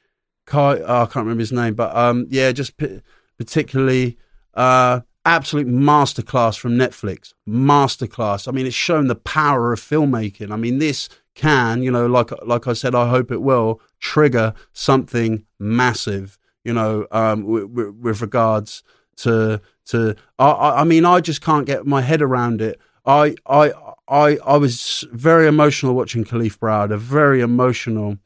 [0.46, 3.02] Co- oh, I can't remember his name, but um, yeah, just p-
[3.36, 4.16] particularly
[4.54, 7.34] uh, absolute masterclass from Netflix.
[7.46, 8.48] Masterclass.
[8.48, 10.50] I mean, it's shown the power of filmmaking.
[10.50, 14.54] I mean, this can, you know, like like I said, I hope it will trigger
[14.72, 16.38] something massive.
[16.64, 18.82] You know, um, with, with, with regards
[19.18, 20.16] to to.
[20.38, 22.80] I, I I mean, I just can't get my head around it.
[23.04, 23.72] I I
[24.08, 26.98] I I was very emotional watching Kalief Browder.
[26.98, 28.18] Very emotional.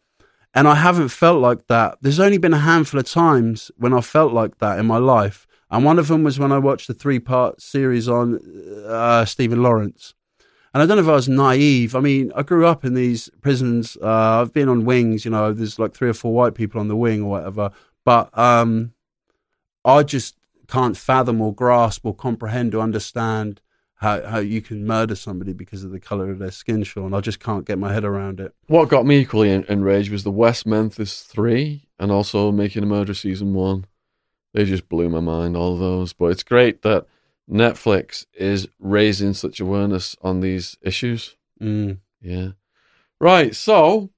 [0.55, 1.99] And I haven't felt like that.
[2.03, 5.47] There's only been a handful of times when I felt like that in my life.
[5.71, 8.39] And one of them was when I watched the three part series on
[8.87, 10.13] uh, Stephen Lawrence.
[10.75, 11.95] And I don't know if I was naive.
[11.97, 13.97] I mean, I grew up in these prisons.
[14.03, 16.89] Uh, I've been on wings, you know, there's like three or four white people on
[16.89, 17.71] the wing or whatever.
[18.05, 18.93] But um,
[19.85, 20.37] I just
[20.69, 23.62] can't fathom or grasp or comprehend or understand
[24.03, 27.15] how, how you can murder somebody because of the color of their skin, Shaun.
[27.15, 28.53] I just can't get my head around it.
[28.67, 32.87] What got me equally en- enraged was the West Memphis 3 and also Making a
[32.87, 33.87] Murder Season 1.
[34.55, 36.13] They just blew my mind, all those.
[36.13, 37.07] But it's great that
[37.49, 41.37] Netflix is raising such awareness on these issues.
[41.61, 41.99] Mm.
[42.21, 42.49] Yeah.
[43.21, 43.55] Right.
[43.55, 44.11] So,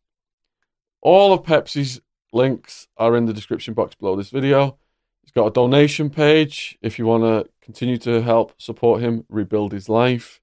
[1.03, 2.01] all of Pepsi's
[2.33, 4.79] links are in the description box below this video.
[5.23, 9.73] It's got a donation page if you want to continue to help support him rebuild
[9.73, 10.41] his life.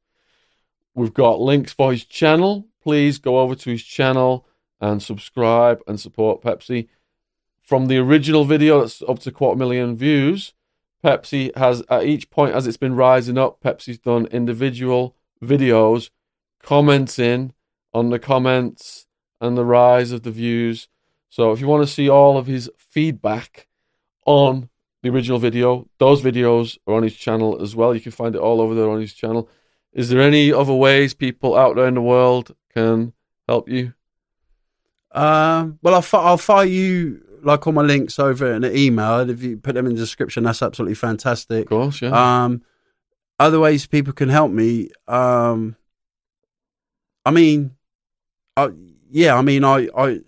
[0.96, 2.68] We've got links for his channel.
[2.82, 4.48] Please go over to his channel
[4.80, 6.90] and subscribe and support Pepsi.
[7.62, 10.54] From the original video that's up to quarter million views,
[11.04, 16.10] Pepsi has, at each point as it's been rising up, Pepsi's done individual videos
[16.62, 17.54] commenting
[17.94, 19.06] on the comments
[19.40, 20.88] and the rise of the views.
[21.30, 23.68] So if you want to see all of his feedback
[24.26, 24.70] on
[25.04, 27.94] the original video, those videos are on his channel as well.
[27.96, 29.50] You can find it all over there on his channel.
[29.94, 33.14] Is there any other ways people out there in the world can
[33.48, 33.94] help you?
[35.12, 39.30] Um, well, I'll, I'll fire you like all my links over in an email.
[39.30, 41.64] If you put them in the description, that's absolutely fantastic.
[41.64, 42.44] Of course, yeah.
[42.44, 42.62] Um,
[43.40, 44.92] other ways people can help me.
[45.08, 45.76] Um,
[47.26, 47.76] I mean,
[48.56, 48.70] I,
[49.10, 50.20] yeah, I mean, I, I,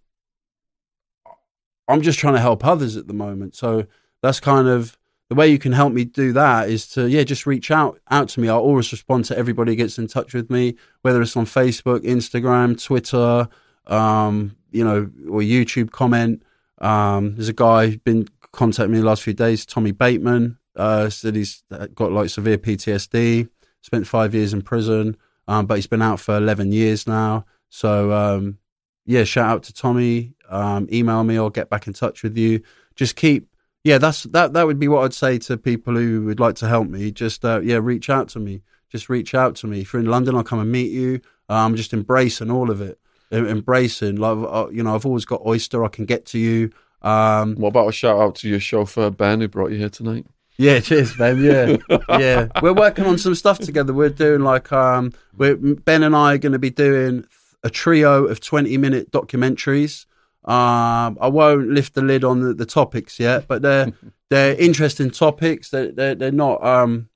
[1.88, 3.56] I'm just trying to help others at the moment.
[3.56, 3.86] So
[4.24, 4.98] that's kind of
[5.30, 8.30] the way you can help me do that is to, yeah, just reach out, out
[8.30, 8.50] to me.
[8.50, 12.00] I'll always respond to everybody who gets in touch with me, whether it's on Facebook,
[12.00, 13.48] Instagram, Twitter,
[13.88, 16.42] um, you know, or YouTube comment.
[16.80, 21.36] Um, there's a guy been contacting me the last few days, Tommy Bateman, uh, said
[21.36, 21.64] he's
[21.96, 23.50] got like severe PTSD,
[23.82, 27.46] spent five years in prison, um, but he's been out for 11 years now.
[27.70, 28.58] So, um,
[29.06, 30.34] yeah, shout out to Tommy.
[30.50, 32.62] Um, email me or get back in touch with you.
[32.96, 33.48] Just keep,
[33.84, 34.54] yeah, that's that.
[34.54, 37.12] That would be what I'd say to people who would like to help me.
[37.12, 38.62] Just, uh, yeah, reach out to me.
[38.90, 39.82] Just reach out to me.
[39.82, 41.20] If you're in London, I'll come and meet you.
[41.50, 43.00] I'm just embracing all of it.
[43.32, 45.84] Embracing, like uh, you know, I've always got Oyster.
[45.84, 46.72] I can get to you.
[47.02, 50.26] Um, What about a shout out to your chauffeur Ben who brought you here tonight?
[50.58, 51.42] yeah, cheers, Ben.
[51.42, 51.78] Yeah,
[52.20, 52.48] yeah.
[52.62, 53.92] We're working on some stuff together.
[53.92, 57.26] We're doing like um, we're Ben and I are going to be doing
[57.64, 60.06] a trio of twenty-minute documentaries.
[60.46, 63.94] Um, I won't lift the lid on the, the topics yet, but they're
[64.30, 65.70] they're interesting topics.
[65.70, 67.10] They're they're, they're not um,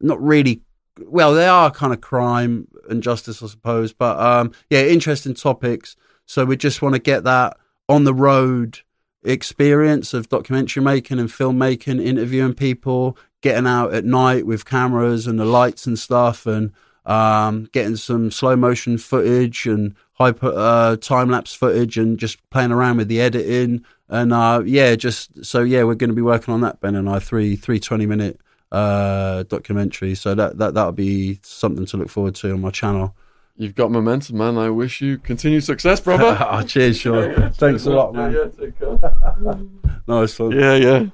[0.00, 0.62] not really.
[1.02, 3.92] Well, they are kind of crime and justice, I suppose.
[3.92, 5.96] But um, yeah, interesting topics.
[6.26, 7.56] So we just want to get that
[7.88, 8.80] on the road
[9.22, 15.38] experience of documentary making and filmmaking, interviewing people, getting out at night with cameras and
[15.38, 16.72] the lights and stuff, and
[17.04, 22.72] um, getting some slow motion footage and hyper uh, time lapse footage, and just playing
[22.72, 23.84] around with the editing.
[24.08, 27.08] And uh, yeah, just so yeah, we're going to be working on that, Ben and
[27.08, 28.40] I, three three 20 minute
[28.70, 30.18] uh, documentaries.
[30.18, 33.16] So that that that'll be something to look forward to on my channel.
[33.56, 34.56] You've got momentum, man.
[34.56, 36.36] I wish you continued success, brother.
[36.50, 37.52] oh, cheers, Shaun.
[37.54, 38.32] Thanks a lot, man.
[38.32, 38.98] Yeah, take care.
[40.08, 40.52] Nice one.
[40.52, 41.06] yeah, yeah.